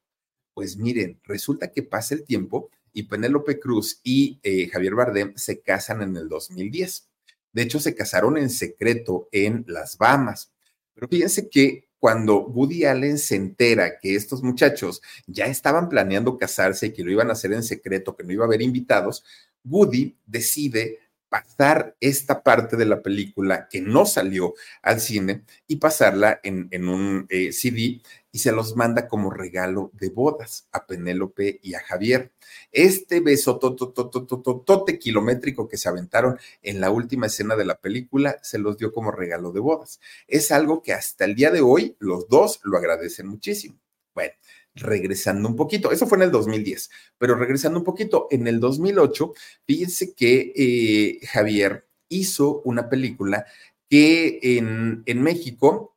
Pues 0.53 0.77
miren, 0.77 1.19
resulta 1.23 1.71
que 1.71 1.83
pasa 1.83 2.15
el 2.15 2.25
tiempo 2.25 2.69
y 2.91 3.03
Penélope 3.03 3.59
Cruz 3.59 3.99
y 4.03 4.39
eh, 4.43 4.69
Javier 4.69 4.95
Bardem 4.95 5.33
se 5.35 5.61
casan 5.61 6.01
en 6.01 6.15
el 6.15 6.29
2010. 6.29 7.09
De 7.53 7.61
hecho, 7.61 7.79
se 7.79 7.95
casaron 7.95 8.37
en 8.37 8.49
secreto 8.49 9.29
en 9.31 9.65
las 9.67 9.97
Bahamas. 9.97 10.51
Pero 10.93 11.07
fíjense 11.07 11.49
que 11.49 11.89
cuando 12.03 12.45
Woody 12.47 12.83
Allen 12.83 13.17
se 13.17 13.37
entera 13.37 13.97
que 13.97 14.13
estos 14.13 14.43
muchachos 14.43 15.01
ya 15.25 15.45
estaban 15.45 15.87
planeando 15.87 16.37
casarse 16.37 16.87
y 16.87 16.91
que 16.91 17.01
lo 17.01 17.09
iban 17.09 17.29
a 17.29 17.31
hacer 17.31 17.53
en 17.53 17.63
secreto, 17.63 18.13
que 18.13 18.25
no 18.25 18.33
iba 18.33 18.43
a 18.43 18.47
haber 18.47 18.61
invitados, 18.61 19.23
Woody 19.63 20.17
decide 20.25 20.99
pasar 21.34 21.95
esta 21.99 22.43
parte 22.43 22.77
de 22.77 22.86
la 22.86 23.01
película 23.01 23.67
que 23.67 23.81
no 23.81 24.05
salió 24.05 24.53
al 24.84 25.01
cine 25.01 25.45
y 25.65 25.77
pasarla 25.77 26.39
en, 26.43 26.88
un 26.88 27.25
eh, 27.27 27.51
CD 27.51 28.03
y 28.31 28.38
se 28.38 28.51
los 28.51 28.75
manda 28.75 29.07
como 29.07 29.31
regalo 29.31 29.89
de 29.95 30.09
bodas 30.09 30.67
a 30.71 30.86
Penélope 30.86 31.59
y 31.63 31.73
a 31.73 31.79
Javier. 31.79 32.31
Este 32.71 33.19
beso 33.19 33.57
tote 33.57 34.99
kilométrico 34.99 35.67
que 35.67 35.77
se 35.77 35.89
aventaron 35.89 36.38
en 36.61 36.79
la 36.79 36.91
última 36.91 37.25
escena 37.25 37.55
de 37.55 37.65
la 37.65 37.79
película 37.79 38.38
se 38.43 38.59
los 38.59 38.77
dio 38.77 38.93
como 38.93 39.09
regalo 39.09 39.51
de 39.51 39.59
bodas. 39.59 39.99
Es 40.27 40.51
algo 40.51 40.84
que 40.84 40.93
hasta 40.93 41.25
el 41.25 41.34
día 41.34 41.49
de 41.49 41.61
hoy 41.61 41.95
los 41.97 42.29
dos 42.29 42.59
lo 42.63 42.77
agradecen 42.77 43.25
muchísimo. 43.25 43.79
Bueno, 44.13 44.34
regresando 44.76 45.47
un 45.49 45.55
poquito, 45.55 45.91
eso 45.91 46.07
fue 46.07 46.17
en 46.17 46.24
el 46.24 46.32
2010, 46.32 46.89
pero 47.17 47.36
regresando 47.36 47.80
un 47.80 47.86
poquito, 47.86 48.28
en 48.32 48.47
el 48.47 48.59
2008, 48.59 49.34
fíjense 49.65 50.13
que 50.13 50.53
eh, 50.55 51.26
Javier 51.28 51.88
hizo 52.09 52.61
una 52.65 52.89
película 52.89 53.45
que 53.89 54.39
en, 54.41 55.03
en 55.05 55.21
México, 55.21 55.95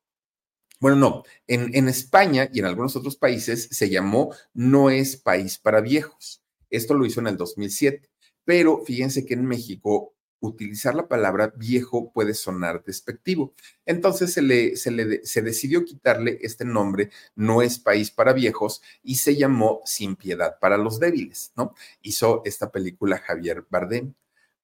bueno, 0.80 0.96
no, 0.96 1.22
en, 1.46 1.74
en 1.74 1.88
España 1.88 2.48
y 2.52 2.58
en 2.58 2.66
algunos 2.66 2.96
otros 2.96 3.16
países 3.16 3.68
se 3.70 3.88
llamó 3.88 4.34
No 4.52 4.90
es 4.90 5.16
país 5.16 5.58
para 5.58 5.80
viejos. 5.80 6.42
Esto 6.68 6.94
lo 6.94 7.06
hizo 7.06 7.20
en 7.20 7.28
el 7.28 7.36
2007, 7.36 8.10
pero 8.44 8.82
fíjense 8.84 9.24
que 9.24 9.34
en 9.34 9.46
México 9.46 10.15
utilizar 10.40 10.94
la 10.94 11.08
palabra 11.08 11.52
viejo 11.56 12.12
puede 12.12 12.34
sonar 12.34 12.84
despectivo. 12.84 13.54
Entonces 13.84 14.32
se, 14.32 14.42
le, 14.42 14.76
se, 14.76 14.90
le, 14.90 15.24
se 15.24 15.42
decidió 15.42 15.84
quitarle 15.84 16.38
este 16.42 16.64
nombre, 16.64 17.10
no 17.34 17.62
es 17.62 17.78
país 17.78 18.10
para 18.10 18.32
viejos, 18.32 18.82
y 19.02 19.16
se 19.16 19.36
llamó 19.36 19.82
Sin 19.84 20.16
piedad 20.16 20.58
para 20.60 20.76
los 20.76 21.00
débiles, 21.00 21.52
¿no? 21.56 21.74
Hizo 22.02 22.42
esta 22.44 22.70
película 22.70 23.18
Javier 23.18 23.64
Bardem. 23.68 24.14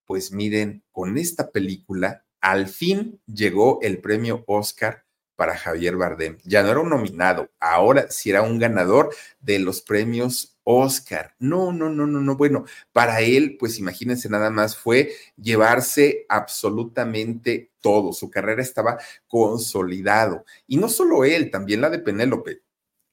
Pues 0.04 0.32
miren, 0.32 0.82
con 0.92 1.16
esta 1.18 1.50
película 1.50 2.24
al 2.40 2.66
fin 2.68 3.20
llegó 3.26 3.78
el 3.82 4.00
premio 4.00 4.44
Oscar 4.46 5.04
para 5.36 5.56
Javier 5.56 5.96
Bardem. 5.96 6.38
Ya 6.44 6.62
no 6.62 6.70
era 6.70 6.80
un 6.80 6.90
nominado, 6.90 7.50
ahora 7.58 8.10
sí 8.10 8.30
era 8.30 8.42
un 8.42 8.58
ganador 8.58 9.14
de 9.40 9.58
los 9.58 9.80
premios 9.80 10.51
Oscar. 10.64 11.34
No, 11.38 11.72
no, 11.72 11.90
no, 11.90 12.06
no, 12.06 12.20
no. 12.20 12.36
Bueno, 12.36 12.64
para 12.92 13.20
él, 13.20 13.56
pues 13.58 13.78
imagínense 13.78 14.28
nada 14.28 14.50
más, 14.50 14.76
fue 14.76 15.12
llevarse 15.36 16.26
absolutamente 16.28 17.72
todo. 17.80 18.12
Su 18.12 18.30
carrera 18.30 18.62
estaba 18.62 18.98
consolidado. 19.26 20.44
Y 20.66 20.76
no 20.76 20.88
solo 20.88 21.24
él, 21.24 21.50
también 21.50 21.80
la 21.80 21.90
de 21.90 21.98
Penélope, 21.98 22.62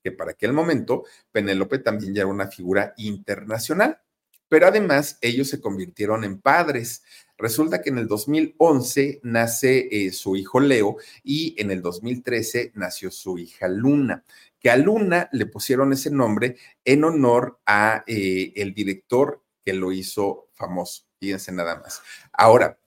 que 0.03 0.11
para 0.11 0.31
aquel 0.31 0.53
momento 0.53 1.03
Penélope 1.31 1.79
también 1.79 2.13
ya 2.13 2.21
era 2.21 2.31
una 2.31 2.47
figura 2.47 2.93
internacional. 2.97 3.99
Pero 4.47 4.67
además 4.67 5.19
ellos 5.21 5.47
se 5.47 5.61
convirtieron 5.61 6.23
en 6.23 6.41
padres. 6.41 7.03
Resulta 7.37 7.81
que 7.81 7.91
en 7.91 7.99
el 7.99 8.07
2011 8.07 9.19
nace 9.23 9.87
eh, 9.91 10.11
su 10.11 10.35
hijo 10.35 10.59
Leo 10.59 10.97
y 11.23 11.55
en 11.61 11.69
el 11.69 11.83
2013 11.83 12.71
nació 12.73 13.11
su 13.11 13.37
hija 13.37 13.67
Luna 13.67 14.23
que 14.59 14.69
a 14.69 14.77
Luna 14.77 15.29
le 15.31 15.45
pusieron 15.45 15.93
ese 15.93 16.11
nombre 16.11 16.57
en 16.83 17.03
honor 17.03 17.59
a 17.65 18.03
eh, 18.07 18.53
el 18.55 18.73
director 18.73 19.43
que 19.63 19.73
lo 19.73 19.91
hizo 19.91 20.49
famoso. 20.53 21.03
Fíjense 21.19 21.51
nada 21.51 21.79
más. 21.79 22.01
Ahora, 22.33 22.79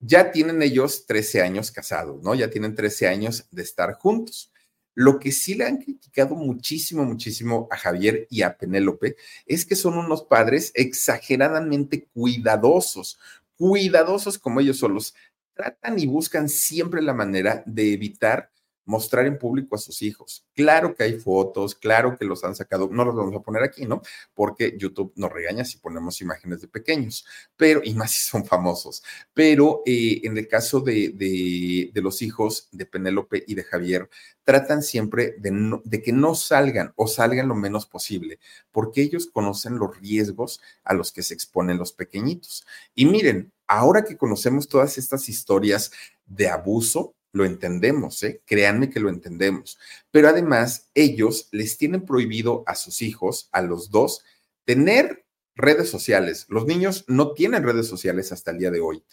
ya 0.00 0.30
tienen 0.30 0.62
ellos 0.62 1.06
13 1.06 1.42
años 1.42 1.70
casados, 1.70 2.22
¿no? 2.22 2.34
Ya 2.34 2.50
tienen 2.50 2.74
13 2.74 3.08
años 3.08 3.46
de 3.50 3.62
estar 3.62 3.94
juntos. 3.94 4.52
Lo 4.94 5.18
que 5.18 5.32
sí 5.32 5.54
le 5.54 5.64
han 5.64 5.78
criticado 5.78 6.34
muchísimo, 6.34 7.04
muchísimo 7.04 7.68
a 7.70 7.76
Javier 7.76 8.26
y 8.30 8.42
a 8.42 8.56
Penélope 8.56 9.16
es 9.44 9.66
que 9.66 9.76
son 9.76 9.98
unos 9.98 10.22
padres 10.22 10.72
exageradamente 10.74 12.06
cuidadosos, 12.14 13.18
cuidadosos 13.56 14.38
como 14.38 14.60
ellos 14.60 14.78
solos. 14.78 15.14
Tratan 15.54 15.98
y 15.98 16.06
buscan 16.06 16.48
siempre 16.48 17.02
la 17.02 17.12
manera 17.14 17.62
de 17.66 17.92
evitar 17.92 18.50
mostrar 18.86 19.26
en 19.26 19.38
público 19.38 19.74
a 19.74 19.78
sus 19.78 20.00
hijos. 20.00 20.46
Claro 20.54 20.94
que 20.94 21.02
hay 21.02 21.18
fotos, 21.18 21.74
claro 21.74 22.16
que 22.16 22.24
los 22.24 22.44
han 22.44 22.54
sacado, 22.54 22.88
no 22.90 23.04
los 23.04 23.14
vamos 23.14 23.34
a 23.34 23.42
poner 23.42 23.62
aquí, 23.62 23.84
¿no? 23.84 24.00
Porque 24.32 24.74
YouTube 24.78 25.12
nos 25.16 25.30
regaña 25.30 25.64
si 25.64 25.78
ponemos 25.78 26.20
imágenes 26.20 26.62
de 26.62 26.68
pequeños, 26.68 27.26
pero, 27.56 27.80
y 27.84 27.92
más 27.94 28.12
si 28.12 28.24
son 28.24 28.44
famosos, 28.44 29.02
pero 29.34 29.82
eh, 29.84 30.20
en 30.24 30.38
el 30.38 30.48
caso 30.48 30.80
de, 30.80 31.10
de, 31.10 32.00
los 32.00 32.22
hijos 32.22 32.68
de 32.70 32.86
Penélope 32.86 33.42
y 33.46 33.56
de 33.56 33.64
Javier, 33.64 34.08
tratan 34.44 34.82
siempre 34.82 35.34
de, 35.38 35.80
de 35.84 36.02
que 36.02 36.12
no 36.12 36.36
salgan 36.36 36.92
o 36.94 37.08
salgan 37.08 37.48
lo 37.48 37.56
menos 37.56 37.86
posible, 37.86 38.38
porque 38.70 39.02
ellos 39.02 39.26
conocen 39.26 39.78
los 39.78 39.98
riesgos 40.00 40.60
a 40.84 40.94
los 40.94 41.10
que 41.10 41.22
se 41.22 41.34
exponen 41.34 41.78
los 41.78 41.92
pequeñitos. 41.92 42.64
Y 42.94 43.06
miren, 43.06 43.52
ahora 43.66 44.04
que 44.04 44.16
conocemos 44.16 44.68
todas 44.68 44.98
estas 44.98 45.28
historias 45.28 45.90
de 46.26 46.48
abuso, 46.48 47.14
lo 47.36 47.44
entendemos, 47.44 48.22
¿eh? 48.22 48.40
créanme 48.46 48.88
que 48.88 48.98
lo 48.98 49.10
entendemos. 49.10 49.78
Pero 50.10 50.28
además, 50.28 50.88
ellos 50.94 51.48
les 51.52 51.76
tienen 51.76 52.06
prohibido 52.06 52.64
a 52.66 52.74
sus 52.74 53.02
hijos, 53.02 53.50
a 53.52 53.60
los 53.60 53.90
dos, 53.90 54.24
tener 54.64 55.26
redes 55.54 55.90
sociales. 55.90 56.46
Los 56.48 56.64
niños 56.64 57.04
no 57.08 57.32
tienen 57.32 57.62
redes 57.62 57.86
sociales 57.86 58.32
hasta 58.32 58.52
el 58.52 58.58
día 58.58 58.70
de 58.70 58.80
hoy. 58.80 59.04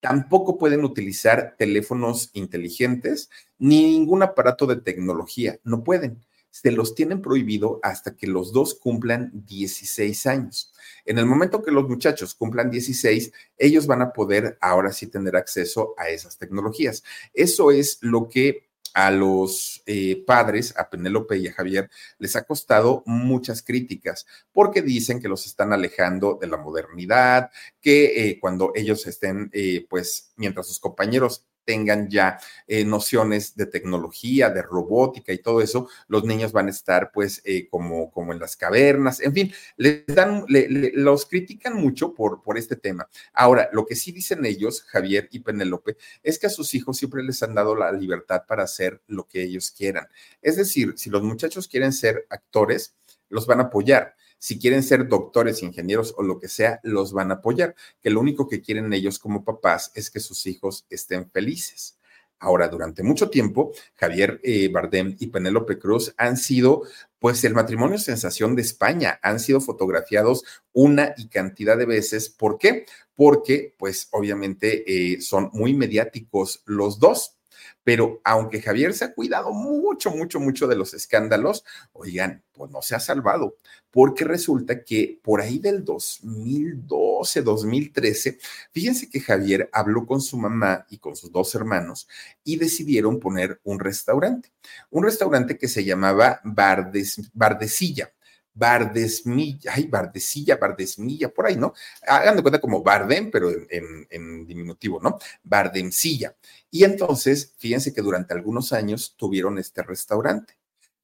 Tampoco 0.00 0.58
pueden 0.58 0.84
utilizar 0.84 1.56
teléfonos 1.56 2.28
inteligentes 2.34 3.30
ni 3.58 3.82
ningún 3.82 4.22
aparato 4.22 4.66
de 4.66 4.76
tecnología. 4.76 5.58
No 5.64 5.82
pueden 5.82 6.20
se 6.50 6.72
los 6.72 6.94
tienen 6.94 7.22
prohibido 7.22 7.80
hasta 7.82 8.16
que 8.16 8.26
los 8.26 8.52
dos 8.52 8.74
cumplan 8.74 9.30
16 9.32 10.26
años. 10.26 10.72
En 11.04 11.18
el 11.18 11.26
momento 11.26 11.62
que 11.62 11.70
los 11.70 11.88
muchachos 11.88 12.34
cumplan 12.34 12.70
16, 12.70 13.32
ellos 13.58 13.86
van 13.86 14.02
a 14.02 14.12
poder 14.12 14.58
ahora 14.60 14.92
sí 14.92 15.06
tener 15.06 15.36
acceso 15.36 15.94
a 15.96 16.08
esas 16.08 16.38
tecnologías. 16.38 17.02
Eso 17.32 17.70
es 17.70 17.98
lo 18.00 18.28
que 18.28 18.70
a 18.94 19.10
los 19.10 19.82
eh, 19.86 20.22
padres, 20.26 20.74
a 20.76 20.90
Penélope 20.90 21.38
y 21.38 21.46
a 21.46 21.52
Javier, 21.52 21.90
les 22.18 22.36
ha 22.36 22.44
costado 22.44 23.02
muchas 23.06 23.62
críticas 23.62 24.26
porque 24.52 24.82
dicen 24.82 25.20
que 25.20 25.28
los 25.28 25.46
están 25.46 25.72
alejando 25.72 26.38
de 26.40 26.48
la 26.48 26.56
modernidad, 26.56 27.50
que 27.80 28.28
eh, 28.28 28.40
cuando 28.40 28.72
ellos 28.74 29.06
estén, 29.06 29.50
eh, 29.52 29.86
pues, 29.88 30.32
mientras 30.36 30.66
sus 30.66 30.80
compañeros 30.80 31.46
tengan 31.70 32.10
ya 32.10 32.40
eh, 32.66 32.84
nociones 32.84 33.54
de 33.54 33.64
tecnología, 33.66 34.50
de 34.50 34.60
robótica 34.60 35.32
y 35.32 35.38
todo 35.38 35.60
eso, 35.60 35.88
los 36.08 36.24
niños 36.24 36.50
van 36.50 36.66
a 36.66 36.70
estar 36.70 37.12
pues 37.12 37.40
eh, 37.44 37.68
como, 37.68 38.10
como 38.10 38.32
en 38.32 38.40
las 38.40 38.56
cavernas, 38.56 39.20
en 39.20 39.32
fin, 39.32 39.52
les 39.76 40.04
dan, 40.08 40.44
los 40.48 41.26
critican 41.26 41.76
mucho 41.76 42.12
por, 42.12 42.42
por 42.42 42.58
este 42.58 42.74
tema. 42.74 43.08
Ahora, 43.32 43.70
lo 43.72 43.86
que 43.86 43.94
sí 43.94 44.10
dicen 44.10 44.44
ellos, 44.44 44.82
Javier 44.82 45.28
y 45.30 45.38
Penélope, 45.38 45.96
es 46.24 46.40
que 46.40 46.48
a 46.48 46.50
sus 46.50 46.74
hijos 46.74 46.96
siempre 46.96 47.22
les 47.22 47.40
han 47.44 47.54
dado 47.54 47.76
la 47.76 47.92
libertad 47.92 48.42
para 48.48 48.64
hacer 48.64 49.00
lo 49.06 49.28
que 49.28 49.44
ellos 49.44 49.70
quieran. 49.70 50.08
Es 50.42 50.56
decir, 50.56 50.94
si 50.96 51.08
los 51.08 51.22
muchachos 51.22 51.68
quieren 51.68 51.92
ser 51.92 52.26
actores, 52.30 52.96
los 53.28 53.46
van 53.46 53.60
a 53.60 53.64
apoyar 53.64 54.16
si 54.40 54.58
quieren 54.58 54.82
ser 54.82 55.06
doctores, 55.06 55.62
ingenieros 55.62 56.14
o 56.16 56.22
lo 56.22 56.38
que 56.40 56.48
sea, 56.48 56.80
los 56.82 57.12
van 57.12 57.30
a 57.30 57.34
apoyar, 57.34 57.74
que 58.00 58.08
lo 58.08 58.20
único 58.20 58.48
que 58.48 58.62
quieren 58.62 58.92
ellos 58.94 59.18
como 59.18 59.44
papás 59.44 59.92
es 59.94 60.10
que 60.10 60.18
sus 60.18 60.46
hijos 60.46 60.86
estén 60.88 61.30
felices. 61.30 61.98
Ahora, 62.38 62.68
durante 62.68 63.02
mucho 63.02 63.28
tiempo, 63.28 63.72
Javier 63.96 64.40
eh, 64.42 64.70
Bardem 64.72 65.14
y 65.20 65.26
Penélope 65.26 65.78
Cruz 65.78 66.14
han 66.16 66.38
sido, 66.38 66.84
pues, 67.18 67.44
el 67.44 67.52
matrimonio 67.52 67.98
sensación 67.98 68.56
de 68.56 68.62
España. 68.62 69.20
Han 69.22 69.40
sido 69.40 69.60
fotografiados 69.60 70.42
una 70.72 71.12
y 71.18 71.28
cantidad 71.28 71.76
de 71.76 71.84
veces. 71.84 72.30
¿Por 72.30 72.56
qué? 72.56 72.86
Porque, 73.14 73.74
pues, 73.78 74.08
obviamente 74.12 74.84
eh, 74.90 75.20
son 75.20 75.50
muy 75.52 75.74
mediáticos 75.74 76.62
los 76.64 76.98
dos. 76.98 77.36
Pero 77.84 78.20
aunque 78.24 78.60
Javier 78.60 78.92
se 78.94 79.04
ha 79.04 79.14
cuidado 79.14 79.52
mucho, 79.52 80.10
mucho, 80.10 80.38
mucho 80.40 80.66
de 80.66 80.76
los 80.76 80.94
escándalos, 80.94 81.64
oigan, 81.92 82.42
pues 82.52 82.70
no 82.70 82.82
se 82.82 82.94
ha 82.94 83.00
salvado, 83.00 83.56
porque 83.90 84.24
resulta 84.24 84.84
que 84.84 85.18
por 85.22 85.40
ahí 85.40 85.58
del 85.58 85.84
2012, 85.84 87.42
2013, 87.42 88.38
fíjense 88.70 89.08
que 89.08 89.20
Javier 89.20 89.70
habló 89.72 90.06
con 90.06 90.20
su 90.20 90.36
mamá 90.36 90.86
y 90.90 90.98
con 90.98 91.16
sus 91.16 91.32
dos 91.32 91.54
hermanos 91.54 92.06
y 92.44 92.56
decidieron 92.56 93.18
poner 93.18 93.60
un 93.64 93.80
restaurante, 93.80 94.52
un 94.90 95.04
restaurante 95.04 95.56
que 95.56 95.68
se 95.68 95.84
llamaba 95.84 96.40
Bardes, 96.44 97.30
Bardesilla. 97.32 98.12
Bardesmilla, 98.54 99.72
ay, 99.74 99.86
Bardesilla, 99.86 100.56
Bardesmilla, 100.56 101.32
por 101.32 101.46
ahí, 101.46 101.56
¿no? 101.56 101.72
Hagan 102.06 102.36
de 102.36 102.42
cuenta 102.42 102.60
como 102.60 102.82
Bardem, 102.82 103.30
pero 103.30 103.50
en, 103.50 104.46
diminutivo, 104.46 105.00
¿no? 105.00 105.18
Bardemsilla. 105.42 106.36
Y 106.70 106.84
entonces, 106.84 107.54
fíjense 107.58 107.92
que 107.94 108.02
durante 108.02 108.34
algunos 108.34 108.72
años 108.72 109.14
tuvieron 109.16 109.58
este 109.58 109.82
restaurante. 109.82 110.58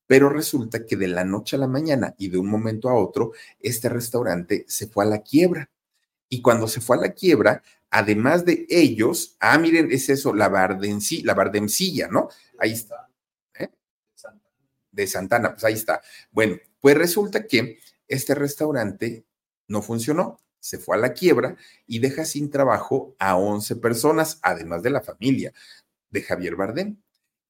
Pero 0.06 0.28
resulta 0.28 0.84
que 0.86 0.96
de 0.96 1.08
la 1.08 1.24
noche 1.24 1.56
a 1.56 1.58
la 1.58 1.66
mañana 1.66 2.14
y 2.16 2.28
de 2.28 2.38
un 2.38 2.48
momento 2.48 2.88
a 2.88 2.94
otro, 2.94 3.32
este 3.58 3.88
restaurante 3.88 4.64
se 4.68 4.86
fue 4.86 5.04
a 5.04 5.08
la 5.08 5.22
quiebra. 5.22 5.70
Y 6.28 6.42
cuando 6.42 6.68
se 6.68 6.80
fue 6.80 6.96
a 6.96 7.00
la 7.00 7.12
quiebra, 7.12 7.62
además 7.90 8.44
de 8.44 8.66
ellos, 8.68 9.36
ah, 9.40 9.58
miren, 9.58 9.90
es 9.90 10.08
eso, 10.08 10.34
la, 10.34 10.48
la 10.48 11.34
Bardemsilla, 11.34 12.08
¿no? 12.08 12.28
Ahí 12.58 12.72
está. 12.72 13.08
¿eh? 13.58 13.68
De 14.92 15.06
Santana, 15.06 15.52
pues 15.52 15.64
ahí 15.64 15.74
está. 15.74 16.00
Bueno, 16.30 16.56
pues 16.86 16.98
resulta 16.98 17.48
que 17.48 17.80
este 18.06 18.36
restaurante 18.36 19.26
no 19.66 19.82
funcionó, 19.82 20.38
se 20.60 20.78
fue 20.78 20.96
a 20.96 21.00
la 21.00 21.14
quiebra 21.14 21.56
y 21.84 21.98
deja 21.98 22.24
sin 22.24 22.48
trabajo 22.48 23.16
a 23.18 23.36
11 23.36 23.74
personas, 23.74 24.38
además 24.40 24.84
de 24.84 24.90
la 24.90 25.00
familia 25.00 25.52
de 26.10 26.22
Javier 26.22 26.54
Bardem 26.54 26.96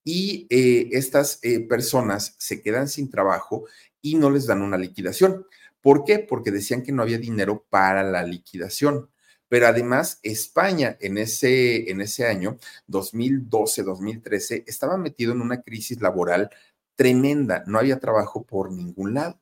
y 0.03 0.47
eh, 0.49 0.89
estas 0.93 1.39
eh, 1.43 1.61
personas 1.61 2.35
se 2.39 2.63
quedan 2.63 2.89
sin 2.89 3.11
trabajo 3.11 3.67
y 4.01 4.15
no 4.15 4.31
les 4.31 4.47
dan 4.47 4.63
una 4.63 4.79
liquidación. 4.79 5.45
¿Por 5.83 6.05
qué? 6.05 6.19
Porque 6.19 6.51
decían 6.51 6.83
que 6.83 6.93
no 6.93 7.03
había 7.03 7.19
dinero 7.19 7.67
para 7.69 8.05
la 8.05 8.23
liquidación. 8.23 9.11
Pero 9.49 9.67
además, 9.67 10.19
España 10.23 10.97
en 10.99 11.19
ese, 11.19 11.91
en 11.91 12.01
ese 12.01 12.27
año, 12.27 12.57
2012-2013, 12.89 14.65
estaba 14.67 14.97
metido 14.97 15.33
en 15.33 15.43
una 15.43 15.61
crisis 15.61 16.01
laboral 16.01 16.49
tremenda. 16.97 17.63
No 17.67 17.79
había 17.79 18.01
trabajo 18.01 18.45
por 18.45 18.73
ningún 18.73 19.15
lado. 19.15 19.41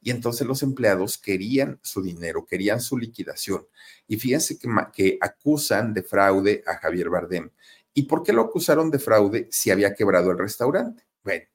Y 0.00 0.10
entonces 0.10 0.46
los 0.46 0.62
empleados 0.62 1.18
querían 1.18 1.80
su 1.82 2.02
dinero, 2.02 2.46
querían 2.46 2.80
su 2.80 2.98
liquidación. 2.98 3.66
Y 4.06 4.18
fíjense 4.18 4.58
que, 4.58 4.68
que 4.92 5.18
acusan 5.20 5.94
de 5.94 6.02
fraude 6.02 6.62
a 6.66 6.74
Javier 6.74 7.08
Bardem. 7.08 7.50
¿Y 7.94 8.02
por 8.02 8.22
qué 8.22 8.32
lo 8.32 8.42
acusaron 8.42 8.90
de 8.90 8.98
fraude 8.98 9.48
si 9.50 9.70
había 9.70 9.94
quebrado 9.94 10.30
el 10.30 10.38
restaurante? 10.38 11.04
Bueno, 11.24 11.46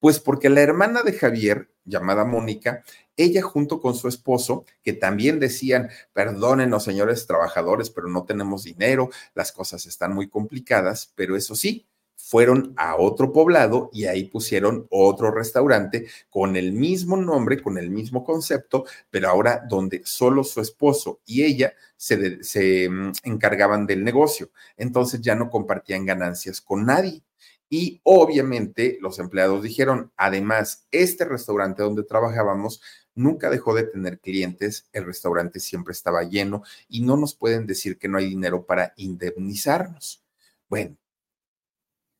pues 0.00 0.18
porque 0.18 0.50
la 0.50 0.60
hermana 0.60 1.02
de 1.02 1.12
Javier, 1.14 1.70
llamada 1.84 2.24
Mónica, 2.24 2.82
ella 3.16 3.42
junto 3.42 3.80
con 3.80 3.94
su 3.94 4.08
esposo, 4.08 4.66
que 4.82 4.92
también 4.92 5.38
decían, 5.40 5.88
perdónenos 6.12 6.84
señores 6.84 7.26
trabajadores, 7.26 7.90
pero 7.90 8.08
no 8.08 8.24
tenemos 8.24 8.64
dinero, 8.64 9.08
las 9.34 9.52
cosas 9.52 9.86
están 9.86 10.12
muy 10.14 10.28
complicadas, 10.28 11.12
pero 11.14 11.36
eso 11.36 11.54
sí, 11.54 11.86
fueron 12.26 12.72
a 12.78 12.96
otro 12.96 13.32
poblado 13.32 13.90
y 13.92 14.06
ahí 14.06 14.24
pusieron 14.24 14.86
otro 14.90 15.30
restaurante 15.30 16.06
con 16.30 16.56
el 16.56 16.72
mismo 16.72 17.18
nombre, 17.18 17.60
con 17.60 17.76
el 17.76 17.90
mismo 17.90 18.24
concepto, 18.24 18.86
pero 19.10 19.28
ahora 19.28 19.62
donde 19.68 20.00
solo 20.04 20.42
su 20.42 20.62
esposo 20.62 21.20
y 21.26 21.44
ella 21.44 21.74
se, 21.96 22.42
se 22.42 22.88
mm, 22.88 23.12
encargaban 23.24 23.86
del 23.86 24.02
negocio. 24.02 24.50
Entonces 24.78 25.20
ya 25.20 25.34
no 25.34 25.50
compartían 25.50 26.06
ganancias 26.06 26.62
con 26.62 26.86
nadie. 26.86 27.22
Y 27.68 28.00
obviamente 28.04 28.96
los 29.02 29.18
empleados 29.18 29.62
dijeron, 29.62 30.10
además, 30.16 30.86
este 30.92 31.26
restaurante 31.26 31.82
donde 31.82 32.04
trabajábamos 32.04 32.80
nunca 33.14 33.50
dejó 33.50 33.74
de 33.74 33.84
tener 33.84 34.18
clientes, 34.18 34.88
el 34.92 35.04
restaurante 35.04 35.60
siempre 35.60 35.92
estaba 35.92 36.22
lleno 36.22 36.62
y 36.88 37.02
no 37.02 37.16
nos 37.18 37.34
pueden 37.34 37.66
decir 37.66 37.98
que 37.98 38.08
no 38.08 38.16
hay 38.16 38.28
dinero 38.30 38.64
para 38.64 38.94
indemnizarnos. 38.96 40.24
Bueno, 40.68 40.96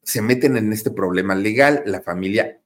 se 0.05 0.23
meten 0.23 0.57
en 0.57 0.73
este 0.73 0.91
problema 0.91 1.35
legal, 1.35 1.83
la 1.87 2.01
familia 2.01 2.61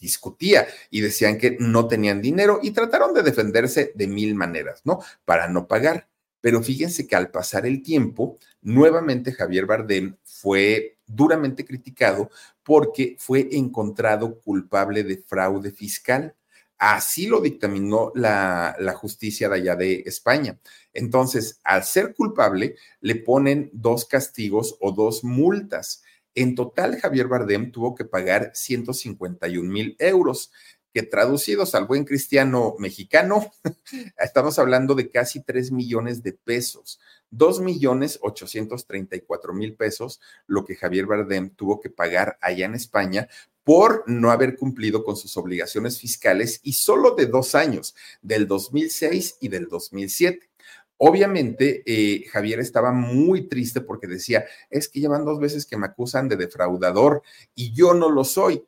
discutía 0.00 0.66
y 0.90 1.00
decían 1.00 1.38
que 1.38 1.56
no 1.60 1.88
tenían 1.88 2.20
dinero 2.20 2.60
y 2.62 2.72
trataron 2.72 3.14
de 3.14 3.22
defenderse 3.22 3.92
de 3.94 4.06
mil 4.06 4.34
maneras, 4.34 4.82
¿no? 4.84 5.00
Para 5.24 5.48
no 5.48 5.66
pagar. 5.66 6.08
Pero 6.40 6.62
fíjense 6.62 7.06
que 7.06 7.16
al 7.16 7.30
pasar 7.30 7.64
el 7.64 7.82
tiempo, 7.82 8.38
nuevamente 8.60 9.32
Javier 9.32 9.64
Bardem 9.64 10.16
fue 10.24 10.98
duramente 11.06 11.64
criticado 11.64 12.30
porque 12.62 13.16
fue 13.18 13.48
encontrado 13.52 14.40
culpable 14.40 15.04
de 15.04 15.16
fraude 15.16 15.70
fiscal. 15.70 16.34
Así 16.76 17.28
lo 17.28 17.40
dictaminó 17.40 18.12
la, 18.14 18.76
la, 18.78 18.92
justicia 18.92 19.48
de 19.48 19.54
allá 19.54 19.76
de 19.76 20.02
España. 20.04 20.58
Entonces, 20.92 21.60
al 21.64 21.84
ser 21.84 22.14
culpable, 22.14 22.76
le 23.00 23.16
ponen 23.16 23.70
dos 23.72 24.04
castigos 24.04 24.76
o 24.80 24.92
dos 24.92 25.24
multas. 25.24 26.02
En 26.34 26.54
total, 26.54 26.98
Javier 27.00 27.28
Bardem 27.28 27.70
tuvo 27.70 27.94
que 27.94 28.04
pagar 28.04 28.50
151 28.54 29.70
mil 29.70 29.96
euros, 29.98 30.50
que 30.92 31.02
traducidos 31.02 31.74
al 31.74 31.86
buen 31.86 32.04
cristiano 32.04 32.76
mexicano, 32.78 33.52
estamos 34.18 34.58
hablando 34.58 34.94
de 34.94 35.10
casi 35.10 35.42
3 35.42 35.72
millones 35.72 36.22
de 36.22 36.32
pesos. 36.32 37.00
2 37.30 37.60
millones 37.60 38.18
834 38.22 39.52
mil 39.52 39.74
pesos, 39.74 40.20
lo 40.46 40.64
que 40.64 40.76
Javier 40.76 41.06
Bardem 41.06 41.50
tuvo 41.50 41.80
que 41.80 41.90
pagar 41.90 42.38
allá 42.40 42.66
en 42.66 42.74
España 42.74 43.28
por 43.64 44.04
no 44.06 44.30
haber 44.30 44.56
cumplido 44.56 45.02
con 45.04 45.16
sus 45.16 45.36
obligaciones 45.36 45.98
fiscales 45.98 46.60
y 46.62 46.74
solo 46.74 47.14
de 47.16 47.26
dos 47.26 47.54
años, 47.54 47.96
del 48.22 48.46
2006 48.46 49.38
y 49.40 49.48
del 49.48 49.68
2007. 49.68 50.48
Obviamente, 50.96 51.82
eh, 51.86 52.24
Javier 52.28 52.60
estaba 52.60 52.92
muy 52.92 53.48
triste 53.48 53.80
porque 53.80 54.06
decía, 54.06 54.44
es 54.70 54.88
que 54.88 55.00
llevan 55.00 55.24
dos 55.24 55.40
veces 55.40 55.66
que 55.66 55.76
me 55.76 55.86
acusan 55.86 56.28
de 56.28 56.36
defraudador 56.36 57.22
y 57.54 57.72
yo 57.72 57.94
no 57.94 58.10
lo 58.10 58.24
soy. 58.24 58.64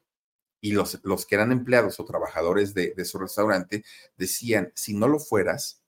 Y 0.61 0.73
los, 0.73 0.99
los 1.05 1.27
que 1.27 1.37
eran 1.37 1.53
empleados 1.53 2.01
o 2.01 2.05
trabajadores 2.05 2.75
de, 2.75 2.95
de 2.97 3.05
su 3.05 3.19
restaurante 3.19 3.85
decían, 4.17 4.73
si 4.75 4.95
no 4.95 5.07
lo 5.07 5.21
fueras, 5.21 5.83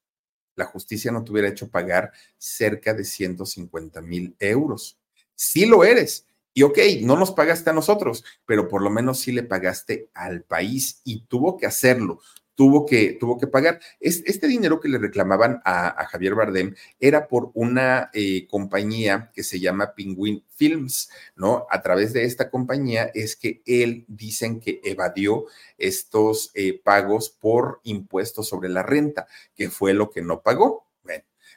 la 0.54 0.66
justicia 0.66 1.10
no 1.10 1.24
te 1.24 1.32
hubiera 1.32 1.48
hecho 1.48 1.70
pagar 1.70 2.12
cerca 2.36 2.94
de 2.94 3.04
150 3.04 4.00
mil 4.02 4.36
euros. 4.38 4.98
Sí 5.34 5.66
lo 5.66 5.84
eres. 5.84 6.26
Y 6.52 6.64
ok, 6.64 6.78
no 7.02 7.16
nos 7.16 7.30
pagaste 7.30 7.70
a 7.70 7.72
nosotros, 7.72 8.24
pero 8.44 8.68
por 8.68 8.82
lo 8.82 8.90
menos 8.90 9.20
sí 9.20 9.32
le 9.32 9.44
pagaste 9.44 10.10
al 10.14 10.42
país 10.42 11.00
y 11.04 11.24
tuvo 11.26 11.56
que 11.56 11.66
hacerlo 11.66 12.20
tuvo 12.58 12.86
que, 12.86 13.12
tuvo 13.12 13.38
que 13.38 13.46
pagar. 13.46 13.78
este 14.00 14.48
dinero 14.48 14.80
que 14.80 14.88
le 14.88 14.98
reclamaban 14.98 15.62
a, 15.64 16.06
Javier 16.06 16.34
Bardem 16.34 16.74
era 16.98 17.28
por 17.28 17.52
una 17.54 18.10
eh, 18.12 18.48
compañía 18.48 19.30
que 19.32 19.44
se 19.44 19.60
llama 19.60 19.94
Penguin 19.94 20.44
Films, 20.56 21.08
¿no? 21.36 21.68
A 21.70 21.82
través 21.82 22.12
de 22.12 22.24
esta 22.24 22.50
compañía 22.50 23.12
es 23.14 23.36
que 23.36 23.62
él 23.64 24.04
dicen 24.08 24.58
que 24.58 24.80
evadió 24.82 25.44
estos 25.78 26.50
eh, 26.54 26.80
pagos 26.82 27.30
por 27.30 27.80
impuestos 27.84 28.48
sobre 28.48 28.68
la 28.68 28.82
renta, 28.82 29.28
que 29.54 29.70
fue 29.70 29.94
lo 29.94 30.10
que 30.10 30.22
no 30.22 30.42
pagó. 30.42 30.88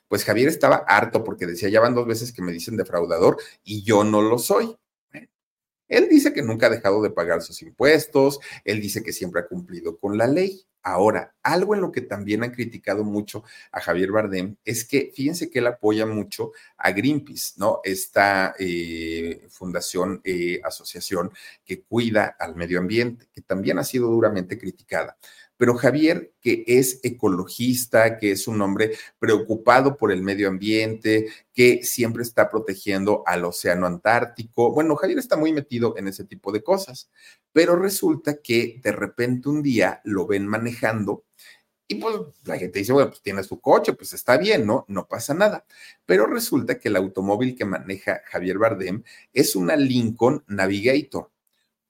Pues 0.07 0.25
Javier 0.25 0.49
estaba 0.49 0.83
harto 0.87 1.23
porque 1.23 1.47
decía, 1.47 1.69
ya 1.69 1.79
van 1.79 1.95
dos 1.95 2.05
veces 2.05 2.33
que 2.33 2.41
me 2.41 2.51
dicen 2.51 2.75
defraudador 2.75 3.37
y 3.63 3.81
yo 3.83 4.03
no 4.03 4.21
lo 4.21 4.37
soy. 4.37 4.75
Él 5.91 6.07
dice 6.09 6.33
que 6.33 6.41
nunca 6.41 6.67
ha 6.67 6.69
dejado 6.69 7.03
de 7.03 7.09
pagar 7.09 7.41
sus 7.41 7.61
impuestos, 7.61 8.39
él 8.63 8.81
dice 8.81 9.03
que 9.03 9.11
siempre 9.11 9.41
ha 9.41 9.47
cumplido 9.47 9.97
con 9.97 10.17
la 10.17 10.25
ley. 10.25 10.65
Ahora, 10.83 11.35
algo 11.43 11.75
en 11.75 11.81
lo 11.81 11.91
que 11.91 12.01
también 12.01 12.43
han 12.43 12.51
criticado 12.51 13.03
mucho 13.03 13.43
a 13.71 13.81
Javier 13.81 14.11
Bardem 14.11 14.55
es 14.65 14.83
que 14.83 15.11
fíjense 15.13 15.51
que 15.51 15.59
él 15.59 15.67
apoya 15.67 16.07
mucho 16.07 16.53
a 16.77 16.91
Greenpeace, 16.91 17.53
¿no? 17.57 17.81
Esta 17.83 18.55
eh, 18.57 19.45
fundación, 19.49 20.21
eh, 20.23 20.59
asociación 20.63 21.31
que 21.65 21.83
cuida 21.83 22.35
al 22.39 22.55
medio 22.55 22.79
ambiente, 22.79 23.27
que 23.31 23.41
también 23.41 23.77
ha 23.77 23.83
sido 23.83 24.07
duramente 24.07 24.57
criticada. 24.57 25.17
Pero 25.61 25.77
Javier, 25.77 26.33
que 26.41 26.63
es 26.65 26.99
ecologista, 27.03 28.17
que 28.17 28.31
es 28.31 28.47
un 28.47 28.63
hombre 28.63 28.97
preocupado 29.19 29.95
por 29.95 30.11
el 30.11 30.23
medio 30.23 30.47
ambiente, 30.47 31.27
que 31.53 31.83
siempre 31.83 32.23
está 32.23 32.49
protegiendo 32.49 33.21
al 33.27 33.45
océano 33.45 33.85
Antártico, 33.85 34.73
bueno, 34.73 34.95
Javier 34.95 35.19
está 35.19 35.37
muy 35.37 35.53
metido 35.53 35.95
en 35.97 36.07
ese 36.07 36.23
tipo 36.23 36.51
de 36.51 36.63
cosas, 36.63 37.11
pero 37.53 37.75
resulta 37.75 38.41
que 38.41 38.79
de 38.81 38.91
repente 38.91 39.49
un 39.49 39.61
día 39.61 40.01
lo 40.03 40.25
ven 40.25 40.47
manejando 40.47 41.25
y 41.87 41.93
pues 41.93 42.15
la 42.43 42.57
gente 42.57 42.79
dice, 42.79 42.93
bueno, 42.93 43.11
pues 43.11 43.21
tiene 43.21 43.43
su 43.43 43.61
coche, 43.61 43.93
pues 43.93 44.13
está 44.13 44.37
bien, 44.37 44.65
¿no? 44.65 44.85
No 44.87 45.07
pasa 45.07 45.35
nada. 45.35 45.67
Pero 46.07 46.25
resulta 46.25 46.79
que 46.79 46.89
el 46.89 46.95
automóvil 46.95 47.55
que 47.55 47.65
maneja 47.65 48.23
Javier 48.25 48.57
Bardem 48.57 49.03
es 49.31 49.55
una 49.55 49.75
Lincoln 49.75 50.43
Navigator 50.47 51.29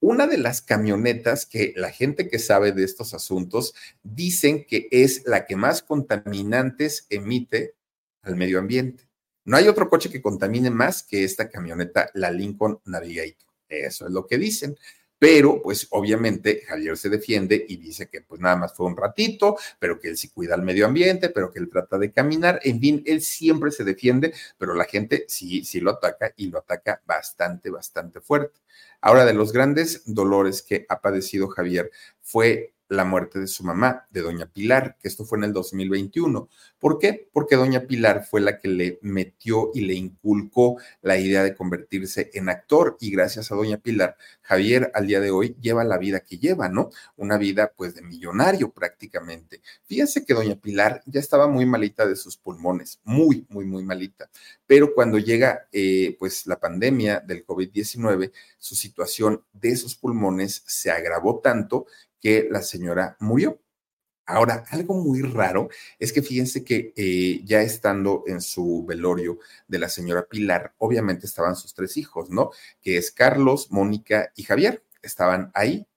una 0.02 0.28
de 0.28 0.40
las 0.40 0.62
camionetas 0.62 1.46
que 1.46 1.74
la 1.78 1.92
gente 1.92 2.28
que 2.28 2.40
sabe 2.40 2.74
de 2.74 2.84
estos 2.84 3.14
asuntos 3.14 3.74
dicen 4.04 4.66
que 4.66 4.88
es 4.92 5.24
la 5.26 5.46
que 5.46 5.56
más 5.56 5.84
contaminantes 5.84 7.06
emite 7.10 7.76
al 8.24 8.36
medio 8.36 8.60
ambiente. 8.60 9.08
No 9.46 9.58
hay 9.58 9.68
otro 9.68 9.90
coche 9.90 10.10
que 10.10 10.22
contamine 10.22 10.70
más 10.70 11.04
que 11.04 11.24
esta 11.24 11.50
camioneta, 11.50 12.10
la 12.16 12.32
Lincoln 12.32 12.80
Navigator. 12.86 13.50
Eso 13.70 14.08
es 14.08 14.12
lo 14.12 14.28
que 14.28 14.38
dicen. 14.38 14.76
Pero, 15.22 15.62
pues 15.62 15.86
obviamente 15.92 16.64
Javier 16.66 16.98
se 16.98 17.08
defiende 17.08 17.64
y 17.70 17.78
dice 17.78 18.10
que 18.10 18.22
pues 18.22 18.42
nada 18.42 18.56
más 18.56 18.74
fue 18.74 18.88
un 18.88 18.98
ratito, 18.98 19.56
pero 19.78 20.00
que 20.00 20.08
él 20.08 20.18
sí 20.18 20.30
cuida 20.30 20.56
al 20.56 20.64
medio 20.64 20.88
ambiente, 20.88 21.30
pero 21.30 21.52
que 21.52 21.60
él 21.60 21.70
trata 21.70 22.00
de 22.00 22.12
caminar. 22.12 22.60
En 22.64 22.80
fin, 22.80 23.04
él 23.06 23.22
siempre 23.22 23.70
se 23.70 23.84
defiende, 23.84 24.34
pero 24.58 24.74
la 24.74 24.86
gente 24.86 25.26
sí, 25.28 25.64
sí 25.64 25.80
lo 25.80 25.92
ataca 25.92 26.34
y 26.38 26.48
lo 26.48 26.58
ataca 26.58 27.04
bastante, 27.06 27.70
bastante 27.70 28.20
fuerte. 28.20 28.62
Ahora, 29.00 29.24
de 29.26 29.36
los 29.36 29.52
grandes 29.54 30.02
dolores 30.08 30.64
que 30.64 30.88
ha 30.90 31.02
padecido 31.02 31.50
Javier 31.50 31.92
fue 32.24 32.74
la 32.92 33.06
muerte 33.06 33.40
de 33.40 33.48
su 33.48 33.64
mamá, 33.64 34.06
de 34.12 34.22
doña 34.22 34.48
Pilar, 34.48 34.98
que 35.02 35.08
esto 35.08 35.24
fue 35.24 35.38
en 35.38 35.46
el 35.46 35.54
2021. 35.54 36.50
¿Por 36.78 37.00
qué? 37.00 37.30
Porque 37.32 37.56
doña 37.56 37.88
Pilar 37.88 38.26
fue 38.30 38.42
la 38.42 38.60
que 38.60 38.68
le 38.68 39.00
metió 39.02 39.72
y 39.74 39.82
le 39.82 39.94
inculcó 39.94 40.78
la 41.02 41.18
idea 41.18 41.42
de 41.44 41.56
convertirse 41.56 42.30
en 42.34 42.50
actor 42.50 42.98
y 43.00 43.10
gracias 43.12 43.52
a 43.52 43.56
doña 43.56 43.78
Pilar, 43.78 44.18
Javier 44.42 44.92
al 44.94 45.08
día 45.08 45.22
de 45.22 45.32
hoy 45.32 45.56
lleva 45.62 45.86
la 45.86 45.98
vida 45.98 46.20
que 46.20 46.38
lleva, 46.38 46.68
¿no? 46.68 46.90
Una 47.16 47.38
vida 47.38 47.72
pues 47.78 47.96
de 47.96 48.02
millonario 48.02 48.72
prácticamente. 48.72 49.62
Fíjense 49.86 50.26
que 50.26 50.34
doña 50.34 50.56
Pilar 50.56 51.02
ya 51.06 51.22
estaba 51.22 51.48
muy 51.48 51.66
malita 51.66 52.06
de 52.06 52.18
sus 52.18 52.36
pulmones, 52.36 53.00
muy, 53.06 53.46
muy, 53.50 53.64
muy 53.64 53.86
malita. 53.86 54.30
Pero 54.68 54.94
cuando 54.94 55.18
llega 55.18 55.68
eh, 55.72 56.18
pues 56.20 56.46
la 56.46 56.60
pandemia 56.60 57.22
del 57.22 57.46
COVID-19, 57.46 58.34
su 58.58 58.76
situación 58.76 59.46
de 59.54 59.78
sus 59.78 59.96
pulmones 59.96 60.64
se 60.66 60.92
agravó 60.92 61.40
tanto 61.40 61.86
que 62.22 62.48
la 62.50 62.62
señora 62.62 63.18
murió. 63.20 63.60
Ahora, 64.26 64.64
algo 64.70 64.94
muy 64.96 65.22
raro 65.24 65.70
es 66.00 66.14
que 66.14 66.22
fíjense 66.22 66.64
que 66.64 66.94
eh, 66.96 67.42
ya 67.44 67.62
estando 67.62 68.24
en 68.28 68.40
su 68.40 68.86
velorio 68.86 69.40
de 69.68 69.80
la 69.80 69.90
señora 69.90 70.28
Pilar, 70.28 70.74
obviamente 70.78 71.26
estaban 71.26 71.56
sus 71.56 71.74
tres 71.74 71.98
hijos, 71.98 72.30
¿no? 72.30 72.52
Que 72.82 72.98
es 72.98 73.12
Carlos, 73.12 73.72
Mónica 73.72 74.32
y 74.36 74.44
Javier. 74.44 74.84
Estaban 75.02 75.52
ahí. 75.54 75.88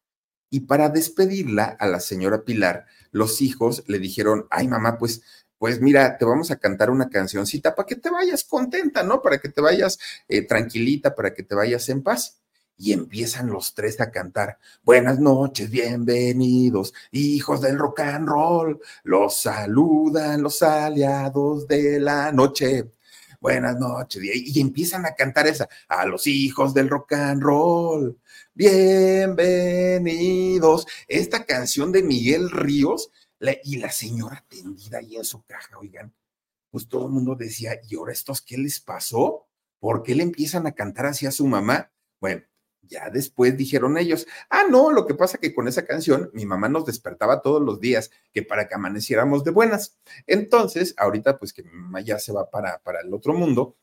Y 0.50 0.60
para 0.60 0.88
despedirla 0.88 1.64
a 1.78 1.86
la 1.86 2.00
señora 2.00 2.44
Pilar, 2.44 2.86
los 3.12 3.42
hijos 3.42 3.84
le 3.86 3.98
dijeron, 3.98 4.46
ay 4.50 4.68
mamá, 4.68 4.98
pues 4.98 5.22
pues 5.58 5.80
mira, 5.80 6.18
te 6.18 6.24
vamos 6.26 6.50
a 6.50 6.56
cantar 6.58 6.90
una 6.90 7.08
cancioncita 7.08 7.74
para 7.74 7.86
que 7.86 7.96
te 7.96 8.10
vayas 8.10 8.44
contenta, 8.44 9.02
¿no? 9.02 9.22
Para 9.22 9.38
que 9.38 9.48
te 9.48 9.60
vayas 9.62 9.98
eh, 10.28 10.42
tranquilita, 10.42 11.14
para 11.14 11.32
que 11.32 11.42
te 11.42 11.54
vayas 11.54 11.88
en 11.88 12.02
paz. 12.02 12.43
Y 12.76 12.92
empiezan 12.92 13.48
los 13.48 13.74
tres 13.74 14.00
a 14.00 14.10
cantar. 14.10 14.58
Buenas 14.82 15.20
noches, 15.20 15.70
bienvenidos, 15.70 16.92
hijos 17.12 17.60
del 17.60 17.78
rock 17.78 18.00
and 18.00 18.28
roll. 18.28 18.80
Los 19.04 19.42
saludan 19.42 20.42
los 20.42 20.60
aliados 20.62 21.68
de 21.68 22.00
la 22.00 22.32
noche. 22.32 22.90
Buenas 23.40 23.78
noches. 23.78 24.22
Y, 24.24 24.60
empiezan 24.60 25.06
a 25.06 25.14
cantar 25.14 25.46
esa. 25.46 25.68
A 25.88 26.06
los 26.06 26.26
hijos 26.26 26.72
del 26.72 26.88
rock 26.88 27.12
and 27.12 27.42
roll. 27.42 28.18
Bienvenidos. 28.54 30.86
Esta 31.06 31.44
canción 31.44 31.92
de 31.92 32.02
Miguel 32.02 32.50
Ríos 32.50 33.10
y 33.64 33.76
la 33.76 33.90
señora 33.90 34.44
tendida 34.48 34.98
ahí 34.98 35.16
en 35.16 35.24
su 35.24 35.42
caja, 35.42 35.78
oigan. 35.78 36.12
Pues 36.70 36.88
todo 36.88 37.06
el 37.06 37.12
mundo 37.12 37.36
decía, 37.36 37.78
¿y 37.88 37.96
ahora 37.96 38.12
estos 38.12 38.40
qué 38.40 38.56
les 38.56 38.80
pasó? 38.80 39.46
¿Por 39.78 40.02
qué 40.02 40.14
le 40.14 40.22
empiezan 40.22 40.66
a 40.66 40.72
cantar 40.72 41.06
así 41.06 41.26
a 41.26 41.30
su 41.30 41.46
mamá? 41.46 41.90
Bueno, 42.20 42.42
ya 42.86 43.10
después 43.10 43.56
dijeron 43.56 43.98
ellos, 43.98 44.26
ah, 44.50 44.64
no, 44.70 44.90
lo 44.90 45.06
que 45.06 45.14
pasa 45.14 45.38
que 45.38 45.54
con 45.54 45.68
esa 45.68 45.84
canción 45.84 46.30
mi 46.32 46.46
mamá 46.46 46.68
nos 46.68 46.86
despertaba 46.86 47.42
todos 47.42 47.62
los 47.62 47.80
días, 47.80 48.10
que 48.32 48.42
para 48.42 48.68
que 48.68 48.74
amaneciéramos 48.74 49.44
de 49.44 49.50
buenas. 49.50 49.98
Entonces, 50.26 50.94
ahorita 50.96 51.38
pues 51.38 51.52
que 51.52 51.62
mi 51.62 51.72
mamá 51.72 52.00
ya 52.00 52.18
se 52.18 52.32
va 52.32 52.50
para, 52.50 52.78
para 52.82 53.00
el 53.00 53.12
otro 53.12 53.34
mundo, 53.34 53.76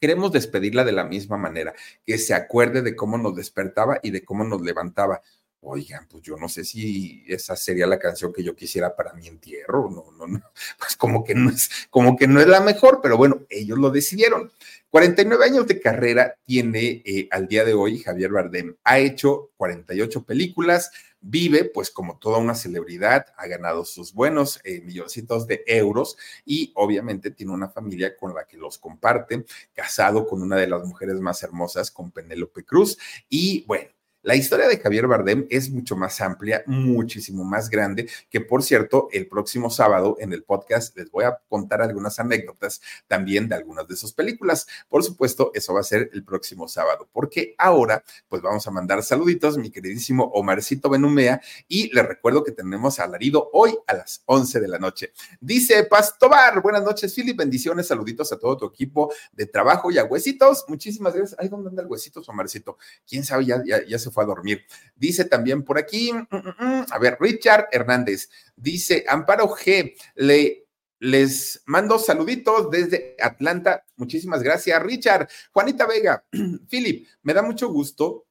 queremos 0.00 0.32
despedirla 0.32 0.84
de 0.84 0.92
la 0.92 1.04
misma 1.04 1.36
manera, 1.36 1.74
que 2.04 2.18
se 2.18 2.34
acuerde 2.34 2.82
de 2.82 2.94
cómo 2.94 3.18
nos 3.18 3.34
despertaba 3.34 3.98
y 4.02 4.10
de 4.10 4.24
cómo 4.24 4.44
nos 4.44 4.62
levantaba. 4.62 5.22
Oigan, 5.60 6.06
pues 6.08 6.22
yo 6.22 6.36
no 6.36 6.48
sé 6.48 6.64
si 6.64 7.24
esa 7.26 7.56
sería 7.56 7.86
la 7.88 7.98
canción 7.98 8.32
que 8.32 8.44
yo 8.44 8.54
quisiera 8.54 8.94
para 8.94 9.12
mi 9.12 9.26
entierro, 9.26 9.90
no, 9.90 10.12
no, 10.16 10.28
no, 10.28 10.40
pues 10.78 10.96
como 10.96 11.24
que 11.24 11.34
no 11.34 11.50
es, 11.50 11.68
como 11.90 12.16
que 12.16 12.28
no 12.28 12.40
es 12.40 12.46
la 12.46 12.60
mejor, 12.60 13.00
pero 13.02 13.16
bueno, 13.16 13.44
ellos 13.50 13.76
lo 13.76 13.90
decidieron. 13.90 14.52
49 14.90 15.44
años 15.44 15.66
de 15.66 15.80
carrera 15.80 16.36
tiene 16.46 17.02
eh, 17.04 17.28
al 17.32 17.48
día 17.48 17.64
de 17.64 17.74
hoy 17.74 17.98
Javier 17.98 18.30
Bardem. 18.30 18.76
Ha 18.84 19.00
hecho 19.00 19.50
48 19.56 20.22
películas, 20.22 20.92
vive 21.20 21.64
pues 21.64 21.90
como 21.90 22.18
toda 22.18 22.38
una 22.38 22.54
celebridad, 22.54 23.26
ha 23.36 23.48
ganado 23.48 23.84
sus 23.84 24.14
buenos 24.14 24.60
eh, 24.62 24.80
milloncitos 24.82 25.48
de 25.48 25.64
euros 25.66 26.16
y 26.44 26.72
obviamente 26.76 27.32
tiene 27.32 27.52
una 27.52 27.68
familia 27.68 28.16
con 28.16 28.32
la 28.32 28.46
que 28.46 28.56
los 28.56 28.78
comparte, 28.78 29.44
casado 29.74 30.26
con 30.26 30.40
una 30.40 30.56
de 30.56 30.68
las 30.68 30.84
mujeres 30.84 31.16
más 31.20 31.42
hermosas, 31.42 31.90
con 31.90 32.12
Penélope 32.12 32.64
Cruz. 32.64 32.96
Y 33.28 33.64
bueno, 33.66 33.90
la 34.22 34.34
historia 34.34 34.66
de 34.68 34.78
Javier 34.78 35.06
Bardem 35.06 35.46
es 35.48 35.70
mucho 35.70 35.96
más 35.96 36.20
amplia, 36.20 36.64
muchísimo 36.66 37.44
más 37.44 37.70
grande, 37.70 38.08
que 38.28 38.40
por 38.40 38.62
cierto, 38.62 39.08
el 39.12 39.28
próximo 39.28 39.70
sábado 39.70 40.16
en 40.18 40.32
el 40.32 40.42
podcast 40.42 40.96
les 40.96 41.10
voy 41.10 41.24
a 41.24 41.38
contar 41.48 41.82
algunas 41.82 42.18
anécdotas 42.18 42.80
también 43.06 43.48
de 43.48 43.54
algunas 43.54 43.86
de 43.86 43.96
sus 43.96 44.12
películas. 44.12 44.66
Por 44.88 45.04
supuesto, 45.04 45.52
eso 45.54 45.72
va 45.72 45.80
a 45.80 45.84
ser 45.84 46.10
el 46.12 46.24
próximo 46.24 46.68
sábado, 46.68 47.08
porque 47.12 47.54
ahora 47.58 48.02
pues 48.28 48.42
vamos 48.42 48.66
a 48.66 48.70
mandar 48.70 49.02
saluditos, 49.02 49.56
mi 49.56 49.70
queridísimo 49.70 50.24
Omarcito 50.34 50.90
Benumea, 50.90 51.40
y 51.68 51.92
les 51.94 52.06
recuerdo 52.06 52.44
que 52.44 52.52
tenemos 52.52 52.98
alarido 52.98 53.50
hoy 53.52 53.76
a 53.86 53.94
las 53.94 54.22
11 54.26 54.60
de 54.60 54.68
la 54.68 54.78
noche. 54.78 55.12
Dice 55.40 55.84
Pastobar, 55.84 56.60
buenas 56.60 56.82
noches, 56.82 57.14
Philip, 57.14 57.36
bendiciones, 57.36 57.86
saluditos 57.86 58.32
a 58.32 58.38
todo 58.38 58.56
tu 58.56 58.66
equipo 58.66 59.12
de 59.32 59.46
trabajo 59.46 59.90
y 59.90 59.98
a 59.98 60.04
Huesitos. 60.04 60.64
Muchísimas 60.68 61.14
gracias. 61.14 61.38
¿dónde 61.48 61.70
anda 61.70 61.82
el 61.82 61.88
Huesitos, 61.88 62.28
Omarcito? 62.28 62.78
¿Quién 63.06 63.24
sabe? 63.24 63.46
Ya, 63.46 63.62
ya, 63.64 63.84
ya 63.86 63.98
se 63.98 64.10
fue 64.10 64.17
a 64.22 64.26
dormir. 64.26 64.64
Dice 64.96 65.24
también 65.24 65.64
por 65.64 65.78
aquí, 65.78 66.12
mm, 66.12 66.26
mm, 66.30 66.54
mm, 66.58 66.86
a 66.90 66.98
ver, 66.98 67.16
Richard 67.20 67.68
Hernández, 67.72 68.28
dice 68.56 69.04
Amparo 69.08 69.48
G, 69.48 69.94
le 70.16 70.68
les 71.00 71.62
mando 71.66 71.98
saluditos 71.98 72.70
desde 72.70 73.16
Atlanta. 73.20 73.84
Muchísimas 73.96 74.42
gracias, 74.42 74.82
Richard. 74.82 75.28
Juanita 75.52 75.86
Vega, 75.86 76.24
Philip, 76.68 77.06
me 77.22 77.34
da 77.34 77.42
mucho 77.42 77.68
gusto. 77.68 78.24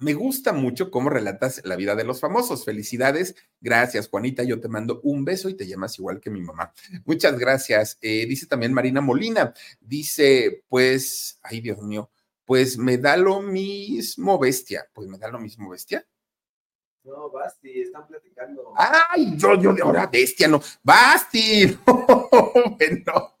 Me 0.00 0.14
gusta 0.14 0.52
mucho 0.52 0.92
cómo 0.92 1.10
relatas 1.10 1.60
la 1.64 1.74
vida 1.74 1.96
de 1.96 2.04
los 2.04 2.20
famosos. 2.20 2.64
Felicidades. 2.64 3.34
Gracias, 3.60 4.08
Juanita. 4.08 4.44
Yo 4.44 4.60
te 4.60 4.68
mando 4.68 5.00
un 5.02 5.24
beso 5.24 5.48
y 5.48 5.54
te 5.54 5.66
llamas 5.66 5.98
igual 5.98 6.20
que 6.20 6.30
mi 6.30 6.40
mamá. 6.40 6.72
Muchas 7.04 7.36
gracias. 7.36 7.98
Eh, 8.00 8.24
dice 8.26 8.46
también 8.46 8.72
Marina 8.72 9.00
Molina. 9.00 9.52
Dice, 9.80 10.62
pues, 10.68 11.40
ay, 11.42 11.60
Dios 11.60 11.82
mío 11.82 12.10
pues 12.48 12.78
me 12.78 12.96
da 12.96 13.14
lo 13.14 13.42
mismo 13.42 14.38
bestia. 14.38 14.88
Pues 14.94 15.06
me 15.06 15.18
da 15.18 15.28
lo 15.28 15.38
mismo 15.38 15.68
bestia. 15.68 16.02
No, 17.04 17.30
Basti, 17.30 17.82
están 17.82 18.06
platicando. 18.06 18.72
Ay, 18.74 19.36
yo, 19.36 19.54
yo 19.60 19.74
de 19.74 19.82
ahora 19.82 20.06
bestia, 20.06 20.48
no. 20.48 20.58
Basti, 20.82 21.78
no, 23.06 23.36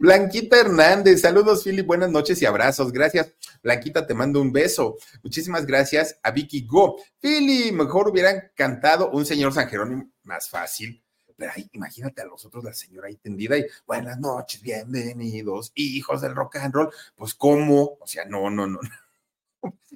Blanquita 0.00 0.58
Hernández, 0.58 1.20
saludos, 1.20 1.62
Philip, 1.62 1.86
buenas 1.86 2.10
noches 2.10 2.42
y 2.42 2.44
abrazos. 2.44 2.90
Gracias. 2.90 3.32
Blanquita, 3.62 4.04
te 4.04 4.14
mando 4.14 4.40
un 4.40 4.52
beso. 4.52 4.96
Muchísimas 5.22 5.64
gracias 5.64 6.18
a 6.20 6.32
Vicky 6.32 6.66
Go. 6.66 6.96
Philip, 7.20 7.72
mejor 7.72 8.08
hubieran 8.08 8.50
cantado 8.56 9.12
un 9.12 9.24
señor 9.24 9.52
San 9.52 9.68
Jerónimo 9.68 10.10
más 10.24 10.50
fácil. 10.50 11.03
Pero 11.36 11.52
ahí, 11.54 11.68
imagínate 11.72 12.22
a 12.22 12.26
los 12.26 12.44
otros, 12.44 12.64
la 12.64 12.72
señora 12.72 13.08
ahí 13.08 13.16
tendida 13.16 13.58
y 13.58 13.66
buenas 13.86 14.18
noches, 14.18 14.62
bienvenidos, 14.62 15.72
hijos 15.74 16.20
del 16.20 16.34
rock 16.34 16.56
and 16.56 16.74
roll. 16.74 16.90
Pues, 17.16 17.34
¿cómo? 17.34 17.96
O 18.00 18.06
sea, 18.06 18.24
no, 18.24 18.50
no, 18.50 18.66
no. 18.66 18.78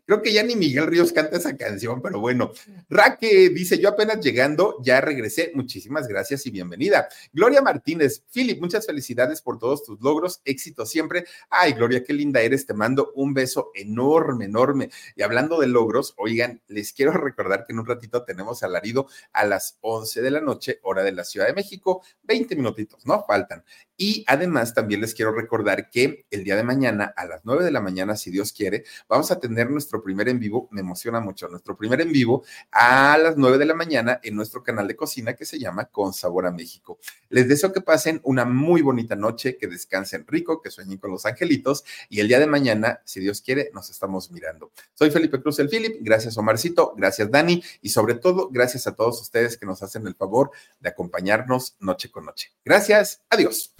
Creo 0.08 0.22
que 0.22 0.32
ya 0.32 0.42
ni 0.42 0.56
Miguel 0.56 0.86
Ríos 0.86 1.12
canta 1.12 1.36
esa 1.36 1.54
canción, 1.56 2.00
pero 2.00 2.18
bueno. 2.18 2.52
Raque 2.88 3.50
dice, 3.50 3.78
yo 3.78 3.90
apenas 3.90 4.20
llegando, 4.20 4.76
ya 4.82 5.02
regresé. 5.02 5.52
Muchísimas 5.54 6.08
gracias 6.08 6.46
y 6.46 6.50
bienvenida. 6.50 7.08
Gloria 7.32 7.60
Martínez, 7.60 8.24
Philip, 8.32 8.58
muchas 8.58 8.86
felicidades 8.86 9.42
por 9.42 9.58
todos 9.58 9.84
tus 9.84 10.00
logros, 10.00 10.40
éxito 10.46 10.86
siempre. 10.86 11.26
Ay, 11.50 11.74
Gloria, 11.74 12.02
qué 12.02 12.14
linda 12.14 12.40
eres. 12.40 12.64
Te 12.64 12.72
mando 12.72 13.12
un 13.16 13.34
beso 13.34 13.70
enorme, 13.74 14.46
enorme. 14.46 14.88
Y 15.14 15.22
hablando 15.22 15.60
de 15.60 15.66
logros, 15.66 16.14
oigan, 16.16 16.62
les 16.68 16.94
quiero 16.94 17.12
recordar 17.12 17.66
que 17.66 17.74
en 17.74 17.80
un 17.80 17.86
ratito 17.86 18.24
tenemos 18.24 18.62
alarido 18.62 19.08
a 19.34 19.44
las 19.44 19.76
11 19.82 20.22
de 20.22 20.30
la 20.30 20.40
noche, 20.40 20.80
hora 20.84 21.02
de 21.02 21.12
la 21.12 21.24
Ciudad 21.24 21.46
de 21.46 21.52
México. 21.52 22.02
20 22.22 22.56
minutitos, 22.56 23.04
¿no? 23.04 23.24
Faltan. 23.26 23.62
Y 24.00 24.24
además 24.28 24.74
también 24.74 25.00
les 25.00 25.12
quiero 25.12 25.32
recordar 25.32 25.90
que 25.90 26.24
el 26.30 26.44
día 26.44 26.54
de 26.54 26.62
mañana 26.62 27.12
a 27.16 27.26
las 27.26 27.44
9 27.44 27.64
de 27.64 27.72
la 27.72 27.80
mañana, 27.80 28.16
si 28.16 28.30
Dios 28.30 28.52
quiere, 28.52 28.84
vamos 29.08 29.32
a 29.32 29.40
tener 29.58 29.72
nuestro 29.72 30.00
primer 30.00 30.28
en 30.28 30.38
vivo, 30.38 30.68
me 30.70 30.82
emociona 30.82 31.18
mucho, 31.18 31.48
nuestro 31.48 31.76
primer 31.76 32.00
en 32.00 32.12
vivo 32.12 32.44
a 32.70 33.18
las 33.18 33.36
9 33.36 33.58
de 33.58 33.64
la 33.64 33.74
mañana 33.74 34.20
en 34.22 34.36
nuestro 34.36 34.62
canal 34.62 34.86
de 34.86 34.94
cocina 34.94 35.34
que 35.34 35.44
se 35.44 35.58
llama 35.58 35.86
Con 35.86 36.12
Sabor 36.12 36.46
a 36.46 36.52
México. 36.52 37.00
Les 37.28 37.48
deseo 37.48 37.72
que 37.72 37.80
pasen 37.80 38.20
una 38.22 38.44
muy 38.44 38.82
bonita 38.82 39.16
noche, 39.16 39.56
que 39.56 39.66
descansen 39.66 40.24
rico, 40.28 40.62
que 40.62 40.70
sueñen 40.70 40.98
con 40.98 41.10
los 41.10 41.26
angelitos 41.26 41.84
y 42.08 42.20
el 42.20 42.28
día 42.28 42.38
de 42.38 42.46
mañana, 42.46 43.00
si 43.04 43.18
Dios 43.18 43.42
quiere, 43.42 43.72
nos 43.74 43.90
estamos 43.90 44.30
mirando. 44.30 44.70
Soy 44.94 45.10
Felipe 45.10 45.42
Cruz 45.42 45.58
el 45.58 45.68
Philip, 45.68 45.96
gracias 46.02 46.38
Omarcito, 46.38 46.94
gracias 46.96 47.28
Dani 47.28 47.60
y 47.82 47.88
sobre 47.88 48.14
todo 48.14 48.50
gracias 48.52 48.86
a 48.86 48.94
todos 48.94 49.20
ustedes 49.20 49.58
que 49.58 49.66
nos 49.66 49.82
hacen 49.82 50.06
el 50.06 50.14
favor 50.14 50.52
de 50.78 50.90
acompañarnos 50.90 51.76
noche 51.80 52.12
con 52.12 52.26
noche. 52.26 52.52
Gracias, 52.64 53.22
adiós. 53.28 53.74